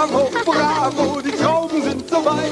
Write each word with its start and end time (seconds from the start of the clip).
Bravo, 0.00 0.30
bravo, 0.46 1.20
die 1.20 1.30
Trauben 1.30 1.82
sind 1.82 2.08
so 2.08 2.24
weit. 2.24 2.50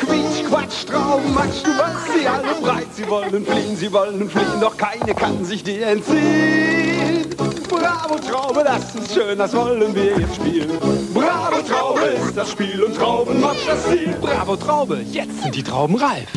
Quietsch, 0.00 0.48
Quatsch, 0.48 0.86
Trauben, 0.86 1.34
Matsch, 1.34 1.62
du 1.62 1.70
machst 1.72 2.06
sie 2.18 2.26
alle 2.26 2.54
breit. 2.62 2.86
Sie 2.94 3.06
wollen 3.06 3.44
fliehen, 3.44 3.76
sie 3.76 3.92
wollen 3.92 4.30
fliehen, 4.30 4.60
doch 4.62 4.74
keine 4.78 5.14
kann 5.14 5.44
sich 5.44 5.62
dir 5.62 5.88
entziehen. 5.88 7.26
Bravo, 7.68 8.16
Traube, 8.18 8.64
das 8.64 8.94
ist 8.94 9.12
schön, 9.12 9.36
das 9.36 9.54
wollen 9.54 9.94
wir 9.94 10.18
jetzt 10.18 10.36
spielen. 10.36 10.70
Bravo, 11.12 11.60
Traube 11.68 12.06
ist 12.06 12.34
das 12.34 12.50
Spiel 12.52 12.82
und 12.82 12.96
Trauben, 12.96 13.42
Matsch, 13.42 13.66
das 13.66 13.84
Ziel. 13.84 14.16
Bravo, 14.18 14.56
Traube, 14.56 15.04
jetzt 15.12 15.42
sind 15.42 15.54
die 15.54 15.62
Trauben 15.62 15.96
reif. 15.96 16.30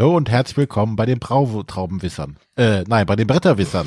Hallo 0.00 0.16
und 0.16 0.30
herzlich 0.30 0.56
willkommen 0.56 0.96
bei 0.96 1.04
den 1.04 1.18
Brautraubenwissern. 1.18 2.38
Äh, 2.56 2.84
nein, 2.86 3.04
bei 3.04 3.16
den 3.16 3.26
Bretterwissern. 3.26 3.86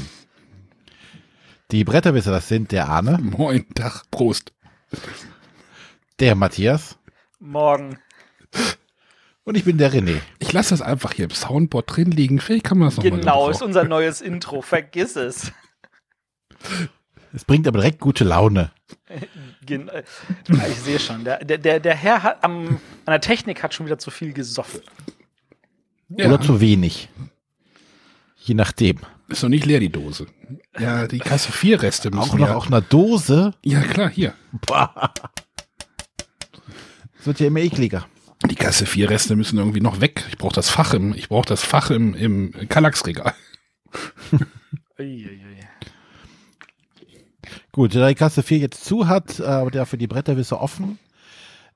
Die 1.72 1.84
Bretterwisser, 1.84 2.30
das 2.30 2.48
sind 2.48 2.72
der 2.72 2.88
Arne, 2.88 3.18
Moin, 3.20 3.66
Tag, 3.74 4.04
Prost. 4.12 4.54
der 6.20 6.36
Matthias 6.36 7.00
Morgen. 7.40 7.98
und 9.44 9.58
ich 9.58 9.64
bin 9.64 9.80
der 9.80 9.92
René. 9.92 10.20
Ich 10.38 10.54
lasse 10.54 10.70
das 10.70 10.84
einfach 10.84 11.14
hier 11.14 11.26
im 11.26 11.32
Soundboard 11.32 11.96
drin 11.96 12.12
liegen. 12.12 12.40
Vielleicht 12.40 12.66
kann 12.66 12.78
man 12.78 12.90
das 12.90 12.98
nochmal 12.98 13.20
Genau, 13.20 13.50
ist 13.50 13.64
unser 13.64 13.84
neues 13.84 14.22
Intro. 14.22 14.62
Vergiss 14.62 15.16
es. 15.16 15.52
Es 17.34 17.44
bringt 17.44 17.68
aber 17.68 17.80
direkt 17.80 18.00
gute 18.00 18.24
Laune. 18.24 18.70
Gen 19.66 19.88
äh, 19.88 20.04
ich 20.70 20.80
sehe 20.80 21.00
schon. 21.00 21.24
Der, 21.24 21.44
der, 21.44 21.58
der, 21.58 21.80
der 21.80 21.96
Herr 21.96 22.22
hat 22.22 22.44
am, 22.44 22.68
an 22.68 22.80
der 23.08 23.22
Technik 23.22 23.64
hat 23.64 23.74
schon 23.74 23.88
wieder 23.88 23.98
zu 23.98 24.12
viel 24.12 24.32
gesoffen. 24.32 24.82
Ja, 26.18 26.28
Oder 26.28 26.42
zu 26.42 26.62
wenig. 26.62 27.10
Je 28.38 28.54
nachdem. 28.56 29.00
Ist 29.30 29.44
noch 29.44 29.50
nicht 29.50 29.66
leer, 29.66 29.80
die 29.80 29.92
Dose. 29.92 30.28
Ja, 30.78 31.08
die 31.08 31.20
Kasse 31.20 31.52
4 31.52 31.82
Reste 31.82 32.10
müssen 32.12 32.22
Auch 32.22 32.34
noch 32.36 32.48
ja. 32.50 32.56
auch 32.56 32.68
eine 32.68 32.82
Dose. 32.82 33.54
Ja, 33.64 33.82
klar, 33.82 34.10
hier. 34.10 34.34
Es 37.20 37.26
wird 37.26 37.40
ja 37.40 37.48
immer 37.48 37.62
ekliger. 37.62 38.06
Die 38.50 38.56
Kasse 38.56 38.86
4 38.86 39.10
Reste 39.10 39.36
müssen 39.38 39.58
irgendwie 39.58 39.80
noch 39.80 40.02
weg. 40.02 40.26
Ich 40.30 40.38
brauche 40.38 40.54
das 40.54 40.70
Fach 40.70 40.94
im, 40.94 41.14
ich 41.14 41.30
brauche 41.30 41.48
das 41.48 41.64
Fach 41.64 41.90
im, 41.90 42.14
im 42.14 42.52
Kallax-Regal. 42.68 43.34
Gut, 47.72 47.96
da 47.96 48.10
die 48.10 48.16
Kasse 48.16 48.44
4 48.44 48.58
jetzt 48.58 48.84
zu 48.84 49.08
hat, 49.08 49.40
äh, 49.40 49.44
aber 49.44 49.72
dafür 49.72 49.98
die 49.98 50.08
Bretterwisser 50.08 50.62
offen. 50.62 51.00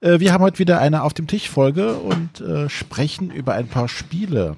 Äh, 0.02 0.20
wir 0.20 0.34
haben 0.34 0.44
heute 0.44 0.60
wieder 0.60 0.80
eine 0.80 1.04
auf 1.04 1.14
dem 1.14 1.28
Tisch 1.28 1.50
Folge 1.50 1.94
und 1.96 2.42
äh, 2.42 2.70
sprechen 2.70 3.32
über 3.32 3.54
ein 3.54 3.68
paar 3.68 3.88
Spiele. 3.88 4.56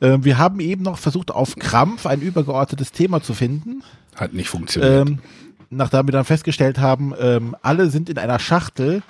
Äh, 0.00 0.18
wir 0.20 0.38
haben 0.38 0.60
eben 0.60 0.82
noch 0.82 0.98
versucht, 0.98 1.30
auf 1.30 1.56
Krampf 1.56 2.06
ein 2.06 2.20
übergeordnetes 2.20 2.92
Thema 2.92 3.22
zu 3.22 3.34
finden. 3.34 3.82
Hat 4.16 4.32
nicht 4.32 4.48
funktioniert. 4.48 5.08
Ähm, 5.08 5.18
nachdem 5.70 6.08
wir 6.08 6.12
dann 6.12 6.24
festgestellt 6.24 6.78
haben, 6.78 7.14
ähm, 7.18 7.56
alle 7.62 7.90
sind 7.90 8.08
in 8.08 8.18
einer 8.18 8.38
Schachtel, 8.38 9.02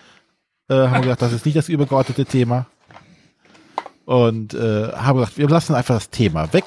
äh, 0.68 0.74
haben 0.74 0.94
wir 0.94 1.00
gesagt, 1.02 1.22
das 1.22 1.32
ist 1.32 1.46
nicht 1.46 1.56
das 1.56 1.68
übergeordnete 1.68 2.24
Thema. 2.24 2.66
Und 4.04 4.54
äh, 4.54 4.92
haben 4.92 5.18
gesagt, 5.18 5.38
wir 5.38 5.48
lassen 5.48 5.74
einfach 5.74 5.94
das 5.94 6.10
Thema 6.10 6.52
weg. 6.52 6.64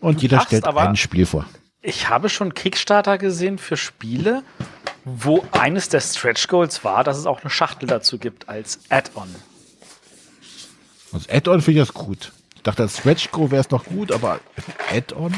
Und 0.00 0.18
Du 0.18 0.22
jeder 0.22 0.40
stellt 0.40 0.66
aber- 0.66 0.88
ein 0.88 0.96
Spiel 0.96 1.26
vor. 1.26 1.44
Ich 1.82 2.08
habe 2.10 2.28
schon 2.28 2.52
Kickstarter 2.52 3.16
gesehen 3.16 3.56
für 3.56 3.76
Spiele, 3.78 4.42
wo 5.04 5.44
eines 5.52 5.88
der 5.88 6.00
Stretch 6.00 6.46
Goals 6.48 6.84
war, 6.84 7.04
dass 7.04 7.16
es 7.16 7.26
auch 7.26 7.40
eine 7.40 7.50
Schachtel 7.50 7.86
dazu 7.86 8.18
gibt 8.18 8.48
als 8.48 8.80
Add-on. 8.88 9.34
Als 11.12 11.28
Add-on 11.28 11.60
finde 11.62 11.80
ich 11.80 11.86
das 11.88 11.94
gut. 11.94 12.32
Ich 12.54 12.62
dachte, 12.62 12.82
als 12.82 12.98
Stretch 12.98 13.30
Go 13.30 13.50
wäre 13.50 13.60
es 13.62 13.70
noch 13.70 13.84
gut, 13.84 14.12
aber 14.12 14.40
Add-on? 14.92 15.34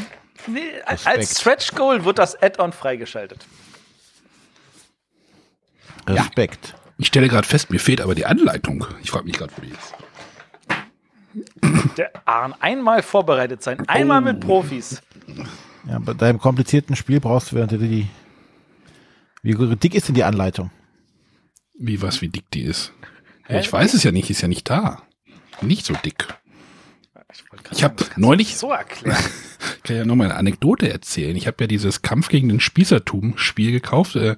Nee, 0.47 0.59
Respekt. 0.87 1.07
als 1.17 1.39
Stretch 1.39 1.71
Goal 1.73 2.03
wird 2.03 2.19
das 2.19 2.41
Add-on 2.41 2.73
freigeschaltet. 2.73 3.45
Respekt. 6.07 6.75
ich 6.97 7.07
stelle 7.07 7.29
gerade 7.29 7.47
fest, 7.47 7.69
mir 7.69 7.79
fehlt 7.79 8.01
aber 8.01 8.13
die 8.15 8.25
Anleitung. 8.25 8.85
Ich 9.01 9.11
frage 9.11 9.25
mich 9.25 9.37
gerade, 9.37 9.53
wo 9.55 9.61
die 9.61 9.69
ist. 9.71 9.93
Der 11.97 12.11
Arn 12.25 12.53
einmal 12.59 13.01
vorbereitet 13.01 13.63
sein, 13.63 13.87
einmal 13.87 14.19
Oh. 14.21 14.25
mit 14.25 14.41
Profis. 14.41 15.01
Ja, 15.87 15.99
bei 15.99 16.13
deinem 16.13 16.39
komplizierten 16.39 16.95
Spiel 16.95 17.19
brauchst 17.19 17.51
du 17.51 17.55
während 17.55 17.71
die. 17.71 18.07
Wie 19.43 19.75
dick 19.75 19.93
ist 19.93 20.07
denn 20.07 20.15
die 20.15 20.23
Anleitung? 20.23 20.71
Wie 21.77 22.01
was, 22.01 22.21
wie 22.21 22.29
dick 22.29 22.49
die 22.51 22.61
ist. 22.63 22.93
Hä? 23.45 23.59
ich 23.59 23.71
weiß 23.71 23.93
es 23.93 24.03
ja 24.03 24.11
nicht, 24.11 24.29
ist 24.29 24.41
ja 24.41 24.47
nicht 24.47 24.69
da. 24.69 25.03
Nicht 25.61 25.85
so 25.85 25.93
dick. 26.03 26.27
Ich, 27.33 27.51
wollte 27.51 27.63
gerade 27.63 27.75
Ich 27.75 27.83
hab 27.83 27.91
sagen, 27.91 27.95
das 27.97 28.07
kannst 28.07 28.17
du 28.17 28.21
neulich- 28.21 28.57
so 28.57 28.71
erklären. 28.71 29.23
Ich 29.77 29.83
kann 29.83 29.95
ja 29.97 30.05
noch 30.05 30.15
mal 30.15 30.25
eine 30.25 30.35
Anekdote 30.35 30.89
erzählen. 30.89 31.35
Ich 31.35 31.45
habe 31.47 31.57
ja 31.61 31.67
dieses 31.67 32.01
Kampf 32.01 32.29
gegen 32.29 32.47
den 32.47 32.61
Spießertum-Spiel 32.61 33.71
gekauft 33.73 34.15
äh, 34.15 34.37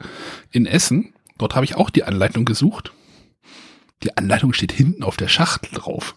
in 0.52 0.66
Essen. 0.66 1.14
Dort 1.38 1.54
habe 1.54 1.66
ich 1.66 1.76
auch 1.76 1.92
die 1.92 2.04
Anleitung 2.04 2.46
gesucht. 2.46 2.94
Die 4.02 4.16
Anleitung 4.18 4.54
steht 4.54 4.72
hinten 4.72 5.04
auf 5.04 5.18
der 5.18 5.28
Schachtel 5.28 5.70
drauf. 5.76 6.16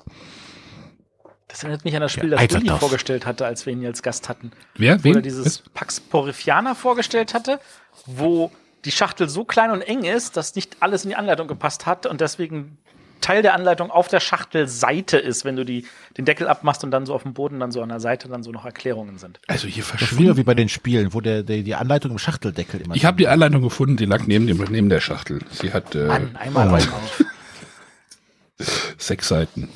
Das 1.47 1.63
erinnert 1.63 1.85
mich 1.85 1.95
an 1.95 2.01
das 2.03 2.13
Spiel, 2.13 2.31
Ja, 2.33 2.47
das 2.47 2.63
das- 2.65 2.79
vorgestellt 2.79 3.27
hatte, 3.27 3.45
als 3.45 3.67
wir 3.67 3.73
ihn 3.75 3.85
als 3.85 4.03
Gast 4.03 4.29
hatten. 4.31 4.51
Wer? 4.77 4.99
Wo 5.01 5.05
Wen? 5.05 5.17
er 5.17 5.23
dieses 5.23 5.59
Pax 5.75 6.01
Porifiana 6.01 6.75
vorgestellt 6.75 7.35
hatte, 7.35 7.61
wo 8.07 8.51
die 8.85 8.91
Schachtel 8.93 9.29
so 9.29 9.45
klein 9.45 9.71
und 9.71 9.81
eng 9.83 10.05
ist, 10.05 10.37
dass 10.37 10.55
nicht 10.55 10.77
alles 10.81 11.05
in 11.05 11.11
die 11.11 11.17
Anleitung 11.17 11.49
gepasst 11.49 11.87
hat 11.87 12.07
und 12.07 12.21
deswegen 12.21 12.79
Teil 13.21 13.43
der 13.43 13.55
Anleitung 13.55 13.91
auf 13.91 14.07
der 14.07 14.21
Schachtelseite 14.21 15.19
ist, 15.19 15.45
wenn 15.45 15.57
du 15.57 15.65
die, 15.65 15.85
den 16.17 16.25
Deckel 16.25 16.47
abmachst 16.47 16.85
und 16.85 16.93
dann 16.93 17.05
so 17.05 17.15
auf 17.15 17.25
dem 17.25 17.35
Boden 17.35 17.59
dann 17.59 17.73
so 17.73 17.83
an 17.83 17.89
der 17.89 17.99
Seite 17.99 18.29
dann 18.29 18.45
so 18.45 18.53
noch 18.53 18.65
Erklärungen 18.65 19.19
sind. 19.19 19.41
Also 19.49 19.67
hier 19.67 19.83
ist 19.83 19.89
früher 19.89 19.99
verschwindet. 19.99 20.37
wie 20.37 20.43
bei 20.45 20.55
den 20.55 20.69
Spielen, 20.69 21.13
wo 21.13 21.21
der, 21.21 21.43
der 21.43 21.63
die 21.63 21.75
Anleitung 21.75 22.13
im 22.13 22.19
Schachteldeckel 22.19 22.81
immer. 22.81 22.95
Ich 22.95 23.05
habe 23.05 23.17
die 23.17 23.27
Anleitung 23.27 23.61
gefunden, 23.61 23.97
die 23.97 24.05
lag 24.05 24.23
neben, 24.29 24.47
dem, 24.47 24.59
neben 24.71 24.89
der 24.89 25.01
Schachtel. 25.01 25.41
Sie 25.51 25.73
hat 25.73 25.97
äh, 25.97 26.05
Mann, 26.07 26.37
einmal 26.37 26.69
oh 26.73 28.63
sechs 28.99 29.27
Seiten. 29.29 29.69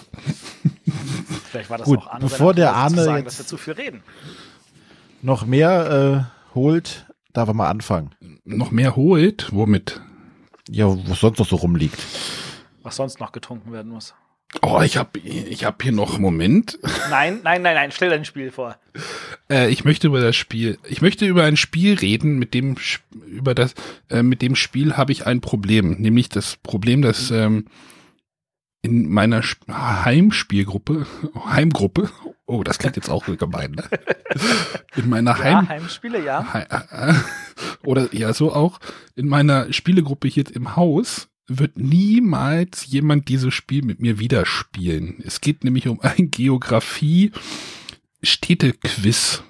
Vielleicht 1.51 1.69
war 1.71 1.79
das 1.79 1.87
Gut, 1.87 1.99
auch 1.99 2.07
Arne 2.09 2.21
bevor 2.25 2.55
der 2.55 2.75
Arne 2.75 3.03
sagen, 3.05 3.25
jetzt- 3.25 3.27
dass 3.27 3.39
wir 3.41 3.47
zu 3.47 3.57
viel 3.57 3.75
reden. 3.75 4.03
noch 5.21 5.45
mehr 5.47 6.29
äh, 6.53 6.55
holt, 6.55 7.07
darf 7.33 7.49
er 7.49 7.55
mal 7.55 7.71
anfangen. 7.71 8.15
Noch 8.45 8.71
mehr 8.71 8.97
holt. 8.97 9.49
Womit? 9.53 10.01
Ja, 10.69 10.87
was 11.09 11.21
sonst 11.21 11.39
noch 11.39 11.49
so 11.49 11.57
rumliegt. 11.57 11.99
Was 12.83 12.97
sonst 12.97 13.21
noch 13.21 13.33
getrunken 13.33 13.73
werden 13.73 13.93
muss. 13.93 14.15
Oh, 14.61 14.83
ich 14.83 14.99
habe 14.99 15.19
ich 15.19 15.65
hab 15.65 15.83
hier 15.83 15.93
noch 15.93 16.19
Moment. 16.19 16.79
Nein, 17.09 17.41
nein, 17.43 17.63
nein, 17.63 17.75
nein, 17.75 17.91
stell 17.91 18.11
dein 18.11 18.27
Spiel 18.27 18.51
vor. 18.51 18.77
Äh, 19.51 19.71
ich 19.71 19.85
möchte 19.85 20.09
über 20.09 20.21
das 20.21 20.37
Spiel, 20.37 20.79
ich 20.87 21.01
möchte 21.01 21.25
über 21.25 21.45
ein 21.45 21.57
Spiel 21.57 21.95
reden, 21.95 22.39
mit 22.39 22.53
dem 22.53 22.77
über 23.27 23.55
das, 23.55 23.75
äh, 24.11 24.23
mit 24.23 24.43
dem 24.43 24.55
Spiel 24.55 24.97
habe 24.99 25.13
ich 25.13 25.27
ein 25.27 25.41
Problem, 25.41 25.93
nämlich 25.93 26.29
das 26.29 26.57
Problem, 26.57 27.01
dass 27.01 27.31
ähm, 27.31 27.65
in 28.83 29.09
meiner 29.09 29.39
Sp 29.47 29.63
Heimspielgruppe, 29.71 31.07
Heimgruppe, 31.47 32.11
oh, 32.47 32.63
das 32.65 32.79
klingt 32.79 32.97
jetzt 32.97 33.09
auch 33.11 33.25
gemein, 33.37 33.73
ne? 33.73 33.85
in 34.97 35.09
meiner 35.09 35.33
Ja, 35.39 35.45
Heim 35.45 35.69
Heimspiele, 35.69 36.25
ja. 36.25 36.53
Hei- 36.53 36.67
äh, 36.71 37.15
oder 37.87 38.15
ja 38.15 38.33
so 38.35 38.53
auch 38.53 38.79
in 39.15 39.29
meiner 39.29 39.73
Spielegruppe 39.73 40.29
hier 40.29 40.45
im 40.55 40.77
Haus 40.77 41.29
wird 41.49 41.77
niemals 41.77 42.87
jemand 42.87 43.29
dieses 43.29 43.53
Spiel 43.53 43.83
mit 43.85 44.01
mir 44.01 44.19
wieder 44.19 44.47
spielen. 44.47 45.23
Es 45.25 45.41
geht 45.41 45.65
nämlich 45.65 45.89
um 45.89 46.01
ein 46.01 46.31
Geografie 46.31 47.33
Städtequiz. 48.23 49.43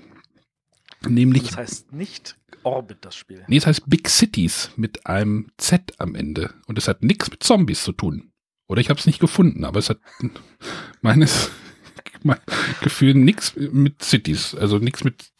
Nämlich 1.06 1.48
Das 1.48 1.56
heißt 1.56 1.92
nicht 1.92 2.36
Orbit, 2.62 2.98
das 3.02 3.14
Spiel. 3.16 3.44
Nee, 3.48 3.56
es 3.58 3.66
heißt 3.66 3.82
Big 3.88 4.08
Cities 4.08 4.70
mit 4.76 5.06
einem 5.06 5.48
Z 5.58 5.94
am 5.98 6.14
Ende. 6.14 6.54
Und 6.66 6.78
es 6.78 6.88
hat 6.88 7.02
nichts 7.02 7.30
mit 7.30 7.42
Zombies 7.42 7.82
zu 7.82 7.92
tun. 7.92 8.31
Oder 8.72 8.80
ich 8.80 8.88
habe 8.88 8.98
es 8.98 9.06
nicht 9.06 9.20
gefunden, 9.20 9.64
aber 9.66 9.78
es 9.78 9.90
hat 9.90 9.98
meines 11.02 11.50
mein 12.22 12.38
Gefühl 12.80 13.14
nichts 13.14 13.54
mit 13.56 14.02
Cities, 14.02 14.54
also 14.54 14.78
nichts 14.78 15.04
mit 15.04 15.30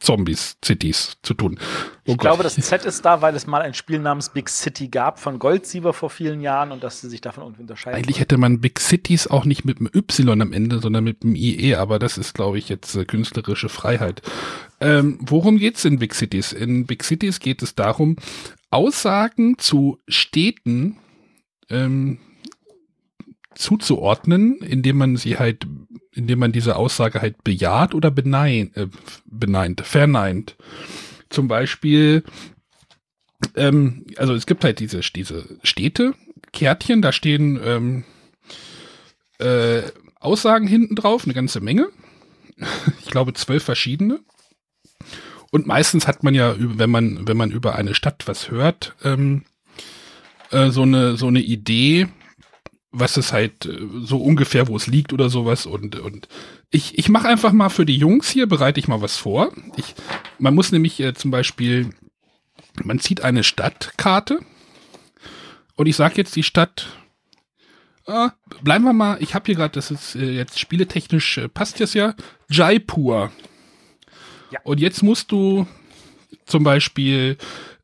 Zombies, 0.00 0.56
Cities 0.64 1.18
zu 1.22 1.34
tun. 1.34 1.58
Oh 2.06 2.12
Ich 2.12 2.18
glaube, 2.18 2.42
das 2.42 2.56
Z 2.56 2.84
ist 2.86 3.04
da, 3.04 3.22
weil 3.22 3.36
es 3.36 3.46
mal 3.46 3.60
ein 3.60 3.74
Spiel 3.74 3.98
namens 3.98 4.30
Big 4.30 4.48
City 4.48 4.88
gab 4.88 5.20
von 5.20 5.38
Goldsieber 5.38 5.92
vor 5.92 6.08
vielen 6.10 6.40
Jahren 6.40 6.72
und 6.72 6.82
dass 6.82 7.00
sie 7.00 7.08
sich 7.08 7.20
davon 7.20 7.44
irgendwie 7.44 7.62
unterscheiden. 7.62 7.98
Eigentlich 7.98 8.18
hätte 8.18 8.38
man 8.38 8.60
Big 8.60 8.80
Cities 8.80 9.26
auch 9.26 9.44
nicht 9.44 9.64
mit 9.64 9.78
einem 9.78 9.90
Y 9.94 10.40
am 10.40 10.52
Ende, 10.52 10.80
sondern 10.80 11.04
mit 11.04 11.22
einem 11.22 11.36
IE, 11.36 11.76
aber 11.76 11.98
das 11.98 12.16
ist, 12.18 12.34
glaube 12.34 12.58
ich, 12.58 12.70
jetzt 12.70 12.96
äh, 12.96 13.04
künstlerische 13.04 13.68
Freiheit. 13.68 14.22
Ähm, 14.80 15.18
worum 15.20 15.58
geht's 15.58 15.84
in 15.84 15.98
Big 15.98 16.14
Cities? 16.14 16.54
In 16.54 16.86
Big 16.86 17.04
Cities 17.04 17.38
geht 17.38 17.62
es 17.62 17.74
darum, 17.74 18.16
Aussagen 18.70 19.58
zu 19.58 19.98
Städten 20.08 20.96
ähm, 21.68 22.18
zuzuordnen, 23.54 24.58
indem 24.58 24.98
man 24.98 25.16
sie 25.16 25.38
halt, 25.38 25.66
indem 26.12 26.38
man 26.38 26.52
diese 26.52 26.76
Aussage 26.76 27.20
halt 27.20 27.42
bejaht 27.44 27.94
oder 27.94 28.10
beneint, 28.10 28.76
äh, 28.76 28.88
beneint, 29.26 29.80
verneint. 29.82 30.56
Zum 31.28 31.48
Beispiel, 31.48 32.24
ähm, 33.56 34.06
also 34.16 34.34
es 34.34 34.46
gibt 34.46 34.64
halt 34.64 34.80
diese, 34.80 35.00
diese 35.00 35.58
Städte, 35.62 36.14
Kärtchen, 36.52 37.02
da 37.02 37.12
stehen 37.12 37.60
ähm, 37.64 38.04
äh, 39.38 39.82
Aussagen 40.18 40.66
hinten 40.66 40.96
drauf, 40.96 41.24
eine 41.24 41.34
ganze 41.34 41.60
Menge. 41.60 41.88
Ich 43.00 43.06
glaube 43.06 43.32
zwölf 43.32 43.64
verschiedene. 43.64 44.20
Und 45.50 45.66
meistens 45.66 46.06
hat 46.06 46.22
man 46.22 46.34
ja, 46.34 46.54
wenn 46.58 46.90
man, 46.90 47.26
wenn 47.26 47.36
man 47.36 47.50
über 47.50 47.74
eine 47.74 47.94
Stadt 47.94 48.22
was 48.26 48.50
hört, 48.50 48.94
ähm, 49.02 49.42
äh, 50.50 50.70
so 50.70 50.82
eine, 50.82 51.16
so 51.16 51.26
eine 51.26 51.40
Idee, 51.40 52.06
was 52.92 53.16
es 53.16 53.32
halt 53.32 53.66
äh, 53.66 53.78
so 54.02 54.18
ungefähr, 54.18 54.68
wo 54.68 54.76
es 54.76 54.86
liegt 54.86 55.12
oder 55.12 55.28
sowas. 55.28 55.66
Und, 55.66 55.98
und 55.98 56.28
ich, 56.70 56.98
ich 56.98 57.08
mache 57.08 57.28
einfach 57.28 57.52
mal 57.52 57.68
für 57.68 57.86
die 57.86 57.96
Jungs 57.96 58.28
hier, 58.28 58.46
bereite 58.46 58.80
ich 58.80 58.88
mal 58.88 59.02
was 59.02 59.16
vor. 59.16 59.52
Ich, 59.76 59.94
man 60.38 60.54
muss 60.54 60.72
nämlich 60.72 61.00
äh, 61.00 61.14
zum 61.14 61.30
Beispiel, 61.30 61.90
man 62.82 62.98
zieht 62.98 63.22
eine 63.22 63.44
Stadtkarte 63.44 64.40
und 65.76 65.86
ich 65.86 65.96
sage 65.96 66.16
jetzt 66.16 66.36
die 66.36 66.42
Stadt, 66.42 66.88
äh, 68.06 68.28
bleiben 68.62 68.84
wir 68.84 68.92
mal, 68.92 69.18
ich 69.22 69.34
habe 69.34 69.46
hier 69.46 69.54
gerade, 69.54 69.74
das 69.74 69.90
ist 69.90 70.16
äh, 70.16 70.30
jetzt 70.30 70.58
spieletechnisch, 70.58 71.38
äh, 71.38 71.48
passt 71.48 71.80
das 71.80 71.94
ja, 71.94 72.14
Jaipur. 72.48 73.30
Ja. 74.50 74.60
Und 74.64 74.80
jetzt 74.80 75.02
musst 75.02 75.30
du 75.30 75.66
zum 76.44 76.64
Beispiel 76.64 77.36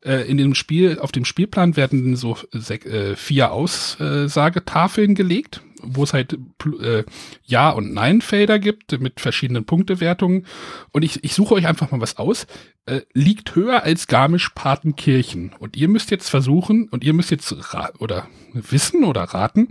äh, 0.07 0.21
in 0.29 0.37
dem 0.37 0.55
Spiel, 0.55 0.99
auf 0.99 1.11
dem 1.11 1.25
Spielplan 1.25 1.75
werden 1.75 2.15
so 2.15 2.37
äh, 2.53 3.15
vier 3.15 3.51
Aussagetafeln 3.51 5.13
gelegt, 5.15 5.61
wo 5.83 6.03
es 6.03 6.13
halt 6.13 6.37
äh, 6.81 7.03
Ja- 7.43 7.69
und 7.69 7.93
Nein-Felder 7.93 8.57
gibt 8.59 8.99
mit 8.99 9.19
verschiedenen 9.19 9.65
Punktewertungen. 9.65 10.45
Und 10.91 11.03
ich, 11.03 11.23
ich 11.23 11.33
suche 11.35 11.53
euch 11.55 11.67
einfach 11.67 11.91
mal 11.91 12.01
was 12.01 12.17
aus. 12.17 12.47
Äh, 12.87 13.01
liegt 13.13 13.53
höher 13.55 13.83
als 13.83 14.07
Garmisch-Partenkirchen. 14.07 15.53
Und 15.59 15.75
ihr 15.77 15.87
müsst 15.87 16.09
jetzt 16.09 16.29
versuchen, 16.29 16.87
und 16.89 17.03
ihr 17.03 17.13
müsst 17.13 17.29
jetzt 17.31 17.53
oder 17.99 18.27
wissen 18.53 19.03
oder 19.03 19.21
raten, 19.23 19.67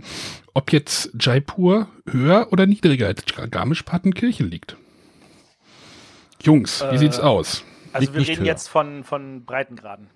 ob 0.53 0.71
jetzt 0.71 1.11
Jaipur 1.19 1.87
höher 2.09 2.47
oder 2.51 2.65
niedriger 2.67 3.07
als 3.07 3.23
Garmisch-Partenkirchen 3.51 4.49
liegt. 4.49 4.77
Jungs, 6.41 6.81
wie 6.91 6.95
Äh, 6.95 6.99
sieht's 6.99 7.19
aus? 7.19 7.63
Also 7.93 8.05
Liegt 8.11 8.13
wir 8.13 8.27
reden 8.27 8.39
höher. 8.41 8.45
jetzt 8.47 8.67
von, 8.69 9.03
von 9.03 9.43
Breitengraden. 9.45 10.07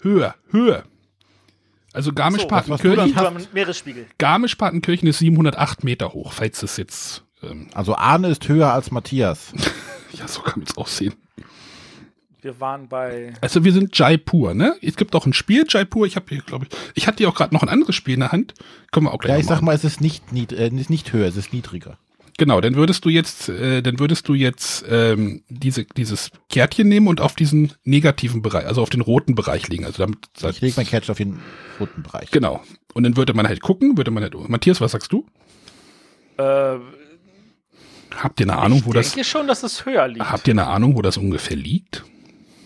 Höher, 0.00 0.34
höher. 0.50 0.84
Also 1.92 2.12
Garmisch-Partenkirchen 2.12 3.14
dem 3.14 3.46
Meeresspiegel. 3.52 4.06
Garmisch-Partenkirchen 4.18 5.08
ist 5.08 5.18
708 5.18 5.84
Meter 5.84 6.12
hoch, 6.12 6.32
falls 6.32 6.62
es 6.62 6.76
jetzt, 6.76 7.24
ähm, 7.42 7.68
Also 7.74 7.96
Arne 7.96 8.28
ist 8.28 8.46
höher 8.48 8.72
als 8.72 8.90
Matthias. 8.90 9.52
ja, 10.12 10.28
so 10.28 10.42
kann 10.42 10.60
man 10.60 10.68
es 10.68 10.76
auch 10.76 10.86
sehen. 10.86 11.14
Wir 12.40 12.60
waren 12.60 12.88
bei. 12.88 13.32
Also 13.40 13.64
wir 13.64 13.72
sind 13.72 13.98
Jaipur, 13.98 14.54
ne? 14.54 14.76
Es 14.80 14.96
gibt 14.96 15.16
auch 15.16 15.26
ein 15.26 15.32
Spiel, 15.32 15.64
Jaipur, 15.68 16.06
ich 16.06 16.14
habe 16.14 16.26
hier, 16.28 16.40
glaube 16.42 16.66
ich, 16.70 16.78
ich 16.94 17.06
hatte 17.08 17.18
hier 17.18 17.28
auch 17.28 17.34
gerade 17.34 17.52
noch 17.52 17.62
ein 17.62 17.68
anderes 17.68 17.96
Spiel 17.96 18.14
in 18.14 18.20
der 18.20 18.30
Hand. 18.30 18.54
Können 18.92 19.06
wir 19.06 19.12
auch 19.12 19.18
gleich 19.18 19.32
Ja, 19.32 19.38
ich 19.40 19.46
sag 19.46 19.56
machen. 19.56 19.64
mal, 19.66 19.74
es 19.74 19.82
ist 19.84 20.00
nicht, 20.00 20.32
nied 20.32 20.52
äh, 20.52 20.70
nicht 20.70 21.12
höher, 21.12 21.26
es 21.26 21.36
ist 21.36 21.52
niedriger. 21.52 21.98
Genau, 22.38 22.60
dann 22.60 22.76
würdest 22.76 23.04
du 23.04 23.08
jetzt, 23.10 23.48
äh, 23.50 23.82
dann 23.82 23.98
würdest 23.98 24.26
du 24.28 24.34
jetzt 24.34 24.84
ähm, 24.88 25.42
diese, 25.48 25.84
dieses 25.84 26.30
Kärtchen 26.48 26.88
nehmen 26.88 27.08
und 27.08 27.20
auf 27.20 27.34
diesen 27.34 27.72
negativen 27.84 28.40
Bereich, 28.42 28.64
also 28.66 28.80
auf 28.80 28.90
den 28.90 29.00
roten 29.02 29.34
Bereich 29.34 29.68
legen. 29.68 29.84
Also 29.84 29.98
damit, 29.98 30.18
Ich 30.48 30.60
lege 30.60 30.74
mein 30.76 30.86
Catch 30.86 31.10
auf 31.10 31.18
den 31.18 31.40
roten 31.80 32.02
Bereich. 32.02 32.30
genau. 32.30 32.62
Und 32.94 33.02
dann 33.02 33.16
würde 33.16 33.34
man 33.34 33.46
halt 33.46 33.60
gucken, 33.60 33.96
würde 33.98 34.10
man 34.10 34.22
halt. 34.22 34.34
Matthias, 34.48 34.80
was 34.80 34.92
sagst 34.92 35.12
du? 35.12 35.26
Äh, 36.38 36.76
Habt 38.16 38.40
ihr 38.40 38.46
eine 38.46 38.56
Ahnung, 38.58 38.82
wo 38.84 38.90
ich 38.90 38.94
das? 38.94 39.10
denke 39.12 39.24
schon, 39.28 39.46
dass 39.46 39.62
es 39.62 39.84
höher 39.84 40.08
liegt. 40.08 40.24
Habt 40.30 40.48
ihr 40.48 40.52
eine 40.54 40.66
Ahnung, 40.66 40.96
wo 40.96 41.02
das 41.02 41.16
ungefähr 41.18 41.56
liegt? 41.56 42.04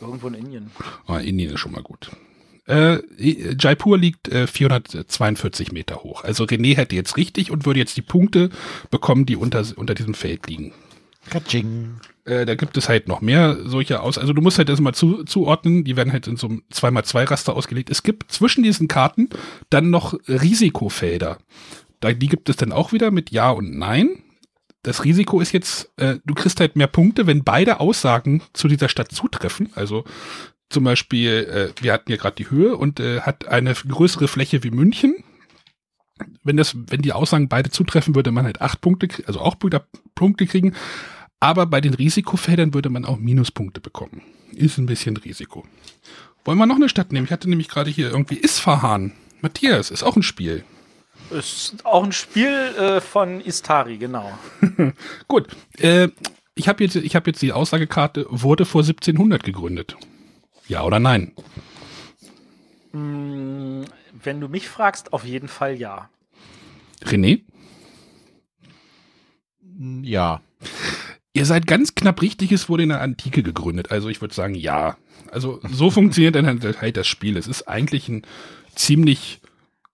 Irgendwo 0.00 0.28
in 0.28 0.34
Indien. 0.34 0.70
Ah, 1.06 1.18
Indien 1.18 1.52
ist 1.52 1.60
schon 1.60 1.72
mal 1.72 1.82
gut. 1.82 2.10
Äh, 2.66 2.98
Jaipur 3.58 3.98
liegt 3.98 4.28
äh, 4.28 4.46
442 4.46 5.72
Meter 5.72 5.96
hoch. 6.02 6.22
Also 6.24 6.44
René 6.44 6.76
hätte 6.76 6.94
jetzt 6.94 7.16
richtig 7.16 7.50
und 7.50 7.66
würde 7.66 7.80
jetzt 7.80 7.96
die 7.96 8.02
Punkte 8.02 8.50
bekommen, 8.90 9.26
die 9.26 9.36
unter, 9.36 9.64
unter 9.76 9.94
diesem 9.94 10.14
Feld 10.14 10.46
liegen. 10.46 10.72
Katsching. 11.30 12.00
Äh, 12.24 12.46
da 12.46 12.54
gibt 12.54 12.76
es 12.76 12.88
halt 12.88 13.08
noch 13.08 13.20
mehr 13.20 13.58
solche 13.64 14.00
aus. 14.00 14.16
Also 14.16 14.32
du 14.32 14.42
musst 14.42 14.58
halt 14.58 14.68
erstmal 14.68 14.94
zu, 14.94 15.24
zuordnen, 15.24 15.84
die 15.84 15.96
werden 15.96 16.12
halt 16.12 16.26
in 16.28 16.36
so 16.36 16.48
einem 16.48 16.62
2x2-Raster 16.72 17.54
ausgelegt. 17.54 17.90
Es 17.90 18.02
gibt 18.02 18.30
zwischen 18.30 18.62
diesen 18.62 18.86
Karten 18.86 19.28
dann 19.70 19.90
noch 19.90 20.14
Risikofelder. 20.28 21.38
Da, 22.00 22.12
die 22.12 22.28
gibt 22.28 22.48
es 22.48 22.56
dann 22.56 22.72
auch 22.72 22.92
wieder 22.92 23.10
mit 23.10 23.30
Ja 23.30 23.50
und 23.50 23.76
Nein. 23.76 24.22
Das 24.84 25.04
Risiko 25.04 25.40
ist 25.40 25.52
jetzt, 25.52 25.92
äh, 25.96 26.16
du 26.24 26.34
kriegst 26.34 26.58
halt 26.58 26.74
mehr 26.74 26.88
Punkte, 26.88 27.28
wenn 27.28 27.44
beide 27.44 27.78
Aussagen 27.78 28.42
zu 28.52 28.66
dieser 28.66 28.88
Stadt 28.88 29.12
zutreffen. 29.12 29.70
Also 29.76 30.04
zum 30.72 30.84
Beispiel, 30.84 31.72
äh, 31.76 31.82
wir 31.82 31.92
hatten 31.92 32.10
ja 32.10 32.16
gerade 32.16 32.36
die 32.36 32.50
Höhe 32.50 32.76
und 32.76 32.98
äh, 33.00 33.20
hat 33.20 33.46
eine 33.46 33.74
größere 33.74 34.28
Fläche 34.28 34.62
wie 34.64 34.70
München. 34.70 35.22
Wenn 36.42 36.56
das, 36.56 36.74
wenn 36.74 37.02
die 37.02 37.12
Aussagen 37.12 37.48
beide 37.48 37.70
zutreffen, 37.70 38.14
würde 38.14 38.32
man 38.32 38.44
halt 38.44 38.60
acht 38.60 38.80
Punkte, 38.80 39.08
also 39.26 39.40
auch 39.40 39.58
Punkte 39.58 39.84
Punkte 40.14 40.46
kriegen. 40.46 40.74
Aber 41.40 41.66
bei 41.66 41.80
den 41.80 41.94
Risikofeldern 41.94 42.74
würde 42.74 42.88
man 42.88 43.04
auch 43.04 43.18
Minuspunkte 43.18 43.80
bekommen. 43.80 44.22
Ist 44.52 44.78
ein 44.78 44.86
bisschen 44.86 45.16
Risiko. 45.16 45.66
Wollen 46.44 46.58
wir 46.58 46.66
noch 46.66 46.76
eine 46.76 46.88
Stadt 46.88 47.12
nehmen? 47.12 47.26
Ich 47.26 47.32
hatte 47.32 47.48
nämlich 47.48 47.68
gerade 47.68 47.90
hier 47.90 48.10
irgendwie 48.10 48.36
Isfahan. 48.36 49.12
Matthias, 49.40 49.90
ist 49.90 50.02
auch 50.02 50.16
ein 50.16 50.22
Spiel. 50.22 50.64
Ist 51.30 51.84
auch 51.84 52.04
ein 52.04 52.12
Spiel 52.12 52.48
äh, 52.48 53.00
von 53.00 53.40
Istari, 53.40 53.96
genau. 53.96 54.38
Gut, 55.28 55.48
äh, 55.78 56.08
ich 56.54 56.68
habe 56.68 56.84
jetzt, 56.84 56.96
ich 56.96 57.16
hab 57.16 57.26
jetzt 57.26 57.42
die 57.42 57.52
Aussagekarte, 57.52 58.26
wurde 58.28 58.64
vor 58.64 58.82
1700 58.82 59.42
gegründet. 59.42 59.96
Ja 60.68 60.84
oder 60.84 60.98
nein? 61.00 61.32
Mm, 62.92 63.82
Wenn 64.22 64.40
du 64.40 64.48
mich 64.48 64.68
fragst, 64.68 65.12
auf 65.12 65.24
jeden 65.24 65.48
Fall 65.48 65.78
ja. 65.78 66.08
René? 67.04 67.42
Ja. 70.02 70.40
Ihr 71.34 71.46
seid 71.46 71.66
ganz 71.66 71.94
knapp 71.94 72.20
richtig, 72.20 72.52
es 72.52 72.68
wurde 72.68 72.82
in 72.82 72.90
der 72.90 73.00
Antike 73.00 73.42
gegründet. 73.42 73.90
Also 73.90 74.08
ich 74.08 74.20
würde 74.20 74.34
sagen, 74.34 74.54
ja. 74.54 74.96
Also 75.30 75.60
so 75.70 75.90
funktioniert 75.90 76.34
dann 76.34 76.60
halt 76.62 76.96
das 76.96 77.06
Spiel. 77.06 77.36
Es 77.36 77.46
ist 77.46 77.68
eigentlich 77.68 78.08
ein 78.08 78.22
ziemlich 78.74 79.40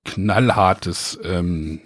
knallhartes, 0.05 1.19
ähm, 1.23 1.81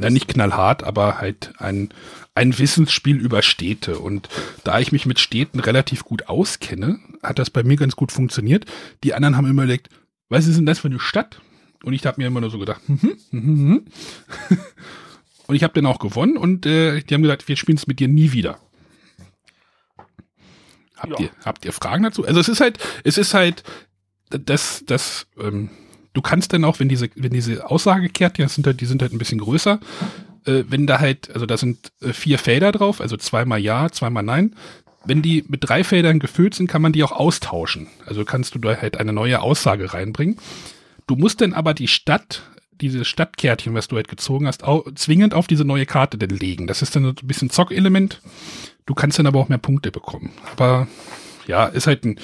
ja 0.00 0.10
nicht 0.10 0.28
knallhart, 0.28 0.84
aber 0.84 1.18
halt 1.18 1.52
ein, 1.58 1.90
ein 2.34 2.58
Wissensspiel 2.58 3.16
über 3.16 3.42
Städte. 3.42 3.98
Und 3.98 4.28
da 4.64 4.78
ich 4.80 4.92
mich 4.92 5.06
mit 5.06 5.18
Städten 5.18 5.60
relativ 5.60 6.04
gut 6.04 6.28
auskenne, 6.28 6.98
hat 7.22 7.38
das 7.38 7.50
bei 7.50 7.62
mir 7.62 7.76
ganz 7.76 7.96
gut 7.96 8.12
funktioniert. 8.12 8.64
Die 9.04 9.14
anderen 9.14 9.36
haben 9.36 9.46
immer 9.46 9.62
überlegt, 9.62 9.88
was 10.28 10.46
ist 10.46 10.56
denn 10.58 10.66
das 10.66 10.80
für 10.80 10.88
eine 10.88 11.00
Stadt? 11.00 11.40
Und 11.82 11.92
ich 11.92 12.04
habe 12.06 12.20
mir 12.20 12.26
immer 12.26 12.40
nur 12.40 12.50
so 12.50 12.58
gedacht, 12.58 12.80
mhm, 12.88 13.16
mhm, 13.30 13.68
mhm. 13.68 13.84
Und 15.46 15.54
ich 15.54 15.62
habe 15.62 15.72
dann 15.72 15.86
auch 15.86 15.98
gewonnen 15.98 16.36
und 16.36 16.66
äh, 16.66 17.00
die 17.00 17.14
haben 17.14 17.22
gesagt, 17.22 17.48
wir 17.48 17.56
spielen 17.56 17.78
es 17.78 17.86
mit 17.86 18.00
dir 18.00 18.08
nie 18.08 18.32
wieder. 18.32 18.58
Habt, 20.94 21.18
Ja. 21.18 21.26
ihr, 21.26 21.30
habt 21.42 21.64
ihr 21.64 21.72
Fragen 21.72 22.02
dazu? 22.02 22.26
Also 22.26 22.38
es 22.38 22.48
ist 22.48 22.60
halt, 22.60 22.78
es 23.02 23.16
ist 23.16 23.32
halt, 23.32 23.62
das, 24.28 24.82
das, 24.84 25.26
ähm, 25.40 25.70
du 26.18 26.22
kannst 26.22 26.52
dann 26.52 26.64
auch, 26.64 26.80
wenn 26.80 26.88
diese, 26.88 27.08
wenn 27.14 27.30
diese 27.30 27.70
Aussagekärtchen, 27.70 28.44
das 28.44 28.56
sind 28.56 28.66
halt, 28.66 28.80
die 28.80 28.86
sind 28.86 29.02
halt 29.02 29.12
ein 29.12 29.18
bisschen 29.18 29.38
größer, 29.38 29.78
äh, 30.46 30.64
wenn 30.68 30.88
da 30.88 30.98
halt, 30.98 31.30
also 31.32 31.46
da 31.46 31.56
sind 31.56 31.92
äh, 32.00 32.12
vier 32.12 32.40
Felder 32.40 32.72
drauf, 32.72 33.00
also 33.00 33.16
zweimal 33.16 33.60
Ja, 33.60 33.88
zweimal 33.90 34.24
Nein. 34.24 34.56
Wenn 35.04 35.22
die 35.22 35.44
mit 35.46 35.60
drei 35.68 35.84
Feldern 35.84 36.18
gefüllt 36.18 36.56
sind, 36.56 36.66
kann 36.66 36.82
man 36.82 36.92
die 36.92 37.04
auch 37.04 37.12
austauschen. 37.12 37.86
Also 38.04 38.24
kannst 38.24 38.56
du 38.56 38.58
da 38.58 38.76
halt 38.76 38.96
eine 38.98 39.12
neue 39.12 39.40
Aussage 39.40 39.94
reinbringen. 39.94 40.38
Du 41.06 41.14
musst 41.14 41.40
dann 41.40 41.52
aber 41.52 41.72
die 41.72 41.86
Stadt, 41.86 42.42
dieses 42.80 43.06
Stadtkärtchen, 43.06 43.74
was 43.74 43.86
du 43.86 43.94
halt 43.94 44.08
gezogen 44.08 44.48
hast, 44.48 44.64
au 44.64 44.90
zwingend 44.96 45.34
auf 45.34 45.46
diese 45.46 45.64
neue 45.64 45.86
Karte 45.86 46.18
dann 46.18 46.30
legen. 46.30 46.66
Das 46.66 46.82
ist 46.82 46.96
dann 46.96 47.04
so 47.04 47.10
ein 47.10 47.26
bisschen 47.28 47.48
Zockelement. 47.48 48.20
Du 48.86 48.94
kannst 48.94 49.20
dann 49.20 49.28
aber 49.28 49.38
auch 49.38 49.48
mehr 49.48 49.58
Punkte 49.58 49.92
bekommen. 49.92 50.32
Aber 50.50 50.88
ja, 51.46 51.66
ist 51.66 51.86
halt 51.86 52.04
ein, 52.04 52.18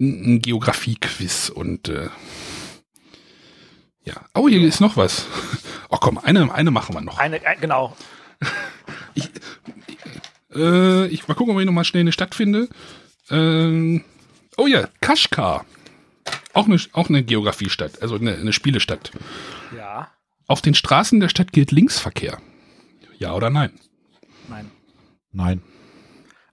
ein, 0.00 0.34
ein 0.34 0.38
Geografie-Quiz 0.38 1.48
und 1.48 1.88
äh, 1.88 2.08
ja. 4.04 4.14
Oh, 4.34 4.48
hier 4.48 4.60
ist 4.62 4.80
noch 4.80 4.96
was. 4.96 5.26
Oh 5.88 5.98
komm, 6.00 6.18
eine, 6.18 6.52
eine 6.52 6.70
machen 6.70 6.94
wir 6.94 7.00
noch. 7.00 7.18
Eine, 7.18 7.44
äh, 7.44 7.56
genau. 7.60 7.96
Äh, 10.54 11.06
ich 11.06 11.26
mal 11.28 11.34
gucken, 11.34 11.54
ob 11.54 11.60
ich 11.60 11.66
noch 11.66 11.72
mal 11.72 11.84
schnell 11.84 12.02
eine 12.02 12.12
Stadt 12.12 12.34
finde. 12.34 12.68
Ähm, 13.30 14.04
oh 14.58 14.66
ja, 14.66 14.86
Kashgar. 15.00 15.64
Auch 16.52 16.66
eine, 16.66 16.78
auch 16.92 17.08
eine 17.08 17.22
Geografiestadt, 17.22 18.02
also 18.02 18.16
eine, 18.16 18.34
eine 18.34 18.52
Spielestadt. 18.52 19.12
Ja. 19.74 20.10
Auf 20.46 20.60
den 20.60 20.74
Straßen 20.74 21.20
der 21.20 21.30
Stadt 21.30 21.52
gilt 21.52 21.72
Linksverkehr. 21.72 22.38
Ja 23.18 23.32
oder 23.32 23.48
nein? 23.48 23.72
Nein. 24.48 24.70
Nein. 25.32 25.62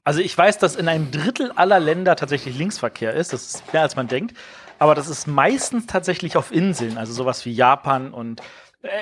Also 0.06 0.22
ich 0.22 0.36
weiß, 0.36 0.58
dass 0.58 0.76
in 0.76 0.88
einem 0.88 1.12
Drittel 1.12 1.52
aller 1.52 1.80
Länder 1.80 2.16
tatsächlich 2.16 2.58
Linksverkehr 2.58 3.14
ist. 3.14 3.34
Das 3.34 3.56
ist 3.56 3.74
mehr 3.74 3.82
als 3.82 3.96
man 3.96 4.08
denkt. 4.08 4.36
Aber 4.80 4.96
das 4.96 5.10
ist 5.10 5.28
meistens 5.28 5.86
tatsächlich 5.88 6.38
auf 6.38 6.52
Inseln, 6.52 6.98
also 6.98 7.14
sowas 7.14 7.46
wie 7.46 7.52
Japan 7.52 8.14
und 8.14 8.42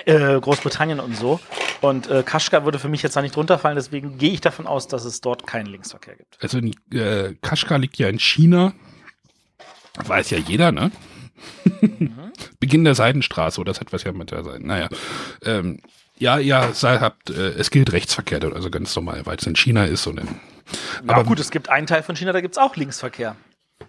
äh, 0.06 0.36
äh, 0.36 0.40
Großbritannien 0.42 1.00
und 1.00 1.16
so. 1.16 1.40
Und 1.82 2.10
äh, 2.10 2.24
Kashgar 2.24 2.66
würde 2.66 2.80
für 2.80 2.90
mich 2.90 3.04
jetzt 3.04 3.16
da 3.16 3.22
nicht 3.22 3.36
drunter 3.36 3.60
fallen, 3.60 3.76
deswegen 3.76 4.18
gehe 4.18 4.32
ich 4.32 4.42
davon 4.42 4.66
aus, 4.66 4.88
dass 4.88 5.06
es 5.06 5.22
dort 5.22 5.46
keinen 5.46 5.68
Linksverkehr 5.68 6.16
gibt. 6.16 6.38
Also 6.42 6.58
äh, 6.92 7.36
Kashgar 7.42 7.78
liegt 7.78 7.98
ja 7.98 8.10
in 8.10 8.18
China. 8.20 8.74
Weiß 10.06 10.30
ja 10.32 10.38
jeder, 10.40 10.72
ne? 10.72 10.92
Beginn 12.60 12.84
der 12.84 12.96
Seidenstraße, 12.96 13.62
oder 13.62 13.72
das 13.72 13.80
hat 13.80 13.94
was 13.94 14.04
ja 14.04 14.12
mit 14.12 14.32
der 14.32 14.44
Seite. 14.44 14.66
Naja. 14.66 14.90
Ähm, 15.44 15.80
ja, 16.18 16.40
ja, 16.40 16.74
sei, 16.74 16.98
habt, 16.98 17.30
äh, 17.30 17.50
es 17.50 17.70
gilt 17.70 17.92
Rechtsverkehr, 17.94 18.42
also 18.56 18.72
ganz 18.72 18.96
normal, 18.96 19.26
weil 19.26 19.38
es 19.38 19.46
in 19.46 19.56
China 19.56 19.86
ist 19.86 20.08
und 20.08 20.20
in, 20.20 20.28
Ja, 20.28 21.14
Aber- 21.14 21.24
gut, 21.26 21.40
es 21.40 21.52
gibt 21.52 21.70
einen 21.70 21.86
Teil 21.86 22.02
von 22.02 22.16
China, 22.16 22.32
da 22.32 22.42
gibt 22.42 22.56
es 22.56 22.58
auch 22.58 22.76
Linksverkehr. 22.76 23.36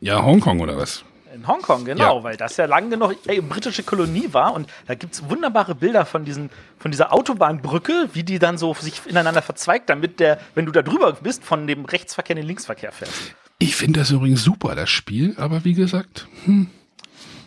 ja, 0.00 0.22
Hongkong 0.22 0.60
oder 0.60 0.76
was? 0.76 1.04
In 1.34 1.46
Hongkong, 1.46 1.84
genau, 1.84 2.18
Ja. 2.18 2.22
weil 2.24 2.36
das 2.36 2.56
ja 2.56 2.64
lange 2.64 2.90
genug 2.90 3.14
eine 3.28 3.42
britische 3.42 3.82
Kolonie 3.82 4.28
war 4.32 4.54
und 4.54 4.68
da 4.86 4.94
gibt 4.94 5.14
es 5.14 5.28
wunderbare 5.28 5.74
Bilder 5.74 6.06
von, 6.06 6.24
diesen, 6.24 6.48
von 6.78 6.90
dieser 6.90 7.12
Autobahnbrücke, 7.12 8.08
wie 8.14 8.22
die 8.24 8.38
dann 8.38 8.56
so 8.56 8.72
sich 8.74 9.02
ineinander 9.06 9.42
verzweigt, 9.42 9.90
damit 9.90 10.20
der, 10.20 10.38
wenn 10.54 10.64
du 10.66 10.72
da 10.72 10.82
drüber 10.82 11.12
bist, 11.12 11.44
von 11.44 11.66
dem 11.66 11.84
Rechtsverkehr 11.84 12.34
in 12.36 12.42
den 12.42 12.46
Linksverkehr 12.46 12.92
fährst. 12.92 13.34
Ich 13.58 13.76
finde 13.76 14.00
das 14.00 14.10
übrigens 14.10 14.42
super, 14.42 14.74
das 14.74 14.88
Spiel, 14.88 15.34
aber 15.38 15.64
wie 15.64 15.74
gesagt, 15.74 16.28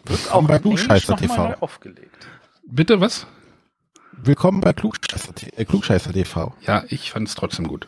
Willkommen 0.05 0.47
bei 0.47 0.57
in 0.57 0.63
Englisch 0.63 0.81
Klugscheißer 0.85 1.15
TV. 1.15 1.55
aufgelegt. 1.59 2.27
bitte 2.65 2.99
was? 3.01 3.25
Willkommen 4.11 4.61
bei 4.61 4.73
Klugscheißer, 4.73 5.33
äh, 5.55 5.65
Klugscheißer 5.65 6.13
TV. 6.13 6.53
Ja, 6.67 6.83
ich 6.89 7.11
fand 7.11 7.27
es 7.27 7.35
trotzdem 7.35 7.67
gut. 7.67 7.87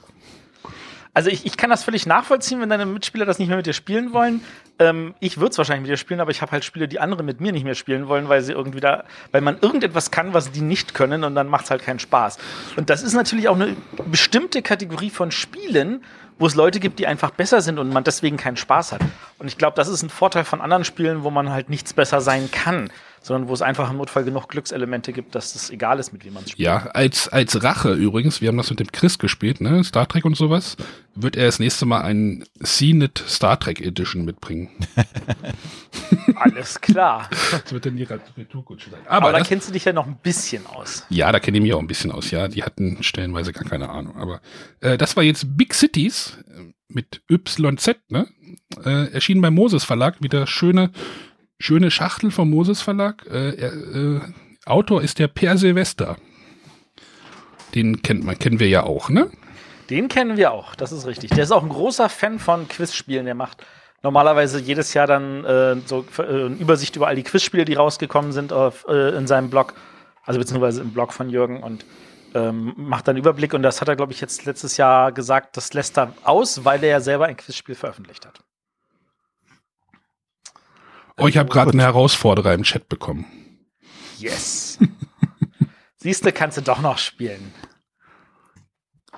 Also 1.13 1.29
ich, 1.29 1.46
ich 1.46 1.58
kann 1.58 1.70
das 1.70 1.84
völlig 1.84 2.08
nachvollziehen, 2.08 2.60
wenn 2.60 2.70
deine 2.70 2.88
Mitspieler 2.88 3.25
das 3.25 3.38
nicht 3.38 3.48
mehr 3.48 3.58
mit 3.58 3.67
dir 3.67 3.74
spielen 3.74 4.13
wollen. 4.13 4.43
Ähm, 4.79 5.13
ich 5.20 5.38
würde 5.38 5.51
es 5.51 5.58
wahrscheinlich 5.60 5.84
mit 5.84 5.91
dir 5.91 5.98
spielen, 5.98 6.20
aber 6.20 6.32
ich 6.32 6.41
habe 6.41 6.51
halt 6.51 6.65
Spiele, 6.65 6.88
die 6.88 7.00
andere 7.00 7.22
mit 7.22 7.39
mir 7.39 7.51
nicht 7.51 7.63
mehr 7.63 7.75
spielen 7.75 8.08
wollen, 8.08 8.29
weil 8.29 8.41
sie 8.41 8.53
irgendwie 8.53 8.79
da, 8.79 9.03
weil 9.32 9.41
man 9.41 9.60
irgendetwas 9.60 10.10
kann, 10.10 10.34
was 10.34 10.51
die 10.51 10.62
nicht 10.62 10.96
können 10.96 11.24
und 11.24 11.36
dann 11.36 11.48
macht 11.48 11.65
es 11.65 11.72
halt 11.72 11.84
keinen 11.84 12.00
Spaß. 12.00 12.39
Und 12.77 12.89
das 12.89 13.03
ist 13.03 13.13
natürlich 13.13 13.48
auch 13.48 13.55
eine 13.55 13.75
bestimmte 14.08 14.63
Kategorie 14.63 15.12
von 15.12 15.29
Spielen, 15.29 16.03
wo 16.39 16.48
es 16.48 16.55
Leute 16.55 16.79
gibt, 16.79 16.98
die 16.98 17.05
einfach 17.05 17.29
besser 17.29 17.62
sind 17.62 17.77
und 17.77 17.93
man 17.93 18.03
deswegen 18.03 18.38
keinen 18.38 18.58
Spaß 18.58 18.93
hat. 18.93 19.01
Und 19.38 19.48
ich 19.48 19.60
glaube, 19.60 19.75
das 19.75 19.88
ist 19.88 20.01
ein 20.01 20.10
Vorteil 20.10 20.43
von 20.43 20.62
anderen 20.62 20.84
Spielen, 20.84 21.24
wo 21.24 21.29
man 21.29 21.51
halt 21.51 21.70
nichts 21.70 21.93
besser 21.93 22.22
sein 22.22 22.50
kann, 22.51 22.89
sondern 23.24 23.48
wo 23.48 23.53
es 23.53 23.62
einfach 23.62 23.89
im 23.89 23.98
Notfall 23.98 24.25
genug 24.25 24.50
Glückselemente 24.50 25.13
gibt, 25.13 25.34
dass 25.34 25.56
es 25.56 25.70
egal 25.70 25.98
ist, 25.98 26.12
mit 26.12 26.25
wem 26.25 26.34
man 26.34 26.44
spielt. 26.44 26.60
Ja, 26.60 26.88
als, 26.94 27.30
als 27.30 27.63
Rache 27.63 27.94
übrigens, 27.94 28.42
wir 28.42 28.50
haben 28.50 28.58
das 28.58 28.70
mit 28.70 28.82
dem 28.82 28.92
Chris 28.92 29.18
gespielt, 29.18 29.62
ne, 29.62 29.84
Star 29.84 30.08
Trek 30.08 30.25
und 30.25 30.36
sowas, 30.36 30.75
wird 31.15 31.38
er 31.38 31.46
das 31.46 31.58
nächste 31.60 31.86
Mal 31.86 32.01
einen 32.01 32.44
CNET 32.62 33.24
Star 33.25 33.58
Trek 33.58 33.80
Edition 33.80 34.25
mitbringen. 34.25 34.70
Alles 36.36 36.82
klar. 36.82 37.30
Das 37.51 37.72
wird 37.72 37.86
dann 37.86 37.96
die 37.96 38.03
Retourkutsche 38.03 38.89
sein. 38.89 39.00
Aber, 39.06 39.30
Aber, 39.30 39.39
da 39.39 39.44
kennst 39.46 39.70
du 39.70 39.74
dich 39.74 39.86
ja 39.86 39.94
noch 39.94 40.06
ein 40.06 40.18
bisschen 40.22 40.65
aus. 40.68 41.06
ja, 41.10 41.32
da 41.32 41.39
kenne 41.39 41.58
ich 41.58 41.63
mich 41.63 41.74
auch 41.74 41.80
ein 41.80 41.88
bisschen 41.88 42.12
aus, 42.12 42.30
ja. 42.32 42.50
Die 42.50 42.63
hatten 42.63 43.01
stellenweise 43.03 43.53
gar 43.53 43.63
keine 43.63 43.89
Ahnung. 43.89 44.18
Aber 44.18 44.42
äh, 44.82 44.98
das 44.98 45.15
war 45.15 45.24
jetzt 45.24 45.58
Big 45.58 45.74
Cities 45.74 46.38
äh, 46.50 46.74
mit 46.89 47.22
YZ, 47.30 47.96
ne? 48.10 48.27
Äh, 48.84 49.13
erschienen 49.13 49.42
beim 49.42 49.53
Moses 49.53 49.84
Verlag, 49.84 50.22
wieder 50.22 50.46
schöne, 50.46 50.92
schöne 51.63 51.91
Schachtel 51.91 52.29
vom 52.29 52.50
Moses 52.50 52.82
Verlag. 52.82 53.25
Äh, 53.32 53.51
äh, 53.51 54.22
Autor 54.65 55.01
ist 55.01 55.20
der 55.20 55.29
Per 55.29 55.58
Silvester. 55.58 56.17
Den 57.74 58.01
kennt 58.01 58.25
man, 58.25 58.38
kennen 58.38 58.60
wir 58.60 58.67
ja 58.67 58.84
auch, 58.84 59.10
ne? 59.10 59.29
Den 59.89 60.10
kennen 60.10 60.38
wir 60.38 60.51
auch, 60.51 60.75
das 60.75 60.91
ist 60.91 61.05
richtig. 61.05 61.32
Der 61.32 61.43
ist 61.43 61.51
auch 61.51 61.63
ein 61.63 61.70
großer 61.70 62.10
Fan 62.10 62.39
von 62.39 62.67
Quizspielen. 62.67 63.25
Der 63.25 63.36
macht 63.36 63.65
normalerweise 64.01 64.60
jedes 64.60 64.93
Jahr 64.93 65.08
dann 65.08 65.46
äh, 65.46 65.75
so 65.86 66.05
äh, 66.17 66.22
eine 66.22 66.55
Übersicht 66.55 66.96
über 66.98 67.08
all 67.08 67.15
die 67.15 67.24
Quizspiele, 67.24 67.65
die 67.65 67.75
rausgekommen 67.75 68.34
sind 68.34 68.51
auf, 68.51 68.86
äh, 68.89 69.15
in 69.15 69.27
seinem 69.27 69.50
Blog, 69.50 69.74
also 70.25 70.39
beziehungsweise 70.39 70.82
im 70.82 70.91
Blog 70.91 71.13
von 71.13 71.29
Jürgen 71.29 71.63
und 71.63 71.86
ähm, 72.34 72.74
macht 72.75 73.08
dann 73.08 73.15
Überblick. 73.15 73.53
Und 73.53 73.63
das 73.63 73.79
hat 73.79 73.88
er, 73.88 73.96
glaube 73.96 74.12
ich, 74.12 74.20
jetzt 74.20 74.46
letztes 74.46 74.75
Jahr 74.77 75.13
gesagt, 75.13 75.55
das 75.55 75.74
lässt 75.74 75.98
er 75.98 76.13
aus, 76.24 76.65
weil 76.65 76.84
er 76.84 76.89
ja 76.89 77.00
selber 77.00 77.25
ein 77.25 77.38
Quizspiel 77.38 77.75
veröffentlicht 77.75 78.25
hat. 78.25 78.41
Oh, 81.17 81.27
ich 81.27 81.38
habe 81.38 81.50
gerade 81.50 81.72
einen 81.72 81.79
Herausforderer 81.79 82.53
im 82.53 82.63
Chat 82.63 82.89
bekommen. 82.89 83.25
Yes. 84.17 84.79
Siehste, 85.98 86.32
kannst 86.32 86.58
du 86.58 86.62
doch 86.62 86.82
noch 86.82 86.98
spielen. 86.98 87.53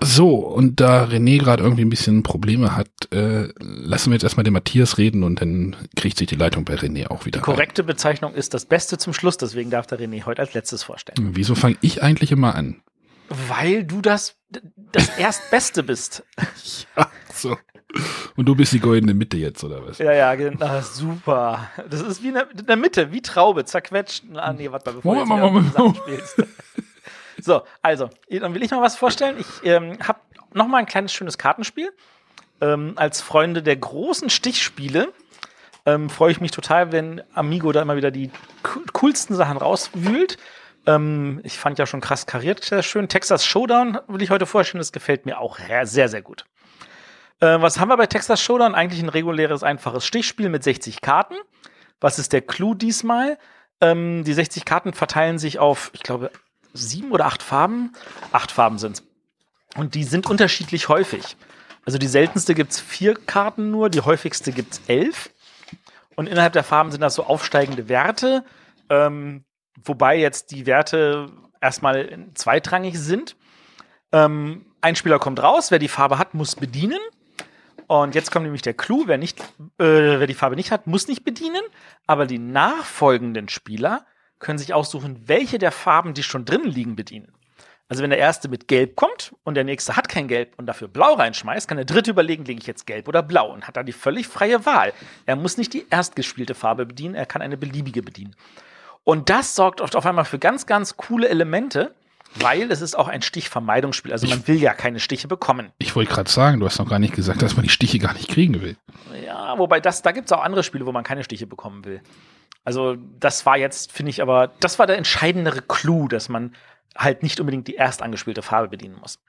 So, 0.01 0.35
und 0.35 0.81
da 0.81 1.05
René 1.05 1.39
gerade 1.39 1.63
irgendwie 1.63 1.85
ein 1.85 1.89
bisschen 1.89 2.21
Probleme 2.21 2.75
hat, 2.75 2.89
äh, 3.11 3.47
lassen 3.59 4.09
wir 4.09 4.15
jetzt 4.15 4.23
erstmal 4.23 4.43
den 4.43 4.53
Matthias 4.53 4.97
reden 4.97 5.23
und 5.23 5.39
dann 5.41 5.75
kriegt 5.95 6.17
sich 6.17 6.27
die 6.27 6.35
Leitung 6.35 6.65
bei 6.65 6.75
René 6.75 7.07
auch 7.07 7.25
wieder. 7.25 7.39
Korrekte 7.39 7.83
Bezeichnung 7.83 8.33
ist 8.33 8.53
das 8.53 8.65
Beste 8.65 8.97
zum 8.97 9.13
Schluss, 9.13 9.37
deswegen 9.37 9.69
darf 9.69 9.87
der 9.87 9.99
René 9.99 10.25
heute 10.25 10.41
als 10.41 10.53
letztes 10.53 10.83
vorstellen. 10.83 11.29
Ein. 11.29 11.35
Wieso 11.35 11.55
fange 11.55 11.77
ich 11.81 12.03
eigentlich 12.03 12.31
immer 12.31 12.55
an? 12.55 12.81
Weil 13.29 13.85
du 13.85 14.01
das, 14.01 14.35
das 14.91 15.09
Erstbeste 15.17 15.83
bist. 15.83 16.23
So. 17.33 17.57
Und 18.35 18.45
du 18.45 18.55
bist 18.55 18.73
die 18.73 18.79
goldene 18.79 19.13
Mitte 19.13 19.37
jetzt, 19.37 19.63
oder 19.63 19.85
was? 19.87 19.97
Ja, 19.99 20.11
ja, 20.11 20.35
genau, 20.35 20.81
super. 20.81 21.69
Das 21.89 22.01
ist 22.01 22.21
wie 22.21 22.29
in 22.29 22.37
der, 22.67 22.75
Mitte, 22.75 23.11
wie 23.11 23.21
Traube, 23.21 23.63
zerquetscht. 23.65 24.23
Ah, 24.35 24.51
nee, 24.53 24.69
warte 24.71 24.89
mal, 24.91 24.95
bevor 24.97 25.15
du 25.15 25.25
Moment, 25.25 25.97
spielst. 25.97 26.35
So, 27.41 27.61
also, 27.81 28.09
dann 28.29 28.53
will 28.53 28.63
ich 28.63 28.71
mal 28.71 28.81
was 28.81 28.95
vorstellen. 28.97 29.37
Ich 29.39 29.47
ähm, 29.69 29.97
habe 30.05 30.19
noch 30.53 30.67
mal 30.67 30.77
ein 30.77 30.85
kleines 30.85 31.13
schönes 31.13 31.37
Kartenspiel. 31.37 31.91
Ähm, 32.61 32.93
als 32.95 33.21
Freunde 33.21 33.61
der 33.61 33.75
großen 33.75 34.29
Stichspiele 34.29 35.09
ähm, 35.85 36.09
freue 36.09 36.31
ich 36.31 36.39
mich 36.41 36.51
total, 36.51 36.91
wenn 36.91 37.21
Amigo 37.33 37.71
da 37.71 37.81
immer 37.81 37.97
wieder 37.97 38.11
die 38.11 38.31
co- 38.63 38.79
coolsten 38.93 39.35
Sachen 39.35 39.57
rauswühlt. 39.57 40.37
Ähm, 40.87 41.41
ich 41.43 41.57
fand 41.57 41.77
ja 41.79 41.85
schon 41.85 41.99
krass 42.01 42.25
kariert 42.25 42.63
sehr 42.63 42.83
schön. 42.83 43.09
Texas 43.09 43.45
Showdown 43.45 43.99
will 44.07 44.21
ich 44.21 44.29
heute 44.29 44.45
vorstellen, 44.45 44.79
das 44.79 44.91
gefällt 44.93 45.25
mir 45.25 45.39
auch 45.39 45.59
sehr, 45.83 46.07
sehr 46.07 46.21
gut. 46.21 46.45
Äh, 47.45 47.61
was 47.61 47.79
haben 47.79 47.89
wir 47.89 47.97
bei 47.97 48.07
Texas 48.07 48.41
Showdown? 48.41 48.75
Eigentlich 48.75 49.01
ein 49.01 49.09
reguläres, 49.09 49.63
einfaches 49.63 50.05
Stichspiel 50.05 50.49
mit 50.49 50.63
60 50.63 51.01
Karten. 51.01 51.35
Was 52.01 52.19
ist 52.19 52.33
der 52.33 52.41
Clou 52.41 52.73
diesmal? 52.73 53.37
Ähm, 53.81 54.23
die 54.23 54.33
60 54.33 54.65
Karten 54.65 54.93
verteilen 54.93 55.37
sich 55.37 55.59
auf, 55.59 55.91
ich 55.93 56.01
glaube, 56.01 56.31
sieben 56.73 57.11
oder 57.11 57.25
acht 57.25 57.43
Farben. 57.43 57.93
Acht 58.31 58.51
Farben 58.51 58.79
sind 58.79 59.03
Und 59.77 59.95
die 59.95 60.03
sind 60.03 60.27
unterschiedlich 60.27 60.89
häufig. 60.89 61.37
Also 61.85 61.99
die 61.99 62.07
seltenste 62.07 62.55
gibt 62.55 62.71
es 62.71 62.79
vier 62.79 63.13
Karten 63.13 63.69
nur, 63.69 63.89
die 63.89 64.01
häufigste 64.01 64.51
gibt 64.51 64.73
es 64.73 64.81
elf. 64.87 65.29
Und 66.15 66.27
innerhalb 66.27 66.53
der 66.53 66.63
Farben 66.63 66.91
sind 66.91 67.01
das 67.01 67.13
so 67.13 67.25
aufsteigende 67.25 67.89
Werte, 67.89 68.43
ähm, 68.89 69.43
wobei 69.83 70.17
jetzt 70.17 70.51
die 70.51 70.65
Werte 70.65 71.29
erstmal 71.61 72.27
zweitrangig 72.33 72.97
sind. 72.97 73.35
Ähm, 74.11 74.65
ein 74.81 74.95
Spieler 74.95 75.19
kommt 75.19 75.43
raus, 75.43 75.69
wer 75.71 75.79
die 75.79 75.89
Farbe 75.89 76.17
hat, 76.17 76.33
muss 76.33 76.55
bedienen. 76.55 76.99
Und 77.87 78.15
jetzt 78.15 78.31
kommt 78.31 78.43
nämlich 78.43 78.61
der 78.61 78.73
Clou, 78.73 79.03
wer, 79.05 79.17
nicht, 79.17 79.39
äh, 79.77 80.19
wer 80.19 80.27
die 80.27 80.33
Farbe 80.33 80.55
nicht 80.55 80.71
hat, 80.71 80.87
muss 80.87 81.07
nicht 81.07 81.23
bedienen. 81.23 81.61
Aber 82.07 82.25
die 82.25 82.39
nachfolgenden 82.39 83.49
Spieler 83.49 84.05
können 84.39 84.57
sich 84.57 84.73
aussuchen, 84.73 85.21
welche 85.27 85.59
der 85.59 85.71
Farben, 85.71 86.13
die 86.13 86.23
schon 86.23 86.45
drin 86.45 86.63
liegen, 86.63 86.95
bedienen. 86.95 87.31
Also 87.87 88.01
wenn 88.01 88.09
der 88.09 88.19
erste 88.19 88.49
mit 88.49 88.67
Gelb 88.67 88.95
kommt 88.95 89.35
und 89.43 89.53
der 89.53 89.63
nächste 89.63 89.95
hat 89.95 90.09
kein 90.09 90.27
Gelb 90.27 90.53
und 90.57 90.65
dafür 90.65 90.87
Blau 90.87 91.13
reinschmeißt, 91.13 91.67
kann 91.67 91.77
der 91.77 91.85
dritte 91.85 92.09
überlegen, 92.09 92.43
lege 92.43 92.59
ich 92.59 92.65
jetzt 92.65 92.87
Gelb 92.87 93.07
oder 93.07 93.21
Blau 93.21 93.53
und 93.53 93.67
hat 93.67 93.77
da 93.77 93.83
die 93.83 93.91
völlig 93.91 94.27
freie 94.27 94.65
Wahl. 94.65 94.91
Er 95.27 95.35
muss 95.35 95.57
nicht 95.57 95.73
die 95.73 95.85
erstgespielte 95.91 96.55
Farbe 96.55 96.87
bedienen, 96.87 97.13
er 97.13 97.27
kann 97.27 97.43
eine 97.43 97.57
beliebige 97.57 98.01
bedienen. 98.01 98.35
Und 99.03 99.29
das 99.29 99.53
sorgt 99.53 99.81
oft 99.81 99.95
auf 99.95 100.05
einmal 100.07 100.25
für 100.25 100.39
ganz, 100.39 100.65
ganz 100.65 100.97
coole 100.97 101.29
Elemente, 101.29 101.93
weil 102.35 102.71
es 102.71 102.81
ist 102.81 102.97
auch 102.97 103.07
ein 103.07 103.21
Stichvermeidungsspiel. 103.21 104.11
Also 104.11 104.27
man 104.27 104.47
will 104.47 104.57
ja 104.57 104.73
keine 104.73 104.99
Stiche 104.99 105.27
bekommen. 105.27 105.71
Ich 105.77 105.95
wollte 105.95 106.11
gerade 106.13 106.29
sagen, 106.29 106.59
du 106.59 106.65
hast 106.65 106.79
noch 106.79 106.89
gar 106.89 106.99
nicht 106.99 107.15
gesagt, 107.15 107.41
dass 107.41 107.55
man 107.55 107.63
die 107.63 107.69
Stiche 107.69 107.99
gar 107.99 108.13
nicht 108.13 108.29
kriegen 108.29 108.61
will. 108.61 108.77
Ja, 109.25 109.57
wobei 109.57 109.79
das, 109.79 110.01
da 110.01 110.11
gibt 110.11 110.27
es 110.27 110.31
auch 110.31 110.43
andere 110.43 110.63
Spiele, 110.63 110.85
wo 110.85 110.91
man 110.91 111.03
keine 111.03 111.23
Stiche 111.23 111.47
bekommen 111.47 111.85
will. 111.85 112.01
Also, 112.63 112.97
das 113.19 113.45
war 113.45 113.57
jetzt, 113.57 113.91
finde 113.91 114.09
ich, 114.09 114.21
aber 114.21 114.51
das 114.59 114.79
war 114.79 114.87
der 114.87 114.97
entscheidendere 114.97 115.61
Clou, 115.61 116.07
dass 116.07 116.29
man 116.29 116.55
halt 116.97 117.21
nicht 117.21 117.39
unbedingt 117.39 117.67
die 117.67 117.75
erst 117.75 118.01
angespielte 118.01 118.41
Farbe 118.41 118.69
bedienen 118.69 118.97
muss. 118.99 119.19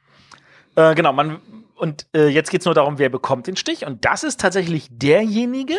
Äh, 0.75 0.95
genau, 0.95 1.13
man, 1.13 1.41
und 1.75 2.07
äh, 2.15 2.29
jetzt 2.29 2.51
geht 2.51 2.61
es 2.61 2.65
nur 2.65 2.75
darum, 2.75 2.99
wer 2.99 3.09
bekommt 3.09 3.47
den 3.47 3.57
Stich. 3.57 3.85
Und 3.85 4.05
das 4.05 4.25
ist 4.25 4.41
tatsächlich 4.41 4.89
derjenige, 4.91 5.77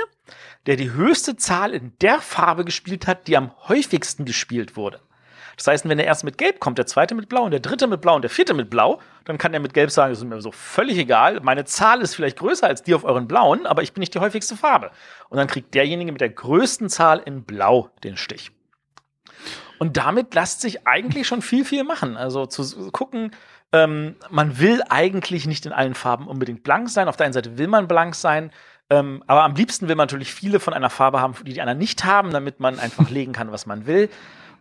der 0.65 0.75
die 0.75 0.91
höchste 0.91 1.35
Zahl 1.35 1.73
in 1.73 1.93
der 2.01 2.19
Farbe 2.19 2.65
gespielt 2.65 3.07
hat, 3.07 3.27
die 3.27 3.37
am 3.37 3.51
häufigsten 3.67 4.25
gespielt 4.25 4.75
wurde. 4.75 4.99
Das 5.57 5.65
heißt, 5.67 5.89
wenn 5.89 5.97
der 5.97 6.05
erste 6.05 6.25
mit 6.25 6.37
Gelb 6.37 6.59
kommt, 6.59 6.77
der 6.77 6.85
zweite 6.85 7.15
mit 7.15 7.29
Blau 7.29 7.43
und 7.43 7.51
der 7.51 7.59
dritte 7.59 7.87
mit 7.87 7.99
Blau 7.99 8.15
und 8.15 8.21
der 8.21 8.29
vierte 8.29 8.53
mit 8.53 8.69
Blau, 8.69 9.01
dann 9.25 9.39
kann 9.39 9.51
der 9.51 9.59
mit 9.59 9.73
Gelb 9.73 9.89
sagen, 9.89 10.11
das 10.11 10.19
ist 10.19 10.25
mir 10.25 10.39
so 10.39 10.51
völlig 10.51 10.97
egal. 10.99 11.39
Meine 11.41 11.65
Zahl 11.65 12.01
ist 12.01 12.15
vielleicht 12.15 12.37
größer 12.37 12.67
als 12.67 12.83
die 12.83 12.93
auf 12.93 13.03
euren 13.03 13.27
Blauen, 13.27 13.65
aber 13.65 13.81
ich 13.81 13.91
bin 13.91 14.01
nicht 14.01 14.13
die 14.13 14.19
häufigste 14.19 14.55
Farbe. 14.55 14.91
Und 15.29 15.37
dann 15.37 15.47
kriegt 15.47 15.73
derjenige 15.73 16.11
mit 16.11 16.21
der 16.21 16.29
größten 16.29 16.89
Zahl 16.89 17.21
in 17.25 17.43
Blau 17.43 17.89
den 18.03 18.17
Stich. 18.17 18.51
Und 19.79 19.97
damit 19.97 20.33
lässt 20.35 20.61
sich 20.61 20.87
eigentlich 20.87 21.27
schon 21.27 21.41
viel, 21.41 21.65
viel 21.65 21.83
machen. 21.83 22.17
Also 22.17 22.45
zu 22.45 22.91
gucken, 22.91 23.31
ähm, 23.73 24.15
man 24.29 24.59
will 24.59 24.81
eigentlich 24.89 25.47
nicht 25.47 25.65
in 25.65 25.73
allen 25.73 25.95
Farben 25.95 26.27
unbedingt 26.27 26.63
blank 26.63 26.89
sein. 26.89 27.07
Auf 27.07 27.17
der 27.17 27.25
einen 27.25 27.33
Seite 27.33 27.57
will 27.57 27.67
man 27.67 27.87
blank 27.87 28.15
sein, 28.15 28.51
ähm, 28.89 29.23
aber 29.27 29.43
am 29.43 29.55
liebsten 29.55 29.87
will 29.87 29.95
man 29.95 30.05
natürlich 30.05 30.33
viele 30.33 30.59
von 30.59 30.73
einer 30.73 30.89
Farbe 30.89 31.19
haben, 31.19 31.35
die 31.43 31.53
die 31.53 31.61
anderen 31.61 31.77
nicht 31.77 32.05
haben, 32.05 32.31
damit 32.31 32.59
man 32.59 32.79
einfach 32.79 33.09
legen 33.09 33.33
kann, 33.33 33.51
was 33.51 33.65
man 33.65 33.85
will, 33.85 34.09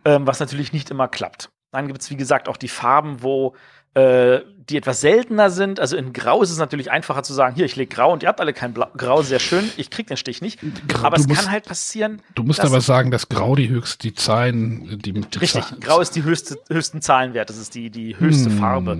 ähm, 0.05 0.25
was 0.27 0.39
natürlich 0.39 0.73
nicht 0.73 0.89
immer 0.91 1.07
klappt. 1.07 1.49
Dann 1.71 1.87
gibt 1.87 2.01
es, 2.01 2.09
wie 2.09 2.15
gesagt, 2.17 2.47
auch 2.49 2.57
die 2.57 2.67
Farben, 2.69 3.21
wo 3.23 3.55
äh, 3.93 4.41
die 4.69 4.77
etwas 4.77 5.01
seltener 5.01 5.49
sind. 5.49 5.79
Also 5.79 5.97
in 5.97 6.13
Grau 6.13 6.41
ist 6.43 6.49
es 6.51 6.57
natürlich 6.57 6.91
einfacher 6.91 7.23
zu 7.23 7.33
sagen, 7.33 7.55
hier, 7.55 7.65
ich 7.65 7.75
lege 7.75 7.93
Grau 7.93 8.13
und 8.13 8.23
ihr 8.23 8.29
habt 8.29 8.39
alle 8.39 8.53
kein 8.53 8.73
Blau. 8.73 8.87
Grau, 8.95 9.21
sehr 9.21 9.39
schön, 9.39 9.69
ich 9.75 9.89
krieg 9.89 10.07
den 10.07 10.17
Stich 10.17 10.41
nicht. 10.41 10.59
Grau- 10.87 11.07
aber 11.07 11.17
es 11.17 11.27
musst- 11.27 11.41
kann 11.41 11.51
halt 11.51 11.65
passieren. 11.65 12.21
Du 12.35 12.43
musst 12.43 12.59
aber 12.61 12.79
sagen, 12.81 13.11
dass 13.11 13.27
Grau 13.27 13.55
die 13.55 13.69
höchste, 13.69 14.07
die 14.07 14.13
Zahlen, 14.13 14.99
die, 14.99 15.13
die 15.13 15.37
Richtig, 15.39 15.63
Zahlen- 15.63 15.79
Grau 15.81 15.99
ist 15.99 16.15
die 16.15 16.23
höchste, 16.23 16.57
höchsten 16.69 17.01
Zahlenwert, 17.01 17.49
das 17.49 17.57
ist 17.57 17.75
die, 17.75 17.89
die 17.89 18.17
höchste 18.17 18.49
Hm. 18.49 18.57
Farbe. 18.59 18.97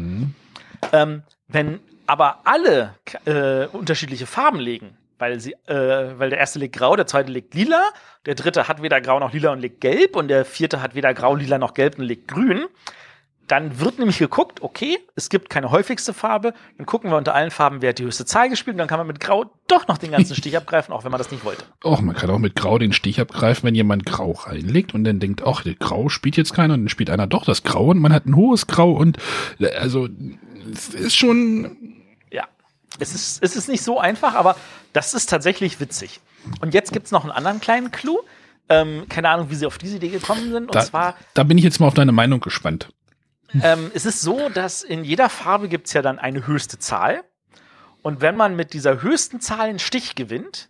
Ähm, 0.93 1.23
wenn 1.47 1.79
aber 2.05 2.39
alle 2.45 2.95
äh, 3.25 3.67
unterschiedliche 3.67 4.25
Farben 4.25 4.59
legen, 4.59 4.97
weil 5.19 5.39
sie, 5.39 5.53
äh, 5.67 6.19
weil 6.19 6.29
der 6.29 6.39
erste 6.39 6.59
legt 6.59 6.75
grau, 6.75 6.95
der 6.95 7.07
zweite 7.07 7.31
legt 7.31 7.53
lila, 7.53 7.83
der 8.25 8.35
dritte 8.35 8.67
hat 8.67 8.81
weder 8.81 9.01
grau 9.01 9.19
noch 9.19 9.33
lila 9.33 9.51
und 9.51 9.59
legt 9.59 9.81
gelb 9.81 10.15
und 10.15 10.27
der 10.27 10.45
vierte 10.45 10.81
hat 10.81 10.95
weder 10.95 11.13
grau, 11.13 11.35
lila 11.35 11.57
noch 11.57 11.73
gelb 11.73 11.97
und 11.97 12.05
legt 12.05 12.27
grün, 12.27 12.65
dann 13.47 13.79
wird 13.79 13.97
nämlich 13.97 14.17
geguckt, 14.19 14.61
okay, 14.61 14.99
es 15.15 15.29
gibt 15.29 15.49
keine 15.49 15.71
häufigste 15.71 16.13
Farbe, 16.13 16.53
dann 16.77 16.85
gucken 16.85 17.09
wir 17.09 17.17
unter 17.17 17.33
allen 17.33 17.49
Farben, 17.49 17.81
wer 17.81 17.89
hat 17.89 17.99
die 17.99 18.03
höchste 18.03 18.25
Zahl 18.25 18.49
gespielt 18.49 18.73
und 18.73 18.79
dann 18.79 18.89
kann 18.89 18.99
man 18.99 19.07
mit 19.07 19.21
grau 19.21 19.45
doch 19.67 19.87
noch 19.87 19.97
den 19.97 20.11
ganzen 20.11 20.35
Stich 20.35 20.57
abgreifen, 20.57 20.93
auch 20.93 21.05
wenn 21.05 21.11
man 21.11 21.17
das 21.17 21.31
nicht 21.31 21.45
wollte. 21.45 21.63
Och, 21.83 22.01
man 22.01 22.15
kann 22.15 22.29
auch 22.29 22.39
mit 22.39 22.55
Grau 22.55 22.77
den 22.77 22.91
Stich 22.91 23.19
abgreifen, 23.21 23.63
wenn 23.63 23.75
jemand 23.75 24.05
Grau 24.05 24.31
reinlegt 24.31 24.93
und 24.93 25.05
dann 25.05 25.19
denkt, 25.19 25.43
ach, 25.45 25.63
der 25.63 25.75
Grau 25.75 26.09
spielt 26.09 26.35
jetzt 26.35 26.53
keiner 26.53 26.73
und 26.73 26.81
dann 26.81 26.89
spielt 26.89 27.09
einer 27.09 27.27
doch 27.27 27.45
das 27.45 27.63
Grau 27.63 27.87
und 27.87 27.99
man 27.99 28.13
hat 28.13 28.25
ein 28.25 28.35
hohes 28.35 28.67
Grau 28.67 28.91
und 28.91 29.17
äh, 29.59 29.73
also 29.75 30.09
es 30.71 30.89
ist 30.89 31.15
schon 31.15 31.96
es 32.99 33.13
ist, 33.13 33.43
es 33.43 33.55
ist 33.55 33.69
nicht 33.69 33.83
so 33.83 33.99
einfach, 33.99 34.35
aber 34.35 34.55
das 34.93 35.13
ist 35.13 35.29
tatsächlich 35.29 35.79
witzig. 35.79 36.21
Und 36.61 36.73
jetzt 36.73 36.91
gibt's 36.91 37.11
noch 37.11 37.23
einen 37.23 37.31
anderen 37.31 37.59
kleinen 37.59 37.91
Clou. 37.91 38.19
Ähm, 38.69 39.07
keine 39.07 39.29
Ahnung, 39.29 39.49
wie 39.49 39.55
sie 39.55 39.65
auf 39.65 39.77
diese 39.77 39.95
Idee 39.97 40.09
gekommen 40.09 40.51
sind. 40.51 40.65
Und 40.65 40.75
da, 40.75 40.81
zwar, 40.81 41.15
da 41.33 41.43
bin 41.43 41.57
ich 41.57 41.63
jetzt 41.63 41.79
mal 41.79 41.87
auf 41.87 41.93
deine 41.93 42.11
Meinung 42.11 42.39
gespannt. 42.39 42.89
ähm, 43.61 43.91
es 43.93 44.05
ist 44.05 44.21
so, 44.21 44.49
dass 44.49 44.83
in 44.83 45.03
jeder 45.03 45.29
Farbe 45.29 45.69
gibt's 45.69 45.93
ja 45.93 46.01
dann 46.01 46.19
eine 46.19 46.47
höchste 46.47 46.77
Zahl. 46.79 47.23
Und 48.01 48.21
wenn 48.21 48.35
man 48.35 48.55
mit 48.55 48.73
dieser 48.73 49.01
höchsten 49.01 49.39
Zahl 49.39 49.69
einen 49.69 49.79
Stich 49.79 50.15
gewinnt, 50.15 50.69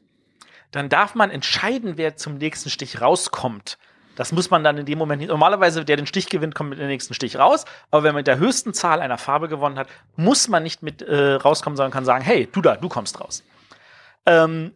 dann 0.72 0.89
darf 0.89 1.15
man 1.15 1.31
entscheiden, 1.31 1.98
wer 1.98 2.17
zum 2.17 2.36
nächsten 2.36 2.69
Stich 2.69 3.01
rauskommt. 3.01 3.77
Das 4.17 4.31
muss 4.33 4.50
man 4.50 4.63
dann 4.63 4.77
in 4.77 4.86
dem 4.86 4.97
Moment 4.97 5.21
nicht. 5.21 5.29
Normalerweise, 5.29 5.86
der 5.86 5.95
den 5.95 6.07
Stich 6.07 6.27
gewinnt, 6.27 6.55
kommt 6.55 6.71
mit 6.71 6.79
dem 6.79 6.88
nächsten 6.88 7.13
Stich 7.13 7.38
raus. 7.38 7.65
Aber 7.91 8.03
wenn 8.03 8.09
man 8.13 8.19
mit 8.21 8.27
der 8.27 8.39
höchsten 8.39 8.74
Zahl 8.74 9.00
einer 9.00 9.17
Farbe 9.17 9.47
gewonnen 9.47 9.77
hat, 9.77 9.88
muss 10.17 10.47
man 10.50 10.63
nicht 10.63 10.83
mit 10.83 11.01
äh, 11.01 11.33
rauskommen, 11.36 11.77
sondern 11.77 11.91
kann 11.91 12.03
sagen, 12.03 12.24
hey, 12.25 12.50
du 12.51 12.62
da, 12.62 12.75
du 12.75 12.89
kommst 12.89 13.21
raus. 13.21 13.43
Ähm, 14.25 14.74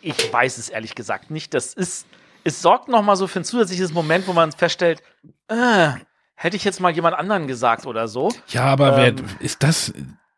ich 0.00 0.32
weiß 0.32 0.58
es 0.58 0.68
ehrlich 0.68 0.94
gesagt 0.94 1.30
nicht. 1.30 1.54
Das 1.54 1.74
ist, 1.74 2.06
es 2.44 2.60
sorgt 2.62 2.88
noch 2.88 3.02
mal 3.02 3.16
so 3.16 3.26
für 3.26 3.40
ein 3.40 3.44
zusätzliches 3.44 3.92
Moment, 3.92 4.26
wo 4.28 4.32
man 4.32 4.52
feststellt, 4.52 5.02
äh, 5.48 5.88
hätte 6.34 6.56
ich 6.56 6.64
jetzt 6.64 6.80
mal 6.80 6.90
jemand 6.92 7.16
anderen 7.16 7.46
gesagt 7.46 7.86
oder 7.86 8.08
so. 8.08 8.30
Ja, 8.48 8.64
aber 8.64 8.98
Ähm. 8.98 9.16
wer 9.18 9.40
ist 9.44 9.62
das? 9.62 9.92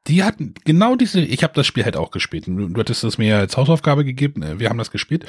Die 0.07 0.23
hatten 0.23 0.53
genau 0.67 0.97
diese. 0.97 1.21
Ich 1.21 1.43
habe 1.43 1.55
das 1.55 1.67
Spiel 1.67 1.85
halt 1.85 1.97
auch 1.97 2.11
gespielt. 2.11 2.47
Du, 2.47 2.69
du 2.69 2.79
hattest 2.81 3.05
das 3.05 3.17
mir 3.17 3.39
als 3.39 3.57
Hausaufgabe 3.57 4.05
gegeben. 4.05 4.43
äh, 4.43 4.59
Wir 4.59 4.69
haben 4.69 4.77
das 4.79 4.91
gespielt. 4.91 5.25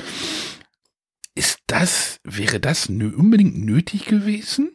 Ist 1.35 1.59
das 1.67 2.19
wäre 2.23 2.59
das 2.59 2.87
unbedingt 2.87 3.57
nötig 3.57 4.05
gewesen? 4.05 4.71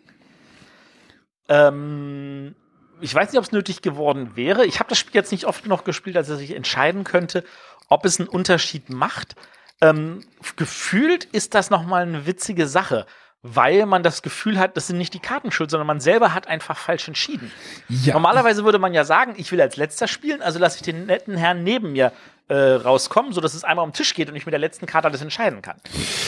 Ähm, 1.48 2.54
ich 3.00 3.14
weiß 3.14 3.32
nicht, 3.32 3.38
ob 3.38 3.44
es 3.44 3.52
nötig 3.52 3.82
geworden 3.82 4.36
wäre. 4.36 4.66
Ich 4.66 4.78
habe 4.78 4.88
das 4.88 4.98
Spiel 4.98 5.14
jetzt 5.14 5.32
nicht 5.32 5.46
oft 5.46 5.62
genug 5.64 5.84
gespielt, 5.84 6.16
als 6.16 6.28
dass 6.28 6.40
ich 6.40 6.54
entscheiden 6.54 7.04
könnte, 7.04 7.44
ob 7.88 8.04
es 8.04 8.20
einen 8.20 8.28
Unterschied 8.28 8.90
macht. 8.90 9.36
Ähm, 9.80 10.20
gefühlt 10.56 11.24
ist 11.24 11.54
das 11.54 11.70
noch 11.70 11.84
mal 11.84 12.02
eine 12.02 12.26
witzige 12.26 12.66
Sache, 12.66 13.06
weil 13.42 13.86
man 13.86 14.02
das 14.02 14.22
Gefühl 14.22 14.58
hat, 14.58 14.76
das 14.76 14.86
sind 14.86 14.98
nicht 14.98 15.14
die 15.14 15.18
Karten 15.18 15.50
schuld, 15.50 15.70
sondern 15.70 15.86
man 15.86 16.00
selber 16.00 16.34
hat 16.34 16.46
einfach 16.46 16.76
falsch 16.76 17.08
entschieden. 17.08 17.50
Ja. 17.88 18.12
Normalerweise 18.14 18.64
würde 18.64 18.78
man 18.78 18.92
ja 18.92 19.04
sagen, 19.04 19.34
ich 19.36 19.50
will 19.50 19.60
als 19.60 19.76
letzter 19.76 20.08
spielen, 20.08 20.42
also 20.42 20.58
lasse 20.58 20.76
ich 20.76 20.82
den 20.82 21.06
netten 21.06 21.36
Herrn 21.36 21.64
neben 21.64 21.92
mir 21.92 22.12
äh, 22.48 22.54
rauskommen, 22.54 23.32
sodass 23.32 23.54
es 23.54 23.64
einmal 23.64 23.84
um 23.84 23.90
den 23.90 23.94
Tisch 23.94 24.14
geht 24.14 24.28
und 24.28 24.36
ich 24.36 24.44
mit 24.44 24.52
der 24.52 24.58
letzten 24.58 24.86
Karte 24.86 25.08
alles 25.08 25.22
entscheiden 25.22 25.62
kann. 25.62 25.76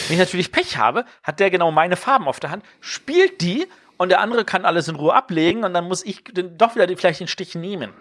Wenn 0.06 0.14
ich 0.14 0.18
natürlich 0.18 0.52
Pech 0.52 0.78
habe, 0.78 1.04
hat 1.22 1.40
der 1.40 1.50
genau 1.50 1.70
meine 1.70 1.96
Farben 1.96 2.28
auf 2.28 2.40
der 2.40 2.50
Hand, 2.50 2.64
spielt 2.80 3.40
die 3.40 3.66
und 3.98 4.08
der 4.08 4.20
andere 4.20 4.44
kann 4.44 4.64
alles 4.64 4.88
in 4.88 4.96
Ruhe 4.96 5.12
ablegen 5.12 5.64
und 5.64 5.74
dann 5.74 5.86
muss 5.86 6.04
ich 6.04 6.24
doch 6.32 6.74
wieder 6.74 6.86
die, 6.86 6.96
vielleicht 6.96 7.20
den 7.20 7.28
Stich 7.28 7.54
nehmen. 7.54 7.92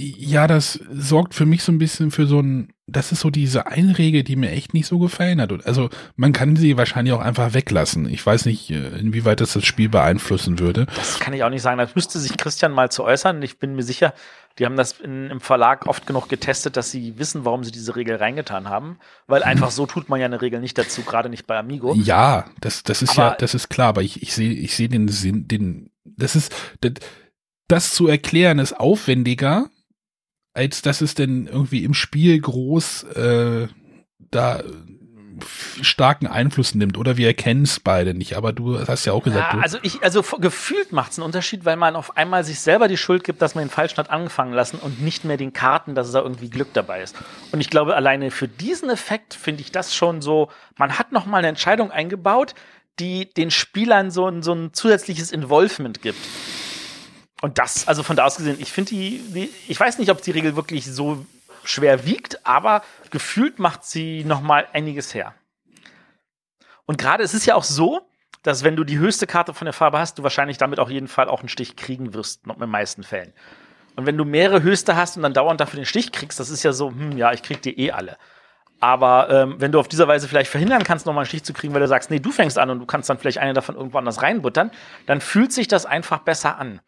Ja, 0.00 0.46
das 0.46 0.78
sorgt 0.92 1.34
für 1.34 1.44
mich 1.44 1.62
so 1.64 1.72
ein 1.72 1.78
bisschen 1.78 2.10
für 2.12 2.26
so 2.26 2.40
ein, 2.40 2.72
das 2.86 3.10
ist 3.10 3.20
so 3.20 3.30
diese 3.30 3.66
Einregel, 3.66 4.22
die 4.22 4.36
mir 4.36 4.50
echt 4.52 4.72
nicht 4.72 4.86
so 4.86 4.98
gefallen 4.98 5.40
hat. 5.40 5.66
Also 5.66 5.90
man 6.14 6.32
kann 6.32 6.54
sie 6.54 6.76
wahrscheinlich 6.76 7.12
auch 7.14 7.20
einfach 7.20 7.52
weglassen. 7.52 8.08
Ich 8.08 8.24
weiß 8.24 8.46
nicht, 8.46 8.70
äh, 8.70 8.96
inwieweit 8.98 9.40
das 9.40 9.54
das 9.54 9.64
Spiel 9.66 9.88
beeinflussen 9.88 10.58
würde. 10.60 10.86
Das 10.94 11.18
kann 11.18 11.34
ich 11.34 11.42
auch 11.42 11.50
nicht 11.50 11.62
sagen. 11.62 11.78
Da 11.78 11.88
müsste 11.94 12.18
sich 12.20 12.36
Christian 12.36 12.70
mal 12.72 12.90
zu 12.90 13.02
äußern. 13.02 13.42
Ich 13.42 13.58
bin 13.58 13.74
mir 13.74 13.82
sicher, 13.82 14.14
die 14.58 14.66
haben 14.66 14.76
das 14.76 14.92
in, 15.00 15.30
im 15.30 15.40
Verlag 15.40 15.86
oft 15.86 16.06
genug 16.06 16.28
getestet, 16.28 16.76
dass 16.76 16.90
sie 16.92 17.18
wissen, 17.18 17.44
warum 17.44 17.64
sie 17.64 17.72
diese 17.72 17.96
Regel 17.96 18.16
reingetan 18.16 18.68
haben. 18.68 18.98
Weil 19.26 19.42
einfach 19.42 19.70
so 19.72 19.86
tut 19.86 20.08
man 20.08 20.20
ja 20.20 20.26
eine 20.26 20.40
Regel 20.40 20.60
nicht 20.60 20.78
dazu, 20.78 21.02
gerade 21.02 21.28
nicht 21.28 21.46
bei 21.46 21.58
Amigo. 21.58 21.94
Ja, 21.94 22.46
das, 22.60 22.84
das 22.84 23.02
ist 23.02 23.18
Aber- 23.18 23.30
ja, 23.30 23.34
das 23.36 23.54
ist 23.54 23.68
klar, 23.68 23.88
aber 23.88 24.02
ich, 24.02 24.22
ich 24.22 24.32
sehe, 24.32 24.52
ich 24.52 24.76
sehe 24.76 24.88
den 24.88 25.08
Sinn, 25.08 25.48
den, 25.48 25.90
das 26.04 26.36
ist, 26.36 26.54
das, 26.80 26.92
das 27.68 27.90
zu 27.92 28.06
erklären 28.06 28.58
ist 28.60 28.72
aufwendiger, 28.78 29.68
als 30.58 30.82
dass 30.82 31.00
es 31.00 31.14
denn 31.14 31.46
irgendwie 31.46 31.84
im 31.84 31.94
Spiel 31.94 32.40
groß 32.40 33.04
äh, 33.14 33.68
da 34.32 34.60
starken 35.82 36.26
Einfluss 36.26 36.74
nimmt. 36.74 36.98
Oder 36.98 37.16
wir 37.16 37.28
erkennen 37.28 37.62
es 37.62 37.78
beide 37.78 38.12
nicht. 38.12 38.36
Aber 38.36 38.52
du 38.52 38.76
hast 38.88 39.04
ja 39.04 39.12
auch 39.12 39.22
gesagt, 39.22 39.54
Ja, 39.54 39.60
also 39.60 39.78
ich, 39.82 40.02
also 40.02 40.20
gefühlt 40.22 40.90
macht 40.90 41.12
es 41.12 41.18
einen 41.18 41.26
Unterschied, 41.26 41.64
weil 41.64 41.76
man 41.76 41.94
auf 41.94 42.16
einmal 42.16 42.42
sich 42.42 42.58
selber 42.58 42.88
die 42.88 42.96
Schuld 42.96 43.22
gibt, 43.22 43.40
dass 43.40 43.54
man 43.54 43.64
den 43.64 43.70
falschen 43.70 43.98
hat 43.98 44.10
angefangen 44.10 44.52
lassen 44.52 44.78
und 44.78 45.00
nicht 45.00 45.24
mehr 45.24 45.36
den 45.36 45.52
Karten, 45.52 45.94
dass 45.94 46.10
da 46.10 46.22
irgendwie 46.22 46.50
Glück 46.50 46.72
dabei 46.72 47.02
ist. 47.02 47.14
Und 47.52 47.60
ich 47.60 47.70
glaube, 47.70 47.94
alleine 47.94 48.32
für 48.32 48.48
diesen 48.48 48.90
Effekt 48.90 49.34
finde 49.34 49.62
ich 49.62 49.70
das 49.70 49.94
schon 49.94 50.22
so, 50.22 50.50
man 50.76 50.98
hat 50.98 51.12
noch 51.12 51.24
mal 51.24 51.38
eine 51.38 51.46
Entscheidung 51.46 51.92
eingebaut, 51.92 52.56
die 52.98 53.32
den 53.32 53.52
Spielern 53.52 54.10
so 54.10 54.26
ein, 54.26 54.42
so 54.42 54.52
ein 54.54 54.72
zusätzliches 54.72 55.30
Involvement 55.30 56.02
gibt. 56.02 56.18
Und 57.40 57.58
das, 57.58 57.86
also 57.86 58.02
von 58.02 58.16
da 58.16 58.24
aus 58.24 58.36
gesehen, 58.36 58.56
ich 58.58 58.72
finde 58.72 58.90
die, 58.90 59.18
die, 59.32 59.50
ich 59.68 59.78
weiß 59.78 59.98
nicht, 59.98 60.10
ob 60.10 60.22
die 60.22 60.32
Regel 60.32 60.56
wirklich 60.56 60.86
so 60.86 61.24
schwer 61.62 62.04
wiegt, 62.04 62.44
aber 62.46 62.82
gefühlt 63.10 63.58
macht 63.58 63.84
sie 63.84 64.24
noch 64.24 64.40
mal 64.40 64.66
einiges 64.72 65.14
her. 65.14 65.34
Und 66.86 66.98
gerade 66.98 67.22
es 67.22 67.34
ist 67.34 67.46
ja 67.46 67.54
auch 67.54 67.64
so, 67.64 68.00
dass 68.42 68.64
wenn 68.64 68.76
du 68.76 68.84
die 68.84 68.98
höchste 68.98 69.26
Karte 69.26 69.52
von 69.54 69.66
der 69.66 69.72
Farbe 69.72 69.98
hast, 69.98 70.18
du 70.18 70.22
wahrscheinlich 70.22 70.58
damit 70.58 70.80
auch 70.80 70.90
jeden 70.90 71.08
Fall 71.08 71.28
auch 71.28 71.40
einen 71.40 71.48
Stich 71.48 71.76
kriegen 71.76 72.14
wirst, 72.14 72.46
noch 72.46 72.54
in 72.54 72.60
den 72.60 72.70
meisten 72.70 73.02
Fällen. 73.02 73.32
Und 73.94 74.06
wenn 74.06 74.16
du 74.16 74.24
mehrere 74.24 74.62
höchste 74.62 74.96
hast 74.96 75.16
und 75.16 75.22
dann 75.22 75.34
dauernd 75.34 75.60
dafür 75.60 75.80
den 75.80 75.86
Stich 75.86 76.12
kriegst, 76.12 76.40
das 76.40 76.50
ist 76.50 76.62
ja 76.62 76.72
so, 76.72 76.90
hm, 76.90 77.18
ja, 77.18 77.32
ich 77.32 77.42
krieg 77.42 77.62
die 77.62 77.78
eh 77.78 77.92
alle. 77.92 78.16
Aber 78.80 79.28
ähm, 79.28 79.56
wenn 79.58 79.72
du 79.72 79.80
auf 79.80 79.88
dieser 79.88 80.06
Weise 80.06 80.28
vielleicht 80.28 80.50
verhindern 80.50 80.84
kannst, 80.84 81.04
nochmal 81.04 81.22
einen 81.22 81.28
Stich 81.28 81.42
zu 81.42 81.52
kriegen, 81.52 81.74
weil 81.74 81.80
du 81.80 81.88
sagst, 81.88 82.10
nee, 82.10 82.20
du 82.20 82.30
fängst 82.30 82.58
an 82.58 82.70
und 82.70 82.78
du 82.78 82.86
kannst 82.86 83.10
dann 83.10 83.18
vielleicht 83.18 83.38
eine 83.38 83.54
davon 83.54 83.74
irgendwo 83.74 83.98
anders 83.98 84.22
reinbuttern, 84.22 84.70
dann 85.06 85.20
fühlt 85.20 85.52
sich 85.52 85.66
das 85.66 85.84
einfach 85.84 86.20
besser 86.20 86.58
an. 86.58 86.80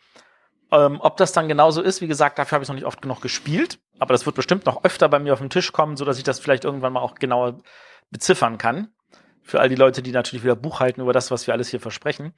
Ähm, 0.72 0.98
ob 1.00 1.16
das 1.16 1.32
dann 1.32 1.48
genauso 1.48 1.82
ist, 1.82 2.00
wie 2.00 2.06
gesagt, 2.06 2.38
dafür 2.38 2.56
habe 2.56 2.62
ich 2.62 2.68
noch 2.68 2.76
nicht 2.76 2.84
oft 2.84 3.02
genug 3.02 3.20
gespielt. 3.20 3.78
Aber 3.98 4.14
das 4.14 4.24
wird 4.24 4.36
bestimmt 4.36 4.66
noch 4.66 4.84
öfter 4.84 5.08
bei 5.08 5.18
mir 5.18 5.32
auf 5.32 5.40
den 5.40 5.50
Tisch 5.50 5.72
kommen, 5.72 5.96
so 5.96 6.04
dass 6.04 6.18
ich 6.18 6.24
das 6.24 6.40
vielleicht 6.40 6.64
irgendwann 6.64 6.92
mal 6.92 7.00
auch 7.00 7.16
genauer 7.16 7.58
beziffern 8.10 8.58
kann. 8.58 8.88
Für 9.42 9.60
all 9.60 9.68
die 9.68 9.74
Leute, 9.74 10.02
die 10.02 10.12
natürlich 10.12 10.44
wieder 10.44 10.56
Buch 10.56 10.80
halten 10.80 11.00
über 11.00 11.12
das, 11.12 11.30
was 11.30 11.46
wir 11.46 11.54
alles 11.54 11.68
hier 11.68 11.80
versprechen. 11.80 12.34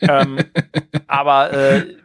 ähm, 0.00 0.38
aber 1.06 1.52
äh, 1.52 1.96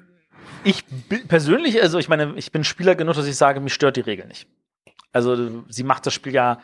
ich 0.63 0.83
persönlich, 1.27 1.81
also 1.81 1.97
ich 1.99 2.09
meine, 2.09 2.33
ich 2.35 2.51
bin 2.51 2.63
Spieler 2.63 2.95
genug, 2.95 3.15
dass 3.15 3.27
ich 3.27 3.35
sage, 3.35 3.59
mich 3.59 3.73
stört 3.73 3.97
die 3.97 4.01
Regel 4.01 4.27
nicht. 4.27 4.47
Also 5.11 5.63
sie 5.69 5.83
macht 5.83 6.05
das 6.05 6.13
Spiel 6.13 6.33
ja 6.33 6.59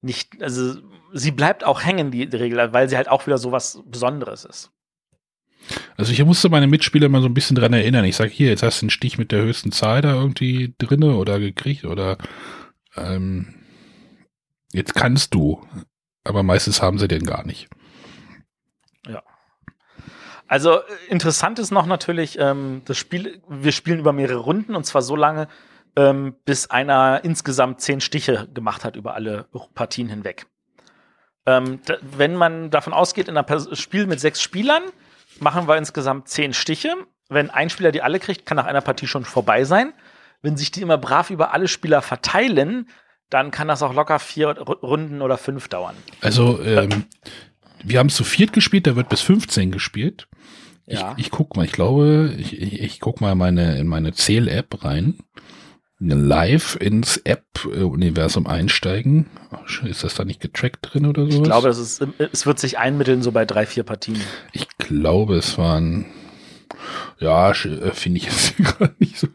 nicht, 0.00 0.42
also 0.42 0.76
sie 1.12 1.32
bleibt 1.32 1.64
auch 1.64 1.84
hängen, 1.84 2.10
die, 2.10 2.28
die 2.28 2.36
Regel, 2.36 2.72
weil 2.72 2.88
sie 2.88 2.96
halt 2.96 3.08
auch 3.08 3.26
wieder 3.26 3.38
so 3.38 3.52
was 3.52 3.82
Besonderes 3.86 4.44
ist. 4.44 4.70
Also 5.96 6.12
ich 6.12 6.24
musste 6.24 6.48
meine 6.48 6.66
Mitspieler 6.66 7.08
mal 7.08 7.20
so 7.20 7.28
ein 7.28 7.34
bisschen 7.34 7.56
dran 7.56 7.72
erinnern. 7.72 8.04
Ich 8.04 8.16
sage 8.16 8.30
hier, 8.30 8.48
jetzt 8.48 8.62
hast 8.62 8.80
du 8.80 8.84
einen 8.84 8.90
Stich 8.90 9.18
mit 9.18 9.32
der 9.32 9.42
höchsten 9.42 9.72
Zahl 9.72 10.00
da 10.00 10.14
irgendwie 10.14 10.74
drinne 10.78 11.16
oder 11.16 11.38
gekriegt 11.38 11.84
oder 11.84 12.18
ähm, 12.96 13.54
jetzt 14.72 14.94
kannst 14.94 15.34
du. 15.34 15.66
Aber 16.24 16.42
meistens 16.42 16.82
haben 16.82 16.98
sie 16.98 17.08
den 17.08 17.24
gar 17.24 17.46
nicht. 17.46 17.68
Also 20.48 20.78
äh, 20.78 20.82
interessant 21.10 21.58
ist 21.58 21.70
noch 21.70 21.86
natürlich, 21.86 22.38
ähm, 22.38 22.82
das 22.86 22.96
Spiel, 22.96 23.42
wir 23.48 23.72
spielen 23.72 24.00
über 24.00 24.12
mehrere 24.12 24.38
Runden 24.38 24.74
und 24.74 24.84
zwar 24.84 25.02
so 25.02 25.14
lange, 25.14 25.46
ähm, 25.94 26.34
bis 26.44 26.68
einer 26.70 27.20
insgesamt 27.22 27.80
zehn 27.80 28.00
Stiche 28.00 28.48
gemacht 28.52 28.84
hat 28.84 28.96
über 28.96 29.14
alle 29.14 29.46
Partien 29.74 30.08
hinweg. 30.08 30.46
Ähm, 31.46 31.80
wenn 32.00 32.34
man 32.34 32.70
davon 32.70 32.92
ausgeht, 32.92 33.28
in 33.28 33.36
einem 33.36 33.74
Spiel 33.74 34.06
mit 34.06 34.20
sechs 34.20 34.40
Spielern 34.40 34.82
machen 35.40 35.68
wir 35.68 35.76
insgesamt 35.76 36.28
zehn 36.28 36.52
Stiche. 36.52 36.94
Wenn 37.28 37.50
ein 37.50 37.70
Spieler 37.70 37.92
die 37.92 38.02
alle 38.02 38.18
kriegt, 38.20 38.46
kann 38.46 38.56
nach 38.56 38.64
einer 38.66 38.80
Partie 38.80 39.06
schon 39.06 39.24
vorbei 39.24 39.64
sein. 39.64 39.92
Wenn 40.40 40.56
sich 40.56 40.70
die 40.70 40.82
immer 40.82 40.98
brav 40.98 41.30
über 41.30 41.52
alle 41.52 41.68
Spieler 41.68 42.00
verteilen, 42.02 42.88
dann 43.28 43.50
kann 43.50 43.68
das 43.68 43.82
auch 43.82 43.92
locker 43.92 44.18
vier 44.18 44.50
Ru- 44.56 44.80
Runden 44.80 45.20
oder 45.20 45.36
fünf 45.36 45.68
dauern. 45.68 45.94
Also 46.20 46.62
ähm, 46.62 47.04
wir 47.82 47.98
haben 47.98 48.08
zu 48.08 48.24
viert 48.24 48.52
gespielt, 48.52 48.86
da 48.86 48.96
wird 48.96 49.08
bis 49.08 49.20
15 49.20 49.70
gespielt. 49.70 50.28
Ja. 50.86 51.14
Ich, 51.18 51.26
ich 51.26 51.30
guck 51.30 51.54
mal, 51.56 51.64
ich 51.66 51.72
glaube, 51.72 52.34
ich, 52.38 52.58
ich, 52.58 52.80
ich 52.80 53.00
guck 53.00 53.20
mal 53.20 53.34
meine, 53.34 53.78
in 53.78 53.86
meine 53.86 54.12
Zähl-App 54.14 54.82
rein. 54.84 55.18
Live 56.00 56.76
ins 56.76 57.16
App-Universum 57.18 58.46
einsteigen. 58.46 59.26
Ist 59.82 60.04
das 60.04 60.14
da 60.14 60.24
nicht 60.24 60.40
getrackt 60.40 60.78
drin 60.82 61.06
oder 61.06 61.24
so? 61.24 61.38
Ich 61.38 61.42
glaube, 61.42 61.66
das 61.66 61.78
ist, 61.78 62.06
es 62.18 62.46
wird 62.46 62.60
sich 62.60 62.78
einmitteln 62.78 63.22
so 63.22 63.32
bei 63.32 63.44
drei, 63.44 63.66
vier 63.66 63.82
Partien. 63.82 64.20
Ich 64.52 64.68
glaube, 64.78 65.36
es 65.36 65.58
waren, 65.58 66.06
ja, 67.18 67.50
äh, 67.50 67.92
finde 67.92 68.18
ich 68.18 68.26
jetzt 68.26 68.56
gerade 68.58 68.94
nicht 69.00 69.18
so. 69.18 69.26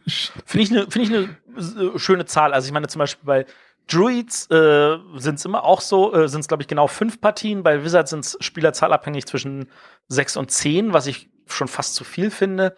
Finde 0.46 0.64
ich 0.64 0.72
eine 0.72 0.90
find 0.90 1.06
ich 1.06 1.14
eine 1.14 1.96
äh, 1.96 2.00
schöne 2.00 2.26
Zahl. 2.26 2.54
Also 2.54 2.68
ich 2.68 2.74
meine 2.74 2.88
zum 2.88 3.00
Beispiel 3.00 3.26
bei 3.26 3.46
Druids 3.88 4.50
äh, 4.50 4.98
sind 5.18 5.36
es 5.36 5.46
immer 5.46 5.66
auch 5.66 5.82
so, 5.82 6.14
äh, 6.14 6.30
sind 6.30 6.42
es 6.42 6.48
glaube 6.48 6.64
ich 6.64 6.68
genau 6.68 6.88
fünf 6.88 7.20
Partien. 7.20 7.64
Bei 7.64 7.84
Wizards 7.84 8.12
sind 8.12 8.24
es 8.24 8.38
spielerzahlabhängig 8.40 9.26
zwischen 9.26 9.68
sechs 10.08 10.38
und 10.38 10.50
zehn, 10.50 10.94
was 10.94 11.08
ich 11.08 11.30
schon 11.46 11.68
fast 11.68 11.96
zu 11.96 12.06
viel 12.06 12.32
finde. 12.32 12.78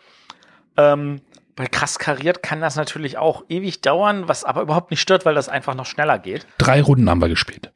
Ähm, 0.75 1.21
bei 1.55 1.67
krass 1.67 1.99
kariert 1.99 2.43
kann 2.43 2.59
das 2.61 2.75
natürlich 2.75 3.17
auch 3.17 3.43
ewig 3.47 3.81
dauern, 3.81 4.27
was 4.27 4.43
aber 4.43 4.61
überhaupt 4.61 4.91
nicht 4.91 5.01
stört, 5.01 5.25
weil 5.25 5.35
das 5.35 5.49
einfach 5.49 5.73
noch 5.73 5.85
schneller 5.85 6.19
geht. 6.19 6.45
Drei 6.57 6.81
Runden 6.81 7.09
haben 7.09 7.21
wir 7.21 7.29
gespielt. 7.29 7.71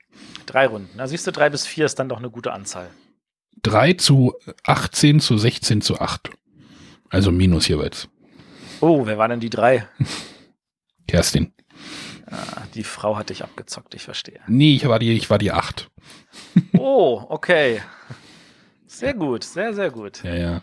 Drei 0.46 0.68
Runden. 0.68 0.98
Da 0.98 1.08
siehst 1.08 1.26
du, 1.28 1.32
drei 1.32 1.50
bis 1.50 1.66
vier 1.66 1.86
ist 1.86 1.98
dann 2.00 2.10
doch 2.10 2.18
eine 2.18 2.30
gute 2.30 2.52
Anzahl. 2.52 2.90
Drei 3.62 3.94
zu 3.94 4.34
18 4.64 5.20
zu 5.20 5.38
16 5.38 5.82
zu 5.82 6.00
8. 6.00 6.30
Also 7.10 7.32
minus 7.32 7.68
jeweils. 7.68 8.10
Oh, 8.82 9.06
wer 9.06 9.18
war 9.18 9.28
denn 9.28 9.40
die 9.40 9.50
drei? 9.50 9.88
Kerstin. 11.08 11.54
Ah, 12.28 12.64
die 12.76 12.84
Frau 12.84 13.18
hat 13.18 13.30
dich 13.30 13.44
abgezockt, 13.44 13.96
ich 13.96 14.04
verstehe. 14.04 14.40
Nee, 14.48 14.76
ich 14.76 14.88
war 14.88 15.00
die, 15.00 15.14
ich 15.14 15.30
war 15.30 15.38
die 15.40 15.52
8. 15.52 15.90
Oh, 16.78 17.24
okay. 17.30 17.82
Sehr 18.88 19.14
gut, 19.14 19.44
sehr, 19.44 19.74
sehr 19.74 19.90
gut. 19.90 20.24
Ja, 20.24 20.36
ja. 20.36 20.62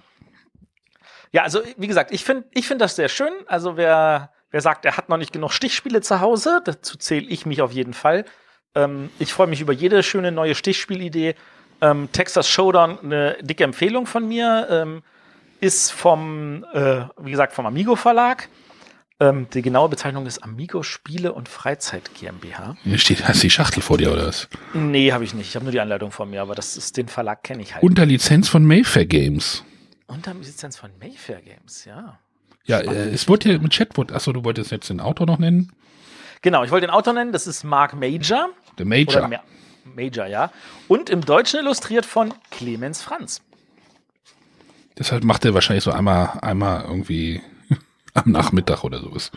Ja, 1.33 1.43
also 1.43 1.61
wie 1.77 1.87
gesagt, 1.87 2.13
ich 2.13 2.25
finde 2.25 2.45
ich 2.53 2.67
find 2.67 2.81
das 2.81 2.97
sehr 2.97 3.09
schön. 3.09 3.33
Also 3.47 3.77
wer, 3.77 4.31
wer 4.51 4.61
sagt, 4.61 4.85
er 4.85 4.97
hat 4.97 5.09
noch 5.09 5.17
nicht 5.17 5.33
genug 5.33 5.53
Stichspiele 5.53 6.01
zu 6.01 6.21
Hause, 6.21 6.61
dazu 6.65 6.97
zähle 6.97 7.27
ich 7.27 7.47
mich 7.47 7.63
auf 7.63 7.73
jeden 7.73 7.95
Fall. 7.95 8.25
Ähm, 8.75 9.11
ich 9.19 9.33
freue 9.33 9.47
mich 9.47 9.61
über 9.61 9.73
jede 9.73 10.03
schöne 10.03 10.33
neue 10.33 10.55
Stichspielidee. 10.55 11.35
Ähm, 11.81 12.09
Texas 12.13 12.49
Showdown, 12.49 12.99
eine 13.03 13.37
dicke 13.43 13.65
Empfehlung 13.65 14.07
von 14.07 14.27
mir, 14.27 14.67
ähm, 14.71 15.03
ist 15.61 15.93
vom, 15.93 16.65
äh, 16.73 17.03
wie 17.19 17.31
gesagt, 17.31 17.53
vom 17.53 17.67
Amigo 17.67 17.97
Verlag. 17.97 18.49
Ähm, 19.19 19.47
die 19.53 19.63
genaue 19.63 19.89
Bezeichnung 19.89 20.27
ist 20.27 20.43
Amigo 20.43 20.83
Spiele 20.83 21.33
und 21.33 21.49
Freizeit 21.49 22.11
GmbH. 22.15 22.77
Hier 22.85 22.99
steht, 22.99 23.27
hast 23.27 23.39
du 23.39 23.47
die 23.47 23.51
Schachtel 23.51 23.83
vor 23.83 23.97
dir 23.97 24.13
oder 24.13 24.27
was? 24.27 24.49
Nee, 24.75 25.13
habe 25.13 25.25
ich 25.25 25.33
nicht. 25.33 25.49
Ich 25.49 25.55
habe 25.55 25.65
nur 25.65 25.73
die 25.73 25.81
Anleitung 25.81 26.11
vor 26.11 26.27
mir, 26.27 26.43
aber 26.43 26.55
das 26.55 26.77
ist 26.77 26.99
den 26.99 27.09
Verlag 27.09 27.43
kenne 27.43 27.63
ich 27.63 27.75
halt. 27.75 27.83
Unter 27.83 28.05
Lizenz 28.05 28.49
von 28.51 28.65
Mayfair 28.67 29.07
Games. 29.07 29.65
Unter 30.07 30.35
Lizenz 30.35 30.77
von 30.77 30.91
Mayfair 31.01 31.41
Games, 31.43 31.85
ja. 31.85 32.19
Ja, 32.65 32.81
äh, 32.81 33.11
es 33.11 33.29
wurde 33.29 33.53
ja 33.53 33.59
mit 33.59 33.73
Chatwood. 33.73 34.13
Achso, 34.13 34.33
du 34.33 34.45
wolltest 34.45 34.71
jetzt 34.71 34.89
den 34.91 35.01
Autor 35.01 35.27
noch 35.27 35.39
nennen? 35.39 35.73
Genau, 36.43 36.65
ich 36.65 36.71
wollte 36.71 36.87
den 36.87 36.93
Autor 36.95 37.13
nennen, 37.13 37.33
das 37.33 37.47
ist 37.47 37.65
Mark 37.65 37.95
Major. 37.95 38.49
Der 38.79 38.87
Major. 38.87 39.29
Ma- 39.29 39.43
Major, 39.85 40.27
ja. 40.27 40.53
Und 40.89 41.11
im 41.11 41.21
Deutschen 41.25 41.61
illustriert 41.61 42.07
von 42.07 42.35
Clemens 42.51 43.03
Franz. 43.03 43.41
Deshalb 44.99 45.25
macht 45.25 45.45
er 45.45 45.55
wahrscheinlich 45.55 45.85
so 45.85 45.93
einmal, 45.93 46.39
einmal 46.43 46.83
irgendwie 46.85 47.41
am 48.25 48.31
Nachmittag 48.33 48.85
oder 48.85 49.01
sowas. 49.01 49.31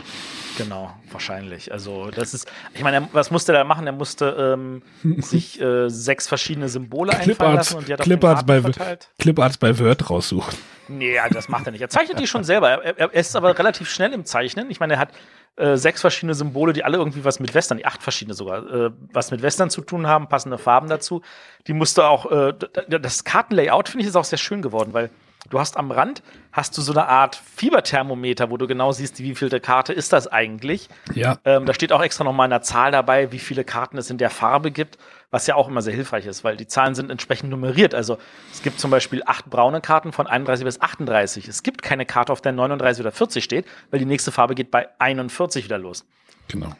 Genau, 0.58 0.92
wahrscheinlich. 1.12 1.72
Also, 1.72 2.10
das 2.12 2.34
ist, 2.34 2.52
ich 2.74 2.84
meine, 2.84 2.98
er- 2.98 3.10
was 3.14 3.32
musste 3.32 3.54
er 3.54 3.60
da 3.60 3.64
machen? 3.64 3.86
Er 3.86 3.94
musste 3.94 4.56
ähm, 4.58 4.82
sich 5.22 5.60
äh, 5.62 5.90
sechs 5.90 6.28
verschiedene 6.28 6.70
Symbole 6.70 7.12
einfallen 7.12 7.36
Cliparts, 7.36 7.56
lassen 7.56 7.78
und 7.78 7.88
die 7.88 7.94
hat 7.94 8.00
auf 8.02 8.06
den 8.06 8.20
Cliparts, 8.20 8.46
bei, 8.46 8.62
verteilt. 8.62 9.10
Cliparts 9.20 9.58
bei 9.58 9.80
Word 9.80 10.10
raussuchen. 10.10 10.58
Nee, 10.88 11.16
ja, 11.16 11.30
das 11.30 11.50
macht 11.50 11.68
er 11.68 11.72
nicht. 11.72 11.82
Er 11.82 11.90
zeichnet 11.90 12.20
die 12.20 12.26
schon 12.28 12.44
selber. 12.44 12.70
Er, 12.84 12.98
er, 12.98 13.14
ist 13.14 13.36
aber 13.36 13.58
relativ 13.58 13.90
schnell 13.90 14.12
im 14.12 14.26
Zeichnen. 14.26 14.72
Ich 14.72 14.80
meine, 14.80 14.94
er 14.94 15.00
hat 15.00 15.12
äh, 15.56 15.76
sechs 15.78 16.02
verschiedene 16.02 16.34
Symbole, 16.34 16.74
die 16.74 16.84
alle 16.84 16.98
irgendwie 16.98 17.24
was 17.24 17.40
mit 17.40 17.54
Western, 17.54 17.78
die 17.78 17.86
acht 17.86 18.02
verschiedene 18.02 18.34
sogar, 18.34 18.66
äh, 18.74 18.92
was 19.14 19.30
mit 19.30 19.42
Western 19.44 19.70
zu 19.70 19.82
tun 19.82 20.08
haben, 20.08 20.28
passende 20.30 20.58
Farben 20.58 20.90
dazu. 20.90 21.22
Die 21.68 21.74
musste 21.74 22.08
auch, 22.08 22.32
äh, 22.32 22.54
das 22.88 23.24
Kartenlayout 23.24 23.90
finde 23.90 24.04
ich 24.04 24.10
ist 24.10 24.16
auch 24.16 24.24
sehr 24.24 24.40
schön 24.40 24.62
geworden, 24.62 24.94
weil 24.94 25.12
du 25.50 25.60
hast 25.60 25.78
am 25.78 25.92
Rand, 25.92 26.22
hast 26.52 26.78
du 26.78 26.82
so 26.82 26.92
eine 26.92 27.08
Art 27.08 27.36
Fieberthermometer, 27.36 28.50
wo 28.50 28.58
du 28.58 28.68
genau 28.68 28.92
siehst, 28.92 29.20
wie 29.20 29.36
vielte 29.36 29.60
Karte 29.60 29.94
ist 29.94 30.12
das 30.14 30.28
eigentlich. 30.28 30.90
Ja. 31.14 31.38
Ähm, 31.46 31.66
da 31.66 31.74
steht 31.74 31.92
auch 31.92 32.02
extra 32.02 32.24
nochmal 32.24 32.52
eine 32.52 32.62
Zahl 32.62 32.92
dabei, 32.92 33.32
wie 33.32 33.40
viele 33.40 33.64
Karten 33.64 33.98
es 33.98 34.10
in 34.10 34.18
der 34.18 34.30
Farbe 34.30 34.72
gibt, 34.72 34.98
was 35.32 35.48
ja 35.48 35.56
auch 35.56 35.68
immer 35.68 35.82
sehr 35.82 35.94
hilfreich 35.94 36.26
ist, 36.26 36.44
weil 36.44 36.58
die 36.58 36.68
Zahlen 36.68 36.96
sind 36.96 37.10
entsprechend 37.12 37.50
nummeriert. 37.50 37.96
Also 37.96 38.18
es 38.52 38.62
gibt 38.62 38.80
zum 38.80 38.92
Beispiel 38.92 39.22
acht 39.26 39.50
braune 39.50 39.82
Karten 39.82 40.12
von 40.12 40.28
31 40.28 40.66
bis 40.66 40.82
38. 40.82 41.48
Es 41.48 41.64
gibt 41.64 41.82
keine 41.82 42.06
Karte, 42.06 42.34
auf 42.34 42.42
der 42.42 42.52
39 42.52 43.02
oder 43.02 43.12
40 43.12 43.44
steht, 43.44 43.66
weil 43.92 44.00
die 44.00 44.06
nächste 44.06 44.32
Farbe 44.32 44.56
geht 44.56 44.72
bei 44.72 44.88
41 45.00 45.64
wieder 45.64 45.78
los. 45.78 46.06
Genau. 46.48 46.74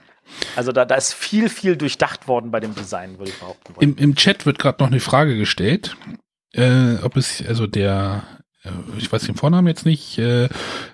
Also 0.56 0.72
da, 0.72 0.86
da 0.86 0.96
ist 0.96 1.14
viel, 1.14 1.50
viel 1.50 1.76
durchdacht 1.76 2.28
worden 2.28 2.52
bei 2.52 2.60
dem 2.60 2.76
Design, 2.76 3.18
würde 3.18 3.32
ich 3.32 3.40
behaupten 3.40 3.76
wollen. 3.76 3.90
Im, 3.90 3.98
Im 3.98 4.16
Chat 4.16 4.46
wird 4.46 4.60
gerade 4.60 4.84
noch 4.84 4.92
eine 4.92 5.00
Frage 5.00 5.38
gestellt, 5.38 5.96
äh, 6.54 6.96
ob 7.04 7.18
es, 7.18 7.44
also 7.48 7.68
der, 7.68 8.24
ich 8.98 9.12
weiß 9.12 9.24
den 9.24 9.36
Vornamen 9.36 9.68
jetzt 9.68 9.86
nicht, 9.86 10.18
äh, 10.18 10.50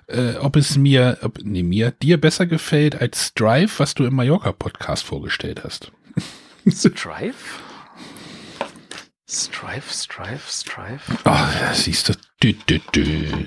äh, 0.06 0.36
ob 0.40 0.56
es 0.56 0.76
mir, 0.76 1.18
ob, 1.22 1.38
nee, 1.42 1.62
mir, 1.62 1.90
dir 1.90 2.20
besser 2.20 2.46
gefällt 2.46 3.00
als 3.00 3.34
Drive, 3.34 3.80
was 3.80 3.94
du 3.94 4.04
im 4.04 4.14
Mallorca-Podcast 4.14 5.04
vorgestellt 5.04 5.64
hast. 5.64 5.90
Strife? 6.70 7.34
Strife, 9.28 9.92
Strife, 9.92 10.48
Strife. 10.48 11.12
Oh, 11.24 11.30
ja, 11.30 11.74
siehst 11.74 12.08
du. 12.08 12.12
Dü, 12.42 12.52
dü, 12.68 12.80
dü. 12.94 13.46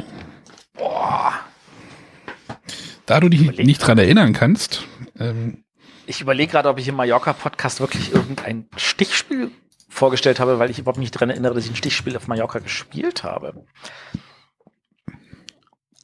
Da 3.06 3.20
du 3.20 3.30
dich 3.30 3.42
Überleg 3.42 3.66
nicht 3.66 3.80
dran 3.80 3.98
erinnern 3.98 4.34
kannst, 4.34 4.84
ähm, 5.18 5.64
Ich 6.06 6.22
überlege 6.22 6.52
gerade, 6.52 6.70
ob 6.70 6.78
ich 6.80 6.88
im 6.88 6.96
Mallorca-Podcast 6.96 7.80
wirklich 7.80 8.14
irgendein 8.14 8.68
Stichspiel 8.76 9.52
vorgestellt 9.90 10.40
habe, 10.40 10.60
weil 10.60 10.70
ich 10.70 10.80
überhaupt 10.80 11.00
nicht 11.00 11.16
daran 11.16 11.30
erinnere, 11.32 11.56
dass 11.56 11.66
ich 11.66 11.72
ein 11.72 11.76
Stichspiel 11.76 12.16
auf 12.16 12.28
Mallorca 12.28 12.60
gespielt 12.60 13.24
habe. 13.24 13.66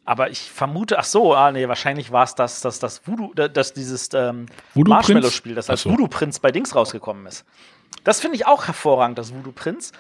Aber 0.08 0.30
ich 0.30 0.52
vermute, 0.52 1.00
ach 1.00 1.04
so, 1.04 1.34
ah, 1.34 1.52
nee, 1.52 1.68
wahrscheinlich 1.68 2.12
war 2.12 2.24
es 2.24 2.36
das, 2.36 2.62
das, 2.62 2.80
das 2.80 3.08
Voodoo, 3.08 3.34
da- 3.34 3.48
das 3.48 3.74
dieses 3.74 4.10
ähm? 4.14 4.46
Marshmallow-Spiel, 4.76 5.56
das 5.56 5.70
als 5.70 5.82
so. 5.82 5.92
Voodoo 5.92 6.08
Prinz 6.08 6.40
bei 6.40 6.52
Dings 6.52 6.76
rausgekommen 6.76 7.26
ist. 7.26 7.44
Das 8.04 8.22
finde 8.22 8.36
ich 8.36 8.46
auch 8.46 8.68
hervorragend, 8.68 9.18
das 9.18 9.34
Voodoo 9.34 9.52
Prinz. 9.52 9.94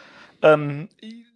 Ähm, 0.43 0.89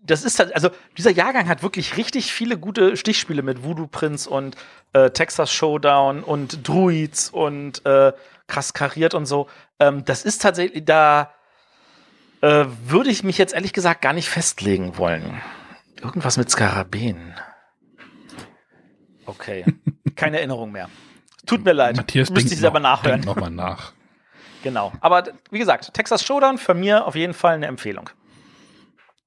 das 0.04 0.24
ist 0.24 0.38
halt, 0.38 0.54
also 0.54 0.70
dieser 0.98 1.10
Jahrgang 1.10 1.48
hat 1.50 1.64
wirklich 1.64 1.98
richtig 1.98 2.32
viele 2.32 2.58
gute 2.60 2.96
Stichspiele 2.96 3.42
mit 3.42 3.64
Voodoo 3.64 3.88
Prinz 3.88 4.28
und 4.28 4.56
äh, 4.94 5.10
Texas 5.10 5.52
Showdown 5.52 6.24
und 6.24 6.68
Druids 6.68 7.30
und 7.32 7.84
äh, 7.88 8.14
krass 8.46 8.74
kariert 8.74 9.16
und 9.16 9.26
so. 9.26 9.48
Ähm, 9.80 10.06
das 10.06 10.26
ist 10.26 10.44
tatsächlich, 10.44 10.86
da 10.86 11.32
äh, 12.41 12.65
würde 12.86 13.10
ich 13.10 13.23
mich 13.23 13.38
jetzt 13.38 13.54
ehrlich 13.54 13.73
gesagt 13.73 14.02
gar 14.02 14.13
nicht 14.13 14.30
festlegen 14.30 14.97
wollen. 14.97 15.41
Irgendwas 16.02 16.38
mit 16.38 16.49
Skarabäen. 16.49 17.34
Okay, 19.25 19.65
keine 20.15 20.38
Erinnerung 20.38 20.71
mehr. 20.71 20.89
Tut 21.45 21.63
mir 21.65 21.73
leid, 21.73 21.97
Matthias 21.97 22.30
müsste 22.30 22.54
ich 22.54 22.60
selber 22.60 22.80
noch, 22.80 22.89
nachhören. 23.04 23.21
denkt 23.21 23.25
noch 23.25 23.36
mal 23.36 23.49
nach. 23.49 23.93
Genau. 24.62 24.91
Aber 24.99 25.23
wie 25.52 25.60
gesagt, 25.60 25.93
Texas 25.93 26.21
Showdown 26.21 26.58
für 26.58 26.73
mir 26.73 27.06
auf 27.06 27.15
jeden 27.15 27.34
Fall 27.34 27.56
eine 27.56 27.67
Empfehlung. 27.67 28.10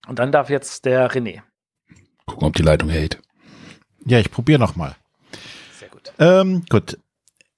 Und 0.07 0.19
dann 0.19 0.31
darf 0.31 0.51
jetzt 0.51 0.85
der 0.85 1.11
René. 1.11 1.41
Gucken, 2.27 2.49
ob 2.49 2.55
die 2.55 2.63
Leitung 2.63 2.91
hält. 2.91 3.19
Ja, 4.05 4.19
ich 4.19 4.31
probiere 4.31 4.59
noch 4.59 4.77
mal. 4.77 4.95
Sehr 5.79 5.89
gut. 5.89 6.13
Ähm, 6.19 6.67
gut. 6.69 6.99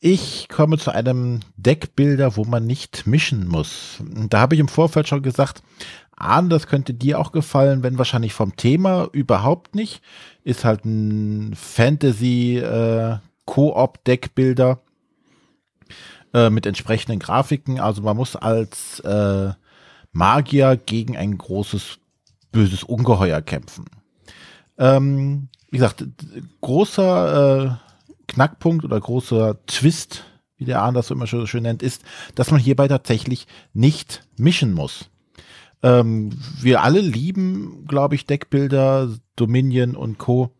Ich 0.06 0.50
komme 0.50 0.76
zu 0.76 0.90
einem 0.90 1.40
Deckbilder, 1.56 2.36
wo 2.36 2.44
man 2.44 2.66
nicht 2.66 3.06
mischen 3.06 3.48
muss. 3.48 4.02
Da 4.28 4.38
habe 4.38 4.54
ich 4.54 4.60
im 4.60 4.68
Vorfeld 4.68 5.08
schon 5.08 5.22
gesagt, 5.22 5.62
Ahn, 6.14 6.50
das 6.50 6.66
könnte 6.66 6.92
dir 6.92 7.18
auch 7.18 7.32
gefallen, 7.32 7.82
wenn 7.82 7.96
wahrscheinlich 7.96 8.34
vom 8.34 8.54
Thema 8.54 9.08
überhaupt 9.12 9.74
nicht. 9.74 10.02
Ist 10.42 10.66
halt 10.66 10.84
ein 10.84 11.54
Fantasy 11.54 12.58
äh, 12.58 13.16
Koop 13.46 14.04
Deckbilder 14.04 14.82
äh, 16.34 16.50
mit 16.50 16.66
entsprechenden 16.66 17.18
Grafiken. 17.18 17.80
Also 17.80 18.02
man 18.02 18.18
muss 18.18 18.36
als 18.36 19.00
äh, 19.00 19.54
Magier 20.12 20.76
gegen 20.76 21.16
ein 21.16 21.38
großes 21.38 21.96
böses 22.52 22.84
Ungeheuer 22.84 23.40
kämpfen. 23.40 23.86
Ähm, 24.76 25.48
wie 25.70 25.78
gesagt, 25.78 26.04
großer 26.60 27.78
äh, 27.80 27.83
Knackpunkt 28.26 28.84
oder 28.84 29.00
großer 29.00 29.64
Twist, 29.66 30.24
wie 30.56 30.64
der 30.64 30.82
Ahn 30.82 30.94
das 30.94 31.10
immer 31.10 31.26
so 31.26 31.46
schön 31.46 31.64
nennt, 31.64 31.82
ist, 31.82 32.02
dass 32.34 32.50
man 32.50 32.60
hierbei 32.60 32.88
tatsächlich 32.88 33.46
nicht 33.72 34.26
mischen 34.36 34.72
muss. 34.72 35.10
Ähm, 35.82 36.30
wir 36.60 36.82
alle 36.82 37.00
lieben, 37.00 37.84
glaube 37.86 38.14
ich, 38.14 38.26
Deckbilder, 38.26 39.10
Dominion 39.36 39.96
und 39.96 40.18
Co. 40.18 40.50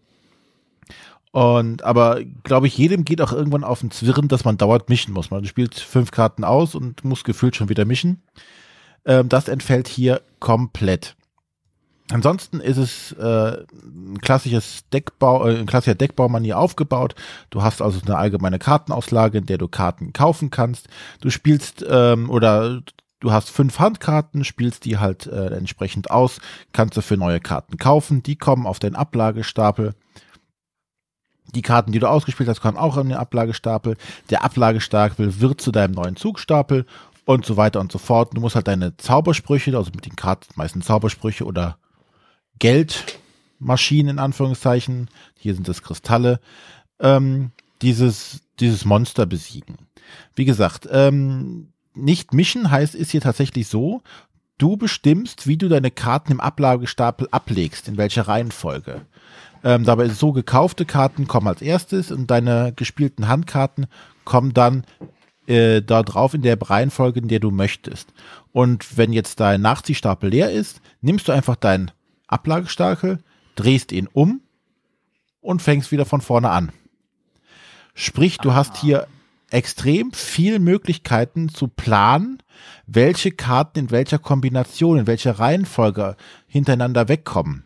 Und 1.33 1.83
aber 1.83 2.23
glaube 2.45 2.69
ich, 2.69 2.79
jedem 2.79 3.05
geht 3.05 3.21
auch 3.21 3.33
irgendwann 3.33 3.65
auf 3.65 3.81
den 3.81 3.91
Zwirn, 3.91 4.29
dass 4.29 4.45
man 4.45 4.57
dauernd 4.57 4.89
mischen 4.89 5.13
muss. 5.13 5.31
Man 5.31 5.45
spielt 5.45 5.75
fünf 5.75 6.11
Karten 6.11 6.45
aus 6.45 6.75
und 6.75 7.05
muss 7.05 7.25
gefühlt 7.25 7.57
schon 7.57 7.69
wieder 7.69 7.85
mischen. 7.85 8.23
Ähm, 9.05 9.29
das 9.29 9.49
entfällt 9.49 9.89
hier 9.89 10.23
komplett. 10.39 11.17
Ansonsten 12.11 12.61
ist 12.61 12.77
es 12.77 13.13
äh, 13.13 13.65
ein 13.83 14.19
klassisches 14.21 14.85
Deckbau, 14.91 15.47
äh, 15.47 15.59
ein 15.59 15.67
klassischer 15.67 15.95
Deckbaumanier 15.95 16.59
aufgebaut. 16.59 17.15
Du 17.49 17.63
hast 17.63 17.81
also 17.81 18.01
eine 18.05 18.19
allgemeine 18.19 18.59
Kartenauslage, 18.59 19.39
in 19.39 19.47
der 19.47 19.57
du 19.57 19.69
Karten 19.69 20.13
kaufen 20.13 20.51
kannst. 20.51 20.89
Du 21.21 21.31
spielst 21.31 21.85
ähm, 21.89 22.29
oder 22.29 22.83
du 23.21 23.33
hast 23.33 23.49
fünf 23.49 23.79
Handkarten, 23.79 24.45
spielst 24.45 24.85
die 24.85 24.99
halt 24.99 25.27
äh, 25.27 25.47
entsprechend 25.57 26.11
aus, 26.11 26.41
kannst 26.73 26.95
du 26.97 27.01
für 27.01 27.17
neue 27.17 27.41
Karten 27.41 27.79
kaufen. 27.79 28.23
Die 28.23 28.37
kommen 28.37 28.67
auf 28.67 28.79
den 28.79 28.97
Ablagestapel. 28.97 29.95
Die 31.55 31.63
Karten, 31.63 31.93
die 31.93 32.01
du 32.01 32.09
ausgespielt 32.09 32.51
hast, 32.51 32.61
kommen 32.61 32.77
auch 32.77 32.99
in 32.99 33.09
den 33.09 33.19
Ablagestapel. 33.19 33.97
Der 34.29 34.45
Ablagestapel 34.45 35.41
wird 35.41 35.61
zu 35.63 35.73
deinem 35.73 35.93
neuen 35.93 36.17
Zugstapel 36.17 36.85
und 37.25 37.47
so 37.47 37.57
weiter 37.57 37.81
und 37.81 37.91
so 37.91 37.99
fort. 37.99 38.37
Du 38.37 38.43
musst 38.43 38.57
halt 38.57 38.69
deine 38.69 38.95
Zaubersprüche, 38.99 39.75
also 39.75 39.91
mit 39.95 40.05
den 40.05 40.17
Karten 40.17 40.49
meistens 40.57 40.85
Zaubersprüche 40.85 41.45
oder 41.45 41.79
Geldmaschinen 42.59 44.11
in 44.11 44.19
Anführungszeichen, 44.19 45.09
hier 45.37 45.55
sind 45.55 45.69
es 45.69 45.83
Kristalle, 45.83 46.41
ähm, 47.01 47.51
dieses, 47.83 48.41
dieses 48.61 48.85
Monster 48.85 49.27
besiegen. 49.27 49.77
Wie 50.35 50.45
gesagt, 50.45 50.89
ähm, 50.91 51.69
nicht 51.95 52.35
mischen 52.35 52.71
heißt, 52.71 52.95
ist 52.95 53.11
hier 53.11 53.21
tatsächlich 53.21 53.69
so, 53.69 54.03
du 54.59 54.77
bestimmst, 54.77 55.47
wie 55.47 55.57
du 55.57 55.69
deine 55.69 55.91
Karten 55.91 56.33
im 56.33 56.41
Ablagestapel 56.41 57.29
ablegst, 57.31 57.89
in 57.89 57.97
welcher 57.97 58.29
Reihenfolge. 58.29 59.03
Ähm, 59.63 59.85
dabei 59.85 60.05
ist 60.05 60.13
es 60.13 60.19
so, 60.19 60.33
gekaufte 60.33 60.85
Karten 60.85 61.27
kommen 61.27 61.49
als 61.49 61.63
erstes 61.63 62.13
und 62.13 62.31
deine 62.31 62.73
gespielten 62.75 63.29
Handkarten 63.29 63.87
kommen 64.25 64.53
dann 64.53 64.85
äh, 65.47 65.83
da 65.83 66.03
drauf 66.03 66.35
in 66.35 66.43
der 66.43 66.61
Reihenfolge, 66.61 67.21
in 67.21 67.29
der 67.29 67.41
du 67.41 67.51
möchtest. 67.51 68.13
Und 68.53 68.97
wenn 68.97 69.13
jetzt 69.13 69.41
dein 69.41 69.63
Nachziehstapel 69.63 70.31
leer 70.31 70.51
ist, 70.51 70.81
nimmst 71.01 71.29
du 71.29 71.33
einfach 71.33 71.57
deinen 71.57 71.91
Ablagestapel, 72.35 73.19
drehst 73.55 73.93
ihn 73.93 74.09
um 74.13 74.41
und 75.41 75.63
fängst 75.63 75.93
wieder 75.93 76.05
von 76.05 76.21
vorne 76.21 76.51
an. 76.51 76.73
Sprich, 77.95 78.39
du 78.39 78.51
ah. 78.51 78.57
hast 78.57 78.77
hier 78.77 79.07
extrem 79.51 80.13
viel 80.13 80.59
Möglichkeiten 80.59 81.49
zu 81.49 81.69
planen, 81.69 82.43
welche 82.87 83.31
Karten 83.31 83.79
in 83.79 83.91
welcher 83.91 84.19
Kombination, 84.19 84.99
in 84.99 85.07
welcher 85.07 85.39
Reihenfolge 85.39 86.17
hintereinander 86.47 87.09
wegkommen. 87.09 87.65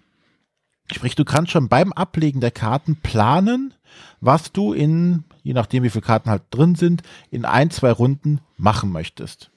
Sprich, 0.93 1.15
du 1.15 1.25
kannst 1.25 1.53
schon 1.53 1.69
beim 1.69 1.93
Ablegen 1.93 2.41
der 2.41 2.51
Karten 2.51 2.97
planen, 2.97 3.75
was 4.21 4.53
du 4.53 4.73
in, 4.73 5.25
je 5.43 5.53
nachdem 5.55 5.83
wie 5.83 5.91
viele 5.91 6.03
Karten 6.03 6.31
halt 6.31 6.43
drin 6.51 6.75
sind, 6.75 7.03
in 7.31 7.45
ein, 7.45 7.71
zwei 7.71 7.91
Runden 7.91 8.41
machen 8.57 8.91
möchtest. 8.91 9.51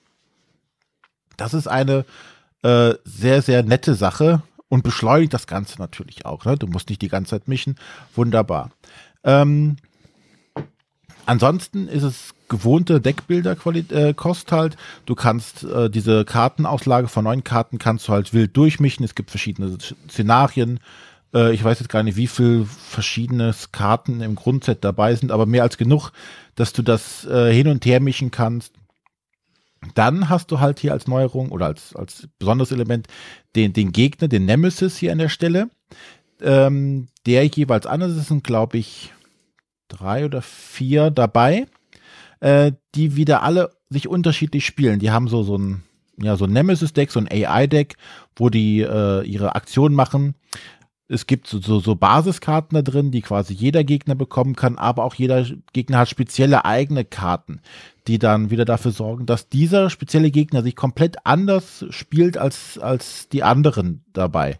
Das 1.38 1.54
ist 1.54 1.68
eine 1.68 2.06
äh, 2.64 2.94
sehr, 3.04 3.42
sehr 3.42 3.64
nette 3.64 3.96
Sache 3.96 4.44
und 4.72 4.84
beschleunigt 4.84 5.34
das 5.34 5.48
Ganze 5.48 5.80
natürlich 5.80 6.26
auch. 6.26 6.46
Ne? 6.46 6.56
Du 6.56 6.66
musst 6.66 6.88
nicht 6.88 7.02
die 7.02 7.10
ganze 7.10 7.32
Zeit 7.32 7.50
mischen. 7.50 7.76
Wunderbar. 8.16 8.72
Ähm, 9.26 9.76
ansonsten 11.26 11.90
ist 11.90 12.04
es 12.04 12.34
gewohnte 12.48 13.02
Deckbilder-Kost 13.02 14.52
äh, 14.52 14.56
halt. 14.56 14.78
Du 15.06 15.14
kannst 15.14 15.66
äh, 15.66 15.90
diese 15.90 16.24
Kartenauslage 16.24 17.10
von 17.10 17.26
neun 17.26 17.44
Karten 17.44 17.80
kannst 17.80 18.08
du 18.08 18.14
halt 18.14 18.34
wild 18.34 18.56
durchmischen. 18.56 19.04
Es 19.04 19.14
gibt 19.14 19.30
verschiedene 19.30 19.78
Szenarien. 20.10 20.80
Äh, 21.34 21.54
ich 21.54 21.62
weiß 21.62 21.80
jetzt 21.80 21.90
gar 21.90 22.04
nicht, 22.04 22.16
wie 22.16 22.28
viel 22.28 22.66
verschiedene 22.66 23.54
Karten 23.74 24.22
im 24.22 24.36
Grundset 24.36 24.86
dabei 24.86 25.16
sind, 25.16 25.34
aber 25.34 25.46
mehr 25.46 25.64
als 25.64 25.78
genug, 25.78 26.12
dass 26.56 26.72
du 26.72 26.82
das 26.82 27.26
äh, 27.26 27.54
hin 27.54 27.68
und 27.68 27.86
her 27.86 28.00
mischen 28.00 28.32
kannst. 28.32 28.72
Dann 29.96 30.30
hast 30.30 30.52
du 30.52 30.60
halt 30.60 30.80
hier 30.80 30.94
als 30.94 31.08
Neuerung 31.08 31.52
oder 31.52 31.66
als, 31.66 31.96
als 31.96 32.28
besonderes 32.38 32.72
Element 32.72 33.08
den, 33.56 33.74
den 33.74 33.92
Gegner, 33.92 34.28
den 34.28 34.46
Nemesis 34.46 34.98
hier 34.98 35.12
an 35.12 35.18
der 35.18 35.30
Stelle. 35.30 35.70
Ähm, 36.42 37.08
der 37.26 37.46
jeweils 37.46 37.86
anders 37.86 38.16
ist, 38.16 38.28
sind, 38.28 38.44
glaube 38.44 38.78
ich, 38.78 39.14
drei 39.88 40.26
oder 40.26 40.42
vier 40.42 41.12
dabei, 41.12 41.68
äh, 42.40 42.72
die 42.96 43.16
wieder 43.16 43.44
alle 43.44 43.72
sich 43.90 44.08
unterschiedlich 44.08 44.66
spielen. 44.66 45.00
Die 45.00 45.12
haben 45.12 45.28
so, 45.28 45.44
so 45.44 45.58
ein, 45.58 45.84
ja, 46.22 46.36
so 46.38 46.46
ein 46.46 46.54
Nemesis-Deck, 46.54 47.12
so 47.12 47.20
ein 47.20 47.30
AI-Deck, 47.30 47.96
wo 48.36 48.50
die 48.50 48.82
äh, 48.82 49.24
ihre 49.24 49.56
Aktion 49.56 49.94
machen. 49.94 50.36
Es 51.12 51.28
gibt 51.28 51.48
so, 51.48 51.60
so, 51.60 51.82
so 51.82 51.96
Basiskarten 51.96 52.74
da 52.74 52.82
drin, 52.82 53.12
die 53.12 53.22
quasi 53.22 53.54
jeder 53.54 53.84
Gegner 53.84 54.16
bekommen 54.16 54.56
kann, 54.56 54.78
aber 54.78 55.04
auch 55.04 55.14
jeder 55.14 55.46
Gegner 55.74 55.98
hat 55.98 56.10
spezielle 56.10 56.64
eigene 56.64 57.04
Karten, 57.04 57.60
die 58.08 58.18
dann 58.18 58.50
wieder 58.50 58.64
dafür 58.64 58.92
sorgen, 58.92 59.26
dass 59.26 59.50
dieser 59.50 59.90
spezielle 59.90 60.32
Gegner 60.32 60.64
sich 60.64 60.78
komplett 60.78 61.26
anders 61.26 61.86
spielt 61.90 62.38
als, 62.38 62.78
als 62.80 63.28
die 63.28 63.44
anderen 63.44 64.06
dabei. 64.14 64.60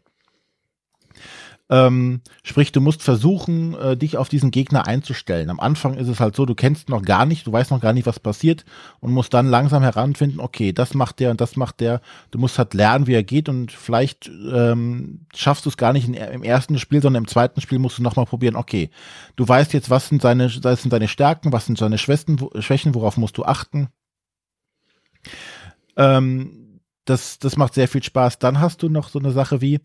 Ähm, 1.72 2.20
sprich, 2.44 2.74
du 2.74 2.82
musst 2.82 3.02
versuchen, 3.02 3.76
äh, 3.76 3.96
dich 3.96 4.18
auf 4.18 4.28
diesen 4.28 4.52
Gegner 4.52 4.88
einzustellen. 4.88 5.50
Am 5.50 5.62
Anfang 5.62 5.94
ist 5.94 6.10
es 6.10 6.20
halt 6.20 6.36
so, 6.36 6.46
du 6.46 6.54
kennst 6.54 6.90
noch 6.90 7.02
gar 7.02 7.26
nicht, 7.26 7.48
du 7.48 7.54
weißt 7.54 7.72
noch 7.72 7.80
gar 7.80 7.94
nicht, 7.94 8.06
was 8.06 8.20
passiert 8.20 8.66
und 9.00 9.14
musst 9.14 9.34
dann 9.34 9.48
langsam 9.48 9.82
heranfinden, 9.82 10.42
okay, 10.42 10.74
das 10.74 10.94
macht 10.94 11.22
der 11.22 11.32
und 11.32 11.40
das 11.40 11.56
macht 11.56 11.80
der. 11.80 12.02
Du 12.30 12.40
musst 12.40 12.58
halt 12.60 12.74
lernen, 12.74 13.08
wie 13.08 13.14
er 13.14 13.24
geht 13.24 13.48
und 13.48 13.72
vielleicht 13.72 14.28
ähm, 14.28 15.22
schaffst 15.34 15.66
du 15.66 15.70
es 15.70 15.78
gar 15.78 15.94
nicht 15.94 16.10
in, 16.10 16.14
im 16.14 16.44
ersten 16.44 16.78
Spiel, 16.78 17.02
sondern 17.02 17.24
im 17.24 17.30
zweiten 17.30 17.62
Spiel 17.62 17.80
musst 17.80 18.00
du 18.00 18.04
nochmal 18.04 18.26
probieren, 18.26 18.58
okay, 18.58 18.90
du 19.38 19.48
weißt 19.48 19.72
jetzt, 19.72 19.90
was 19.90 20.10
sind 20.10 20.22
seine, 20.22 20.52
was 20.64 20.82
sind 20.82 20.92
seine 20.92 21.08
Stärken, 21.08 21.54
was 21.54 21.68
sind 21.68 21.78
seine 21.78 21.98
Schwächen, 21.98 22.38
Schwächen 22.60 22.94
worauf 22.96 23.16
musst 23.16 23.38
du 23.38 23.46
achten. 23.46 23.88
Ähm, 25.96 26.61
das, 27.06 27.40
das 27.40 27.58
macht 27.58 27.74
sehr 27.74 27.88
viel 27.88 28.04
Spaß. 28.04 28.40
Dann 28.40 28.60
hast 28.60 28.84
du 28.84 28.90
noch 28.90 29.10
so 29.10 29.20
eine 29.20 29.32
Sache 29.32 29.62
wie, 29.62 29.80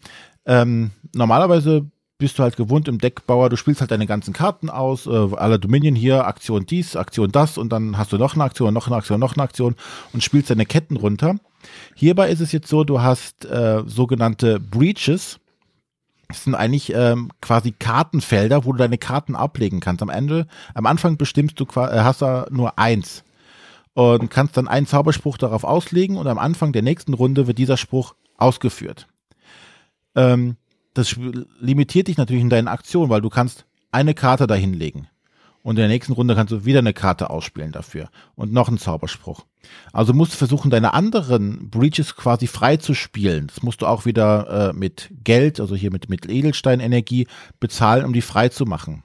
ähm, 0.47 0.91
normalerweise 1.15 1.87
bist 2.19 2.39
du 2.39 2.43
halt 2.43 2.57
gewohnt 2.57 2.89
im 2.89 2.99
Deckbauer, 2.99 3.51
du 3.51 3.57
spielst 3.57 3.81
halt 3.81 3.91
deine 3.91 4.07
ganzen 4.07 4.33
Karten 4.33 4.71
aus, 4.71 5.07
äh, 5.07 5.11
alle 5.11 5.59
Dominion 5.59 5.95
hier, 5.95 6.27
Aktion 6.27 6.65
dies, 6.65 6.97
Aktion 6.97 7.31
das 7.31 7.59
und 7.59 7.71
dann 7.73 7.99
hast 7.99 8.13
du 8.13 8.17
noch 8.17 8.35
eine 8.35 8.45
Aktion, 8.45 8.73
noch 8.73 8.87
eine 8.87 8.97
Aktion, 8.97 9.21
noch 9.21 9.35
eine 9.35 9.43
Aktion 9.43 9.75
und 10.13 10.25
spielst 10.25 10.51
deine 10.51 10.65
Ketten 10.65 10.97
runter. 10.97 11.37
Hierbei 11.95 12.31
ist 12.31 12.41
es 12.41 12.53
jetzt 12.53 12.69
so, 12.69 12.85
du 12.85 13.03
hast 13.03 13.45
äh, 13.45 13.83
sogenannte 13.87 14.61
Breaches. 14.61 15.39
Das 16.29 16.45
sind 16.45 16.55
eigentlich 16.55 16.93
ähm, 16.95 17.31
quasi 17.41 17.73
Kartenfelder, 17.73 18.65
wo 18.65 18.73
du 18.73 18.79
deine 18.79 18.99
Karten 18.99 19.37
ablegen 19.37 19.81
kannst. 19.81 20.03
Am 20.03 20.09
Ende, 20.09 20.47
am 20.75 20.87
Anfang 20.87 21.17
bestimmst 21.17 21.61
du, 21.61 21.65
äh, 21.77 22.01
hast 22.01 22.23
du 22.23 22.47
nur 22.51 22.79
eins 22.79 23.25
und 23.97 24.29
kannst 24.29 24.59
dann 24.59 24.69
einen 24.69 24.87
Zauberspruch 24.87 25.39
darauf 25.39 25.65
auslegen 25.65 26.19
und 26.19 26.27
am 26.27 26.39
Anfang 26.39 26.73
der 26.73 26.83
nächsten 26.83 27.15
Runde 27.15 27.47
wird 27.47 27.57
dieser 27.57 27.79
Spruch 27.79 28.15
ausgeführt. 28.37 29.09
Ähm, 30.15 30.57
das 30.93 31.17
limitiert 31.61 32.09
dich 32.09 32.19
natürlich 32.19 32.43
in 32.43 32.51
deinen 32.51 32.69
Aktionen, 32.69 33.09
weil 33.09 33.23
du 33.23 33.31
kannst 33.31 33.65
eine 33.93 34.13
Karte 34.13 34.47
dahinlegen. 34.47 35.09
Und 35.63 35.77
in 35.77 35.81
der 35.81 35.89
nächsten 35.89 36.13
Runde 36.13 36.35
kannst 36.35 36.53
du 36.53 36.67
wieder 36.67 36.81
eine 36.81 36.93
Karte 36.93 37.31
ausspielen 37.31 37.73
dafür. 37.73 38.11
Und 38.35 38.53
noch 38.53 38.69
einen 38.69 38.77
Zauberspruch. 38.77 39.47
Also 39.95 40.13
musst 40.13 40.35
du 40.35 40.37
versuchen, 40.37 40.71
deine 40.71 40.93
anderen 40.93 41.71
Breaches 41.71 42.17
quasi 42.17 42.47
frei 42.47 42.77
zu 42.77 42.93
spielen. 42.93 43.47
Das 43.47 43.63
musst 43.63 43.81
du 43.81 43.87
auch 43.87 44.05
wieder 44.05 44.69
äh, 44.69 44.73
mit 44.75 45.11
Geld, 45.25 45.59
also 45.59 45.75
hier 45.75 45.91
mit, 45.91 46.11
mit 46.11 46.29
Edelsteinenergie 46.29 47.29
bezahlen, 47.61 48.05
um 48.05 48.13
die 48.13 48.21
frei 48.21 48.51
zu 48.51 48.67
machen. 48.67 49.05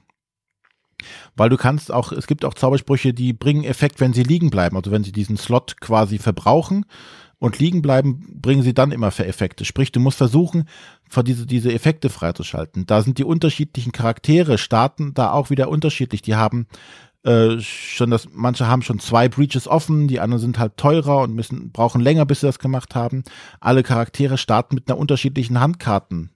Weil 1.36 1.48
du 1.48 1.56
kannst 1.56 1.92
auch, 1.92 2.12
es 2.12 2.26
gibt 2.26 2.44
auch 2.44 2.54
Zaubersprüche, 2.54 3.12
die 3.14 3.32
bringen 3.32 3.64
Effekt, 3.64 4.00
wenn 4.00 4.12
sie 4.12 4.22
liegen 4.22 4.50
bleiben. 4.50 4.76
Also 4.76 4.90
wenn 4.90 5.04
sie 5.04 5.12
diesen 5.12 5.36
Slot 5.36 5.80
quasi 5.80 6.18
verbrauchen 6.18 6.86
und 7.38 7.58
liegen 7.58 7.82
bleiben, 7.82 8.24
bringen 8.40 8.62
sie 8.62 8.74
dann 8.74 8.92
immer 8.92 9.10
für 9.10 9.26
Effekte. 9.26 9.64
Sprich, 9.64 9.92
du 9.92 10.00
musst 10.00 10.18
versuchen, 10.18 10.68
diese, 11.26 11.46
diese 11.46 11.72
Effekte 11.72 12.08
freizuschalten. 12.08 12.86
Da 12.86 13.02
sind 13.02 13.18
die 13.18 13.24
unterschiedlichen 13.24 13.92
Charaktere, 13.92 14.58
starten 14.58 15.12
da 15.14 15.32
auch 15.32 15.50
wieder 15.50 15.68
unterschiedlich. 15.68 16.22
Die 16.22 16.36
haben 16.36 16.66
äh, 17.24 17.60
schon 17.60 18.10
das, 18.10 18.28
manche 18.32 18.66
haben 18.66 18.82
schon 18.82 18.98
zwei 18.98 19.28
Breaches 19.28 19.68
offen, 19.68 20.08
die 20.08 20.18
anderen 20.18 20.40
sind 20.40 20.58
halt 20.58 20.76
teurer 20.76 21.18
und 21.22 21.34
müssen, 21.34 21.70
brauchen 21.70 22.00
länger, 22.00 22.26
bis 22.26 22.40
sie 22.40 22.46
das 22.46 22.58
gemacht 22.58 22.94
haben. 22.94 23.22
Alle 23.60 23.82
Charaktere 23.82 24.38
starten 24.38 24.74
mit 24.74 24.88
einer 24.88 24.98
unterschiedlichen 24.98 25.60
Handkarten 25.60 26.30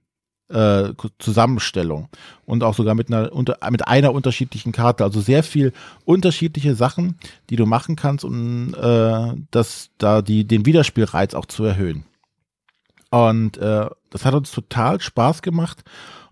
äh, 0.49 0.93
Zusammenstellung 1.19 2.09
und 2.45 2.63
auch 2.63 2.75
sogar 2.75 2.95
mit 2.95 3.09
einer, 3.09 3.33
unter, 3.33 3.59
mit 3.71 3.87
einer 3.87 4.13
unterschiedlichen 4.13 4.73
Karte. 4.73 5.05
Also 5.05 5.21
sehr 5.21 5.43
viel 5.43 5.73
unterschiedliche 6.05 6.75
Sachen, 6.75 7.19
die 7.51 7.57
du 7.57 7.67
machen 7.67 7.97
kannst, 7.97 8.25
um 8.25 8.75
äh, 8.75 9.35
das, 9.51 9.91
da 9.99 10.23
die, 10.23 10.47
den 10.47 10.67
Wiederspielreiz 10.67 11.35
auch 11.35 11.47
zu 11.47 11.65
erhöhen. 11.65 12.05
Und 13.11 13.57
äh, 13.59 13.87
das 14.11 14.25
hat 14.25 14.35
uns 14.35 14.51
total 14.51 15.01
Spaß 15.01 15.43
gemacht. 15.43 15.85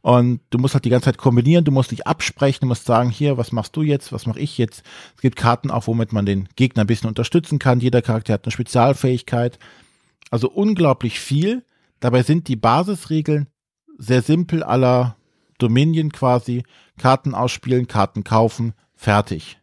Und 0.02 0.40
du 0.50 0.58
musst 0.58 0.74
halt 0.74 0.84
die 0.84 0.90
ganze 0.90 1.06
Zeit 1.06 1.16
kombinieren, 1.16 1.64
du 1.64 1.72
musst 1.72 1.90
dich 1.90 2.06
absprechen, 2.06 2.60
du 2.62 2.66
musst 2.66 2.84
sagen, 2.84 3.08
hier, 3.08 3.38
was 3.38 3.52
machst 3.52 3.74
du 3.74 3.80
jetzt, 3.80 4.12
was 4.12 4.26
mache 4.26 4.38
ich 4.38 4.58
jetzt. 4.58 4.82
Es 5.16 5.22
gibt 5.22 5.36
Karten 5.36 5.70
auch, 5.70 5.86
womit 5.86 6.12
man 6.12 6.26
den 6.26 6.46
Gegner 6.56 6.84
ein 6.84 6.86
bisschen 6.86 7.08
unterstützen 7.08 7.58
kann. 7.58 7.80
Jeder 7.80 8.02
Charakter 8.02 8.34
hat 8.34 8.44
eine 8.44 8.52
Spezialfähigkeit. 8.52 9.58
Also 10.30 10.50
unglaublich 10.50 11.20
viel. 11.20 11.64
Dabei 12.00 12.22
sind 12.22 12.48
die 12.48 12.56
Basisregeln 12.56 13.46
sehr 13.98 14.22
simpel 14.22 14.62
aller 14.62 15.16
Dominion 15.58 16.12
quasi. 16.12 16.64
Karten 16.98 17.34
ausspielen, 17.34 17.88
Karten 17.88 18.24
kaufen, 18.24 18.74
fertig. 18.94 19.58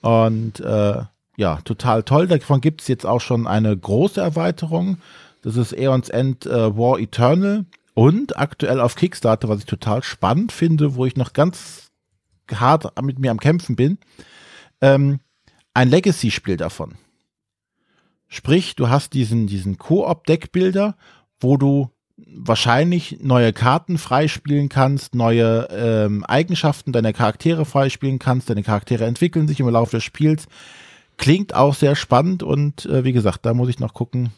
Und 0.00 0.60
äh, 0.60 1.02
ja, 1.36 1.56
total 1.64 2.02
toll. 2.02 2.26
Davon 2.26 2.60
gibt's 2.60 2.88
jetzt 2.88 3.06
auch 3.06 3.20
schon 3.20 3.46
eine 3.46 3.76
große 3.76 4.20
Erweiterung. 4.20 4.98
Das 5.42 5.56
ist 5.56 5.72
Aeons 5.72 6.08
End 6.08 6.46
äh, 6.46 6.76
War 6.76 6.98
Eternal. 6.98 7.64
Und 7.94 8.36
aktuell 8.36 8.80
auf 8.80 8.96
Kickstarter, 8.96 9.48
was 9.48 9.60
ich 9.60 9.66
total 9.66 10.02
spannend 10.02 10.50
finde, 10.50 10.96
wo 10.96 11.06
ich 11.06 11.16
noch 11.16 11.32
ganz 11.32 11.92
hart 12.52 13.00
mit 13.02 13.18
mir 13.18 13.30
am 13.30 13.38
Kämpfen 13.38 13.76
bin, 13.76 13.98
ähm, 14.80 15.20
ein 15.74 15.88
Legacy-Spiel 15.88 16.56
davon. 16.56 16.94
Sprich, 18.28 18.74
du 18.74 18.88
hast 18.88 19.12
diesen, 19.12 19.46
diesen 19.46 19.78
Koop-Deckbilder, 19.78 20.96
wo 21.38 21.56
du 21.56 21.90
wahrscheinlich 22.16 23.18
neue 23.20 23.52
Karten 23.52 23.98
freispielen 23.98 24.68
kannst, 24.68 25.14
neue 25.14 25.68
ähm, 25.70 26.24
Eigenschaften 26.24 26.92
deiner 26.92 27.12
Charaktere 27.12 27.64
freispielen 27.64 28.18
kannst, 28.18 28.48
deine 28.50 28.62
Charaktere 28.62 29.04
entwickeln 29.04 29.48
sich 29.48 29.60
im 29.60 29.68
Laufe 29.68 29.96
des 29.96 30.04
Spiels. 30.04 30.46
Klingt 31.16 31.54
auch 31.54 31.74
sehr 31.74 31.96
spannend 31.96 32.42
und 32.42 32.86
äh, 32.86 33.04
wie 33.04 33.12
gesagt, 33.12 33.44
da 33.46 33.54
muss 33.54 33.68
ich 33.68 33.80
noch 33.80 33.94
gucken, 33.94 34.32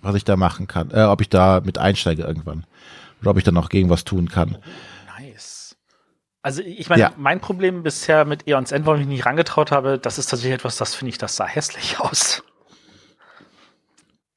was 0.00 0.14
ich 0.14 0.24
da 0.24 0.36
machen 0.36 0.66
kann, 0.66 0.90
äh, 0.90 1.02
ob 1.04 1.20
ich 1.20 1.28
da 1.28 1.60
mit 1.64 1.78
einsteige 1.78 2.22
irgendwann 2.22 2.66
oder 3.20 3.30
ob 3.32 3.38
ich 3.38 3.44
da 3.44 3.52
noch 3.52 3.68
gegen 3.68 3.90
was 3.90 4.04
tun 4.04 4.28
kann. 4.28 4.58
Nice. 5.18 5.76
Also 6.42 6.60
ich 6.62 6.88
meine, 6.88 7.00
Ja. 7.02 7.12
mein 7.16 7.40
Problem 7.40 7.82
bisher 7.82 8.24
mit 8.24 8.46
Eons 8.46 8.70
End, 8.70 8.84
warum 8.86 9.00
ich 9.00 9.06
mich 9.06 9.16
nicht 9.16 9.26
rangetraut 9.26 9.70
habe, 9.72 9.98
das 9.98 10.18
ist 10.18 10.26
tatsächlich 10.26 10.54
etwas, 10.54 10.76
das 10.76 10.94
finde 10.94 11.10
ich, 11.10 11.18
das 11.18 11.34
sah 11.36 11.46
hässlich 11.46 11.98
aus. 11.98 12.42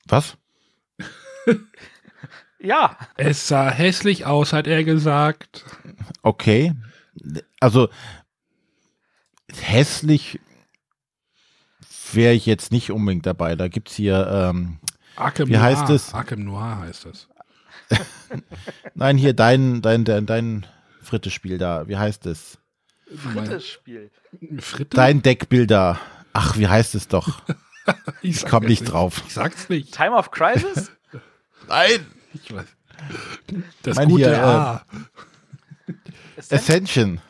Was? 0.07 0.37
Ja, 2.67 2.97
Es 3.15 3.47
sah 3.47 3.69
hässlich 3.71 4.25
aus, 4.25 4.51
hat 4.51 4.67
er 4.67 4.83
gesagt. 4.83 5.63
Okay. 6.21 6.73
Also 7.61 7.87
hässlich 9.57 10.41
wäre 12.11 12.33
ich 12.33 12.45
jetzt 12.45 12.73
nicht 12.73 12.91
unbedingt 12.91 13.25
dabei. 13.25 13.55
Da 13.55 13.69
gibt's 13.69 13.95
hier, 13.95 14.27
ähm, 14.29 14.79
Arkham 15.15 15.47
Wie 15.47 15.57
heißt 15.57 15.83
Noir. 15.83 15.95
es? 15.95 16.13
Arkham 16.13 16.43
Noir 16.43 16.79
heißt 16.79 17.05
das. 17.05 17.29
nein, 18.95 19.17
hier 19.17 19.33
dein, 19.33 19.81
dein, 19.81 20.03
dein, 20.03 20.25
dein 20.25 20.65
Fritte-Spiel 21.01 21.57
da. 21.57 21.87
Wie 21.87 21.95
heißt 21.95 22.25
es? 22.25 22.57
drittes 23.33 23.65
Spiel. 23.65 24.11
Fritte? 24.59 24.97
Dein 24.97 25.21
Deckbilder. 25.21 26.01
Ach, 26.33 26.57
wie 26.57 26.67
heißt 26.67 26.95
es 26.95 27.07
doch? 27.07 27.41
ich 28.21 28.41
komm 28.41 28.63
sag's 28.63 28.67
nicht 28.67 28.83
drauf. 28.83 29.23
Ich 29.25 29.33
sag's 29.33 29.69
nicht. 29.69 29.95
Time 29.95 30.17
of 30.17 30.31
Crisis? 30.31 30.91
Nein! 31.69 32.05
Ich 32.43 32.53
weiß. 32.53 32.65
Das 33.83 33.95
Mein 33.95 34.09
gute 34.09 34.25
hier, 34.25 34.43
A. 34.43 34.85
Ascension? 36.37 36.59
Ascension. 36.59 37.21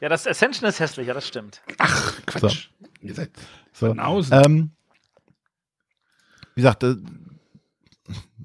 Ja, 0.00 0.08
das 0.08 0.26
Ascension 0.26 0.68
ist 0.68 0.80
hässlich, 0.80 1.08
ja, 1.08 1.14
das 1.14 1.26
stimmt. 1.26 1.62
Quatsch. 2.26 2.68
Ihr 3.00 3.14
seid 3.14 3.30
So. 3.72 3.94
Ähm, 3.94 4.70
wie 6.54 6.62
gesagt, 6.62 6.82
äh, 6.82 6.96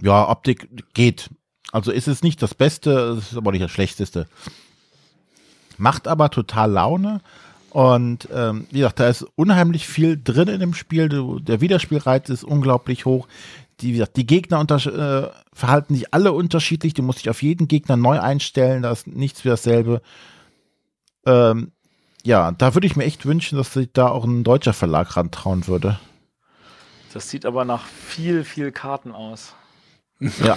ja, 0.01 0.29
Optik 0.29 0.93
geht. 0.93 1.29
Also 1.71 1.91
ist 1.91 2.07
es 2.07 2.23
nicht 2.23 2.41
das 2.41 2.53
Beste, 2.53 3.17
es 3.17 3.31
ist 3.31 3.37
aber 3.37 3.51
nicht 3.51 3.63
das 3.63 3.71
Schlechteste. 3.71 4.27
Macht 5.77 6.07
aber 6.07 6.29
total 6.29 6.71
Laune. 6.71 7.21
Und 7.69 8.27
ähm, 8.33 8.67
wie 8.71 8.79
gesagt, 8.79 8.99
da 8.99 9.07
ist 9.07 9.25
unheimlich 9.35 9.87
viel 9.87 10.21
drin 10.21 10.49
in 10.49 10.59
dem 10.59 10.73
Spiel. 10.73 11.07
Du, 11.07 11.39
der 11.39 11.61
Wiederspielreiz 11.61 12.29
ist 12.29 12.43
unglaublich 12.43 13.05
hoch. 13.05 13.27
Die, 13.81 13.89
wie 13.89 13.93
gesagt, 13.93 14.17
die 14.17 14.27
Gegner 14.27 14.59
unter, 14.59 14.75
äh, 14.75 15.31
verhalten 15.53 15.95
sich 15.95 16.13
alle 16.13 16.31
unterschiedlich. 16.31 16.93
Du 16.93 17.03
musst 17.03 17.19
dich 17.19 17.29
auf 17.29 17.41
jeden 17.41 17.67
Gegner 17.67 17.97
neu 17.97 18.19
einstellen. 18.19 18.83
Da 18.83 18.91
ist 18.91 19.07
nichts 19.07 19.43
wie 19.43 19.49
dasselbe. 19.49 20.01
Ähm, 21.25 21.71
ja, 22.23 22.51
da 22.51 22.75
würde 22.75 22.87
ich 22.87 22.95
mir 22.95 23.05
echt 23.05 23.25
wünschen, 23.25 23.57
dass 23.57 23.73
sich 23.73 23.89
da 23.93 24.07
auch 24.09 24.23
ein 24.23 24.43
deutscher 24.43 24.73
Verlag 24.73 25.17
rantrauen 25.17 25.67
würde. 25.67 25.99
Das 27.13 27.29
sieht 27.29 27.45
aber 27.45 27.65
nach 27.65 27.85
viel, 27.85 28.43
viel 28.43 28.71
Karten 28.71 29.11
aus. 29.11 29.53
Ja. 30.43 30.55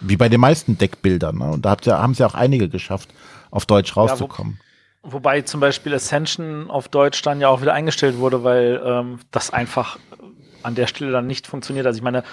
Wie 0.00 0.16
bei 0.16 0.28
den 0.28 0.40
meisten 0.40 0.78
Deckbildern. 0.78 1.38
Ne? 1.38 1.50
Und 1.50 1.64
da 1.64 1.76
ihr, 1.84 1.98
haben 1.98 2.14
sie 2.14 2.24
auch 2.24 2.34
einige 2.34 2.68
geschafft, 2.68 3.08
auf 3.50 3.66
Deutsch 3.66 3.96
rauszukommen. 3.96 4.60
Wobei 5.02 5.40
zum 5.40 5.58
Beispiel 5.58 5.92
Ascension 5.94 6.70
auf 6.70 6.88
Deutsch 6.88 7.20
dann 7.22 7.40
ja 7.40 7.48
auch 7.48 7.62
wieder 7.62 7.72
eingestellt 7.72 8.18
wurde, 8.18 8.44
weil 8.44 8.80
ähm, 8.84 9.18
das 9.32 9.50
einfach 9.50 9.98
an 10.62 10.74
der 10.74 10.86
Stelle 10.86 11.12
dann 11.12 11.26
nicht 11.26 11.46
funktioniert. 11.46 11.86
Also 11.86 11.98
ich 11.98 12.02
meine, 12.02 12.24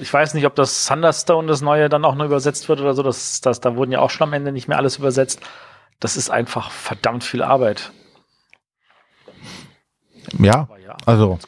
ich 0.00 0.12
weiß 0.12 0.34
nicht, 0.34 0.46
ob 0.46 0.54
das 0.54 0.86
Thunderstone, 0.86 1.48
das 1.48 1.60
neue, 1.60 1.88
dann 1.88 2.04
auch 2.04 2.14
noch 2.14 2.24
übersetzt 2.24 2.68
wird 2.68 2.80
oder 2.80 2.94
so. 2.94 3.02
Das, 3.02 3.40
das, 3.40 3.60
da 3.60 3.76
wurden 3.76 3.92
ja 3.92 4.00
auch 4.00 4.10
schon 4.10 4.28
am 4.28 4.32
Ende 4.34 4.52
nicht 4.52 4.68
mehr 4.68 4.78
alles 4.78 4.98
übersetzt. 4.98 5.40
Das 6.00 6.16
ist 6.16 6.30
einfach 6.30 6.70
verdammt 6.70 7.24
viel 7.24 7.42
Arbeit. 7.42 7.92
ja, 10.38 10.68
ja, 10.84 10.96
also. 11.06 11.38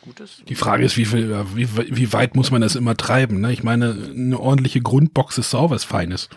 Die 0.49 0.55
Frage 0.55 0.85
ist, 0.85 0.97
wie, 0.97 1.05
viel, 1.05 1.45
wie, 1.55 1.69
wie 1.97 2.13
weit 2.13 2.37
muss 2.37 2.51
man 2.51 2.61
das 2.61 2.77
immer 2.77 2.97
treiben? 2.97 3.41
Ne? 3.41 3.53
Ich 3.53 3.63
meine, 3.63 3.97
eine 4.15 4.39
ordentliche 4.39 4.81
Grundbox 4.81 5.39
ist 5.39 5.55
auch 5.55 5.71
was 5.71 5.85
Feines. 5.85 6.29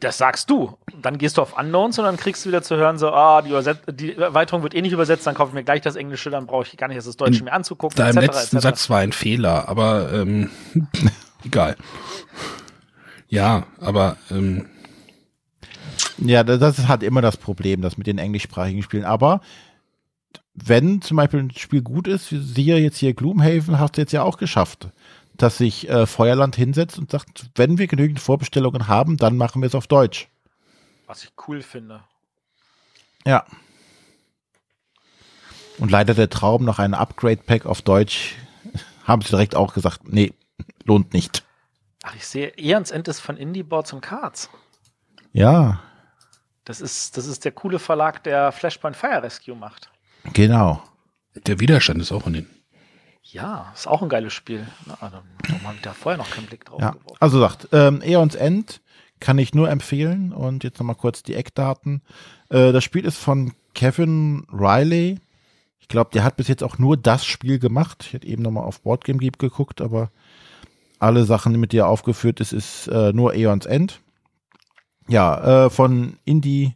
Das 0.00 0.18
sagst 0.18 0.50
du. 0.50 0.76
Dann 1.00 1.18
gehst 1.18 1.36
du 1.36 1.42
auf 1.42 1.56
Unknowns 1.58 1.98
und 1.98 2.04
dann 2.04 2.16
kriegst 2.16 2.44
du 2.44 2.48
wieder 2.48 2.62
zu 2.62 2.76
hören, 2.76 2.98
so, 2.98 3.10
ah, 3.10 3.42
die, 3.42 3.50
Überset 3.50 3.78
die 3.88 4.16
Erweiterung 4.16 4.62
wird 4.62 4.74
eh 4.74 4.82
nicht 4.82 4.92
übersetzt, 4.92 5.26
dann 5.26 5.34
kaufe 5.34 5.50
ich 5.50 5.54
mir 5.54 5.64
gleich 5.64 5.82
das 5.82 5.96
Englische, 5.96 6.30
dann 6.30 6.46
brauche 6.46 6.64
ich 6.64 6.76
gar 6.76 6.88
nicht 6.88 6.96
erst 6.96 7.08
das 7.08 7.16
Deutsche 7.16 7.44
mir 7.44 7.52
anzugucken. 7.52 7.96
Deinem 7.96 8.18
etc., 8.18 8.36
letzten. 8.36 8.60
Satz 8.60 8.90
war 8.90 8.98
ein 8.98 9.12
Fehler, 9.12 9.68
aber 9.68 10.12
ähm, 10.12 10.50
egal. 11.44 11.76
Ja, 13.28 13.66
aber 13.80 14.16
ähm, 14.30 14.66
ja, 16.18 16.42
das 16.42 16.78
ist 16.78 16.88
halt 16.88 17.02
immer 17.02 17.20
das 17.20 17.36
Problem, 17.36 17.82
das 17.82 17.96
mit 17.96 18.06
den 18.06 18.18
englischsprachigen 18.18 18.82
Spielen. 18.82 19.04
Aber 19.04 19.40
wenn 20.54 21.00
zum 21.02 21.16
Beispiel 21.16 21.40
ein 21.40 21.50
Spiel 21.52 21.82
gut 21.82 22.08
ist, 22.08 22.32
wie 22.32 22.38
siehe 22.38 22.78
jetzt 22.78 22.98
hier 22.98 23.14
Gloomhaven, 23.14 23.78
hast 23.78 23.96
du 23.96 24.00
jetzt 24.00 24.12
ja 24.12 24.22
auch 24.22 24.38
geschafft, 24.38 24.88
dass 25.38 25.56
sich 25.58 25.88
äh, 25.88 26.06
Feuerland 26.06 26.56
hinsetzt 26.56 26.98
und 26.98 27.10
sagt, 27.10 27.46
wenn 27.54 27.78
wir 27.78 27.86
genügend 27.86 28.20
Vorbestellungen 28.20 28.88
haben, 28.88 29.16
dann 29.16 29.36
machen 29.36 29.62
wir 29.62 29.66
es 29.66 29.74
auf 29.74 29.86
Deutsch. 29.86 30.28
Was 31.06 31.24
ich 31.24 31.30
cool 31.46 31.62
finde. 31.62 32.02
Ja. 33.24 33.46
Und 35.78 35.90
leider 35.90 36.12
der 36.12 36.28
Traum 36.28 36.64
nach 36.64 36.78
einem 36.78 36.94
Upgrade-Pack 36.94 37.66
auf 37.66 37.82
Deutsch 37.82 38.34
haben 39.04 39.22
sie 39.22 39.30
direkt 39.30 39.54
auch 39.54 39.74
gesagt, 39.74 40.08
nee, 40.08 40.34
lohnt 40.84 41.14
nicht. 41.14 41.44
Ach, 42.02 42.14
ich 42.14 42.26
sehe, 42.26 42.52
Eons 42.58 42.90
End 42.90 43.08
ist 43.08 43.20
von 43.20 43.36
Indie 43.36 43.62
Boards 43.62 43.92
und 43.92 44.00
Cards. 44.00 44.50
Ja, 45.32 45.80
Das 46.64 46.80
ist, 46.80 47.16
das 47.16 47.26
ist 47.26 47.44
der 47.44 47.52
coole 47.52 47.78
Verlag, 47.78 48.24
der 48.24 48.50
Flashpoint 48.52 48.96
Fire 48.96 49.22
Rescue 49.22 49.54
macht. 49.54 49.90
genau. 50.32 50.82
der 51.34 51.60
Widerstand 51.60 52.00
ist 52.02 52.12
auch 52.12 52.26
in 52.26 52.32
den. 52.34 52.57
Ja, 53.30 53.70
ist 53.74 53.86
auch 53.86 54.02
ein 54.02 54.08
geiles 54.08 54.32
Spiel. 54.32 54.66
Na, 54.86 54.96
dann 55.00 55.22
warum 55.48 55.62
habe 55.66 55.76
ich 55.76 55.82
da 55.82 55.92
vorher 55.92 56.16
noch 56.18 56.30
keinen 56.30 56.46
Blick 56.46 56.64
drauf 56.64 56.80
Ja, 56.80 56.90
geworfen? 56.92 57.16
also 57.20 57.38
sagt, 57.38 57.68
ähm, 57.72 58.00
Eons 58.02 58.34
End 58.34 58.80
kann 59.20 59.38
ich 59.38 59.54
nur 59.54 59.68
empfehlen 59.68 60.32
und 60.32 60.64
jetzt 60.64 60.78
nochmal 60.78 60.96
kurz 60.96 61.22
die 61.22 61.34
Eckdaten. 61.34 62.02
Äh, 62.48 62.72
das 62.72 62.84
Spiel 62.84 63.04
ist 63.04 63.18
von 63.18 63.52
Kevin 63.74 64.46
Riley. 64.52 65.18
Ich 65.80 65.88
glaube, 65.88 66.10
der 66.12 66.24
hat 66.24 66.36
bis 66.36 66.48
jetzt 66.48 66.62
auch 66.64 66.78
nur 66.78 66.96
das 66.96 67.24
Spiel 67.26 67.58
gemacht. 67.58 68.04
Ich 68.06 68.12
hätte 68.12 68.26
eben 68.26 68.42
nochmal 68.42 68.64
auf 68.64 68.80
Boardgame 68.80 69.18
Geek 69.18 69.38
geguckt, 69.38 69.80
aber 69.80 70.10
alle 70.98 71.24
Sachen, 71.24 71.58
mit 71.60 71.72
die 71.72 71.78
er 71.78 71.88
aufgeführt 71.88 72.40
ist, 72.40 72.52
ist 72.52 72.88
äh, 72.88 73.12
nur 73.12 73.34
Eons 73.34 73.66
End. 73.66 74.00
Ja, 75.06 75.66
äh, 75.66 75.70
von 75.70 76.18
Indie 76.24 76.74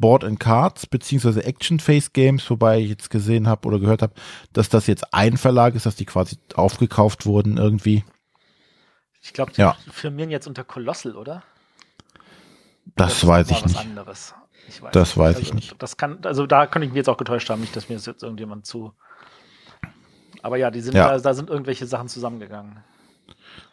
Board 0.00 0.24
and 0.24 0.40
Cards 0.40 0.86
beziehungsweise 0.86 1.44
Action 1.44 1.78
Face 1.78 2.12
Games, 2.12 2.48
wobei 2.50 2.80
ich 2.80 2.88
jetzt 2.88 3.10
gesehen 3.10 3.46
habe 3.46 3.68
oder 3.68 3.78
gehört 3.78 4.02
habe, 4.02 4.14
dass 4.52 4.68
das 4.68 4.86
jetzt 4.86 5.12
ein 5.14 5.36
Verlag 5.36 5.74
ist, 5.74 5.86
dass 5.86 5.94
die 5.96 6.06
quasi 6.06 6.36
aufgekauft 6.54 7.26
wurden 7.26 7.58
irgendwie. 7.58 8.04
Ich 9.22 9.32
glaube, 9.32 9.52
die 9.52 9.60
Ja. 9.60 9.76
firmieren 9.90 10.30
jetzt 10.30 10.46
unter 10.46 10.64
Colossal, 10.64 11.14
oder? 11.16 11.42
Das 12.96 13.18
ist 13.18 13.26
weiß 13.26 13.50
ich 13.50 13.64
nicht. 13.64 13.76
anderes. 13.78 14.34
Ich 14.68 14.82
weiß 14.82 14.92
Das 14.92 15.16
weiß 15.16 15.36
also, 15.36 15.40
ich 15.40 15.54
nicht. 15.54 15.74
Das 15.82 15.96
kann, 15.96 16.18
also 16.24 16.46
da 16.46 16.66
könnte 16.66 16.86
ich 16.86 16.92
mich 16.92 16.98
jetzt 16.98 17.08
auch 17.08 17.16
getäuscht 17.16 17.50
haben, 17.50 17.60
nicht, 17.60 17.76
dass 17.76 17.88
mir 17.88 17.96
das 17.96 18.06
jetzt 18.06 18.22
irgendjemand 18.22 18.66
zu. 18.66 18.92
Aber 20.42 20.56
ja, 20.56 20.70
die 20.70 20.80
sind 20.80 20.94
Ja. 20.94 21.08
Da, 21.08 21.18
da 21.18 21.34
sind 21.34 21.50
irgendwelche 21.50 21.86
Sachen 21.86 22.08
zusammengegangen. 22.08 22.78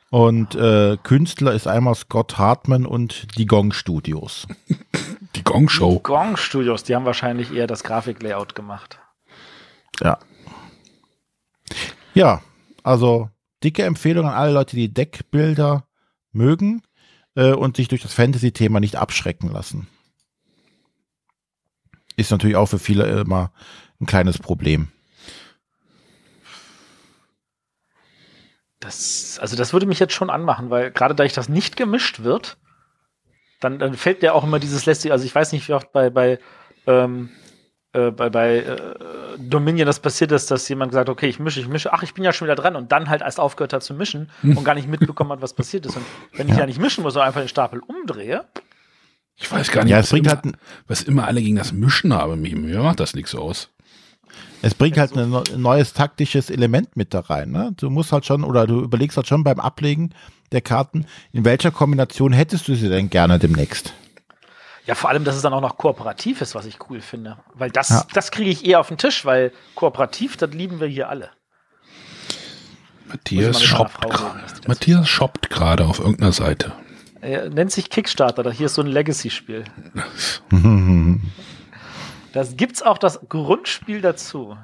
Und 0.10 0.56
äh, 0.56 0.98
Künstler 1.04 1.54
ist 1.54 1.68
einmal 1.68 1.96
Scott 1.96 2.38
Hartman 2.38 2.86
und 2.86 3.38
die 3.38 3.46
Gong 3.46 3.74
Studios. 3.74 4.48
Die 5.38 5.43
Gong 5.43 5.69
Show. 5.69 6.00
Gong 6.00 6.36
Studios, 6.36 6.84
die 6.84 6.95
haben 6.95 7.06
wahrscheinlich 7.06 7.54
eher 7.54 7.67
das 7.67 7.84
Grafiklayout 7.84 8.56
gemacht. 8.56 8.97
Ja. 10.02 10.17
Ja, 12.15 12.41
also 12.82 13.30
dicke 13.64 13.84
Empfehlung 13.84 14.26
an 14.26 14.34
alle 14.34 14.51
Leute, 14.51 14.76
die 14.76 14.91
Deckbilder 14.91 15.86
mögen 16.32 16.82
äh, 17.36 17.53
und 17.53 17.78
sich 17.78 17.88
durch 17.88 18.01
das 18.01 18.14
Fantasy-Thema 18.14 18.80
nicht 18.80 18.95
abschrecken 18.95 19.51
lassen. 19.51 19.88
Ist 22.16 22.32
natürlich 22.32 22.55
auch 22.55 22.66
für 22.66 22.80
viele 22.80 23.05
immer 23.22 23.51
ein 24.01 24.07
kleines 24.07 24.39
Problem. 24.39 24.88
Das, 28.80 29.38
also 29.39 29.55
das 29.55 29.72
würde 29.72 29.86
mich 29.86 29.99
jetzt 29.99 30.14
schon 30.14 30.32
anmachen, 30.32 30.72
weil 30.72 30.89
gerade 30.89 31.14
da 31.14 31.24
ich 31.24 31.34
das 31.34 31.47
nicht 31.47 31.78
gemischt 31.78 32.24
wird, 32.24 32.57
dann, 33.60 33.80
dann 33.80 33.93
fällt 33.95 34.24
ja 34.24 34.34
auch 34.34 34.43
immer 34.43 34.60
dieses 34.60 34.86
lästige, 34.86 35.14
also 35.14 35.26
ich 35.26 35.34
weiß 35.34 35.51
nicht, 35.51 35.68
wie 35.68 35.74
oft 35.74 35.91
bei, 35.91 36.10
bei 36.10 36.39
ähm, 36.86 37.30
äh, 37.93 38.12
bei, 38.12 38.30
bei 38.30 38.58
äh, 38.58 38.78
Dominion 39.39 39.86
das 39.86 39.99
passiert 39.99 40.32
ist, 40.32 40.51
dass 40.51 40.68
jemand 40.70 40.91
gesagt 40.91 41.08
hat, 41.10 41.14
okay, 41.14 41.28
ich 41.28 41.39
mische, 41.39 41.60
ich 41.60 41.68
mische, 41.68 41.93
ach, 41.93 42.03
ich 42.03 42.14
bin 42.14 42.24
ja 42.24 42.34
schon 42.34 42.47
wieder 42.47 42.55
dran 42.55 42.76
und 42.76 42.91
dann 42.91 43.10
halt 43.10 43.22
erst 43.22 43.39
aufgehört 43.39 43.74
hat 43.74 43.84
zu 43.84 43.93
mischen 43.93 44.30
und 44.43 44.64
gar 44.64 44.76
nicht 44.76 44.88
mitbekommen 44.88 45.32
hat, 45.32 45.41
was 45.41 45.53
passiert 45.53 45.86
ist. 45.86 45.95
Und 45.95 46.05
wenn 46.34 46.49
ich 46.49 46.58
ja 46.58 46.66
nicht 46.66 46.80
mischen 46.80 47.03
muss, 47.03 47.14
sondern 47.14 47.28
einfach 47.30 47.41
den 47.41 47.49
Stapel 47.49 47.80
umdrehe, 47.80 48.45
Ich 49.36 49.51
weiß 49.51 49.72
gar 49.72 49.84
nicht, 49.84 49.91
Ja, 49.91 49.99
was, 49.99 50.05
es 50.05 50.12
bringt 50.12 50.28
immer, 50.28 50.36
halt 50.43 50.55
was 50.88 51.01
immer 51.03 51.28
alle 51.28 51.41
gegen 51.41 51.55
das 51.55 51.72
Mischen 51.72 52.14
haben. 52.14 52.41
Mir, 52.41 52.55
mir 52.55 52.80
macht 52.82 52.99
das 52.99 53.14
nichts 53.16 53.34
aus. 53.36 53.70
Es 54.62 54.74
bringt 54.76 54.97
halt 54.97 55.16
ein 55.16 55.30
neu- 55.30 55.43
neues 55.55 55.93
taktisches 55.93 56.49
Element 56.49 56.97
mit 56.97 57.14
da 57.14 57.20
rein. 57.22 57.51
Ne? 57.51 57.74
Du 57.78 57.89
musst 57.89 58.12
halt 58.12 58.26
schon, 58.26 58.43
oder 58.43 58.66
du 58.68 58.82
überlegst 58.82 59.16
halt 59.16 59.28
schon 59.28 59.43
beim 59.43 59.60
Ablegen 59.60 60.14
der 60.52 60.62
Karten, 60.62 61.06
in 61.34 61.45
welcher 61.45 61.72
Kombination 61.72 62.34
hättest 62.34 62.68
du 62.68 62.76
sie 62.76 62.89
denn 62.89 63.10
gerne 63.10 63.39
demnächst? 63.39 63.93
Ja, 64.86 64.95
vor 64.95 65.10
allem, 65.10 65.26
dass 65.26 65.36
es 65.36 65.41
dann 65.41 65.54
auch 65.54 65.62
noch 65.62 65.78
kooperativ 65.78 66.39
ist, 66.41 66.56
was 66.56 66.66
ich 66.66 66.78
cool 66.89 67.02
finde. 67.02 67.38
Weil 67.54 67.70
das, 67.70 67.89
Ja. 67.89 68.06
das 68.14 68.32
kriege 68.32 68.50
ich 68.50 68.66
eher 68.66 68.80
auf 68.80 68.88
den 68.88 68.98
Tisch, 68.98 69.26
weil 69.26 69.52
kooperativ, 69.76 70.38
das 70.38 70.52
lieben 70.52 70.80
wir 70.80 70.88
hier 70.88 71.10
alle. 71.10 71.30
Matthias 73.08 73.62
shoppt, 73.64 74.04
reden, 74.06 74.41
Matthias 74.68 75.08
shoppt 75.08 75.50
gerade 75.50 75.86
auf 75.86 76.00
irgendeiner 76.00 76.32
Seite. 76.32 76.74
Er 77.22 77.50
nennt 77.50 77.72
sich 77.72 77.89
Kickstarter, 77.89 78.43
da 78.43 78.52
hier 78.52 78.68
ist 78.68 78.76
so 78.76 78.82
ein 78.82 78.88
Legacy-Spiel. 78.88 79.66
Das 82.34 82.56
gibt's 82.56 82.84
auch 82.84 82.98
das 83.00 83.22
Grundspiel 83.30 84.02
dazu. 84.02 84.56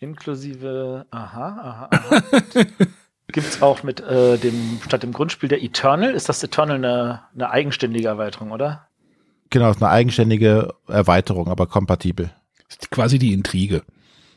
Inklusive, 0.00 1.06
aha, 1.10 1.88
aha, 1.90 1.90
aha. 1.90 2.20
Gibt's 3.32 3.60
auch 3.60 3.82
mit 3.82 4.00
äh, 4.00 4.38
dem, 4.38 4.80
statt 4.84 5.02
dem 5.02 5.12
Grundspiel 5.12 5.48
der 5.48 5.62
Eternal, 5.62 6.14
ist 6.14 6.28
das 6.28 6.42
Eternal 6.42 6.76
eine, 6.76 7.22
eine 7.34 7.50
eigenständige 7.50 8.08
Erweiterung, 8.08 8.52
oder? 8.52 8.88
Genau, 9.50 9.70
ist 9.70 9.82
eine 9.82 9.90
eigenständige 9.90 10.74
Erweiterung, 10.86 11.48
aber 11.48 11.66
kompatibel. 11.66 12.30
Ist 12.68 12.90
quasi 12.90 13.18
die 13.18 13.32
Intrige. 13.32 13.82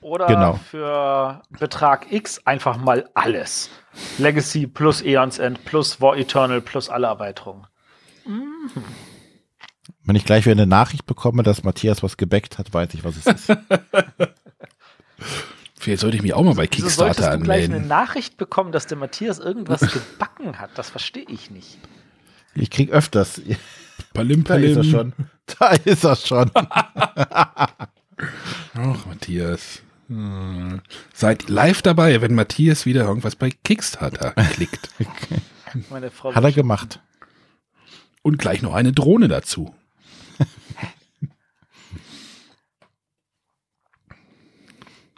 Oder 0.01 0.25
Genau. 0.25 0.53
für 0.53 1.41
Betrag 1.59 2.11
X 2.11 2.45
einfach 2.45 2.77
mal 2.77 3.07
alles. 3.13 3.69
Legacy 4.17 4.67
plus 4.67 5.01
Aeons 5.01 5.37
End 5.37 5.63
plus 5.63 6.01
War 6.01 6.17
Eternal 6.17 6.59
plus 6.59 6.89
alle 6.89 7.07
Erweiterungen. 7.07 7.67
Wenn 10.03 10.15
ich 10.15 10.25
gleich 10.25 10.45
wieder 10.45 10.53
eine 10.53 10.67
Nachricht 10.67 11.05
bekomme, 11.05 11.43
dass 11.43 11.63
Matthias 11.63 12.01
was 12.03 12.17
gebackt 12.17 12.57
hat, 12.57 12.73
weiß 12.73 12.93
ich, 12.93 13.03
was 13.03 13.17
es 13.17 13.25
ist. 13.27 13.49
Vielleicht 15.79 16.01
sollte 16.01 16.17
ich 16.17 16.21
mich 16.23 16.33
auch 16.33 16.43
mal 16.43 16.53
bei 16.55 16.67
Wieso 16.71 16.87
solltest 16.89 17.19
Kickstarter 17.19 17.37
du 17.37 17.43
gleich 17.43 17.63
eine 17.65 17.75
anmelden. 17.75 17.87
Nachricht 17.87 18.37
bekommen, 18.37 18.71
dass 18.71 18.85
der 18.87 18.97
Matthias 18.97 19.39
irgendwas 19.39 19.81
gebacken 19.93 20.59
hat? 20.59 20.69
Das 20.75 20.89
verstehe 20.89 21.25
ich 21.27 21.49
nicht. 21.49 21.79
Ich 22.53 22.69
krieg 22.69 22.91
öfters. 22.91 23.41
Palim, 24.13 24.43
Da 24.43 24.55
ist 24.55 24.69
er 24.71 24.75
palim. 24.75 24.91
schon. 24.91 25.13
Da 25.59 25.69
ist 25.85 26.03
er 26.03 26.15
schon. 26.15 26.51
Ach, 28.73 29.05
Matthias. 29.07 29.81
Hm. 30.07 30.81
Seid 31.13 31.49
live 31.49 31.81
dabei, 31.81 32.21
wenn 32.21 32.35
Matthias 32.35 32.85
wieder 32.85 33.03
irgendwas 33.05 33.35
bei 33.35 33.49
Kickstarter 33.49 34.31
klickt. 34.53 34.89
Meine 35.89 36.11
Frau 36.11 36.35
Hat 36.35 36.43
er 36.43 36.51
gemacht. 36.51 36.99
Und 38.21 38.37
gleich 38.37 38.61
noch 38.61 38.73
eine 38.75 38.91
Drohne 38.91 39.27
dazu. 39.29 39.73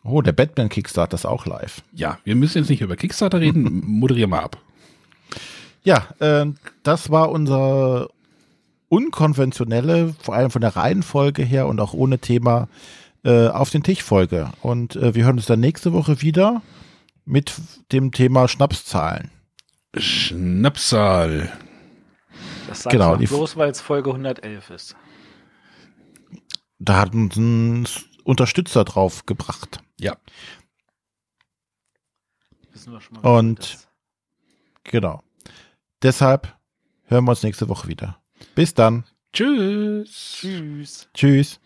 Oh, 0.04 0.22
der 0.22 0.34
Batman 0.34 0.70
Kickstarter 0.70 1.16
ist 1.16 1.26
auch 1.26 1.46
live. 1.46 1.82
Ja, 1.94 2.20
wir 2.24 2.36
müssen 2.36 2.58
jetzt 2.60 2.70
nicht 2.70 2.82
über 2.82 2.96
Kickstarter 2.96 3.40
reden. 3.40 3.82
Moderier 3.86 4.28
mal 4.28 4.42
ab. 4.42 4.58
Ja, 5.84 6.08
äh, 6.20 6.46
das 6.84 7.10
war 7.10 7.32
unser 7.32 8.10
unkonventionelle, 8.90 10.14
vor 10.22 10.36
allem 10.36 10.52
von 10.52 10.62
der 10.62 10.76
Reihenfolge 10.76 11.44
her 11.44 11.68
und 11.68 11.80
auch 11.80 11.94
ohne 11.94 12.20
Thema 12.20 12.68
äh, 13.24 13.48
auf 13.48 13.70
den 13.70 13.84
Tisch 13.84 14.04
Folge. 14.04 14.52
Und 14.62 14.96
äh, 14.96 15.16
wir 15.16 15.26
hören 15.26 15.38
uns 15.38 15.46
dann 15.46 15.62
nächste 15.62 15.94
Woche 15.94 16.22
wieder 16.22 16.62
mit 17.26 17.54
dem 17.92 18.12
Thema 18.12 18.48
Schnapszahlen. 18.48 19.32
Schnapsal. 19.98 21.52
Das 22.68 22.84
sag 22.84 22.92
Genau, 22.92 23.16
bloß, 23.16 23.56
weil 23.58 23.70
es 23.70 23.82
Folge 23.82 24.10
111 24.10 24.70
ist. 24.70 24.96
Da 26.80 27.00
hat 27.00 27.14
uns 27.14 27.38
ein 27.38 27.88
Unterstützer 28.24 28.84
drauf 28.84 29.26
gebracht. 29.26 29.80
Ja. 30.04 30.18
Wissen 32.72 32.92
wir 32.92 33.00
schon 33.00 33.22
mal, 33.22 33.40
Und-. 33.40 33.88
Genau. 34.84 35.24
Deshalb 36.02 36.58
hören 37.06 37.24
wir 37.24 37.32
uns 37.32 37.44
nächste 37.44 37.70
Woche 37.70 37.88
wieder. 37.88 38.22
Bis 38.54 38.74
dann. 38.74 39.06
Tschüss. 39.32 40.38
Tschüss. 40.42 41.10
Tschüss. 41.14 41.60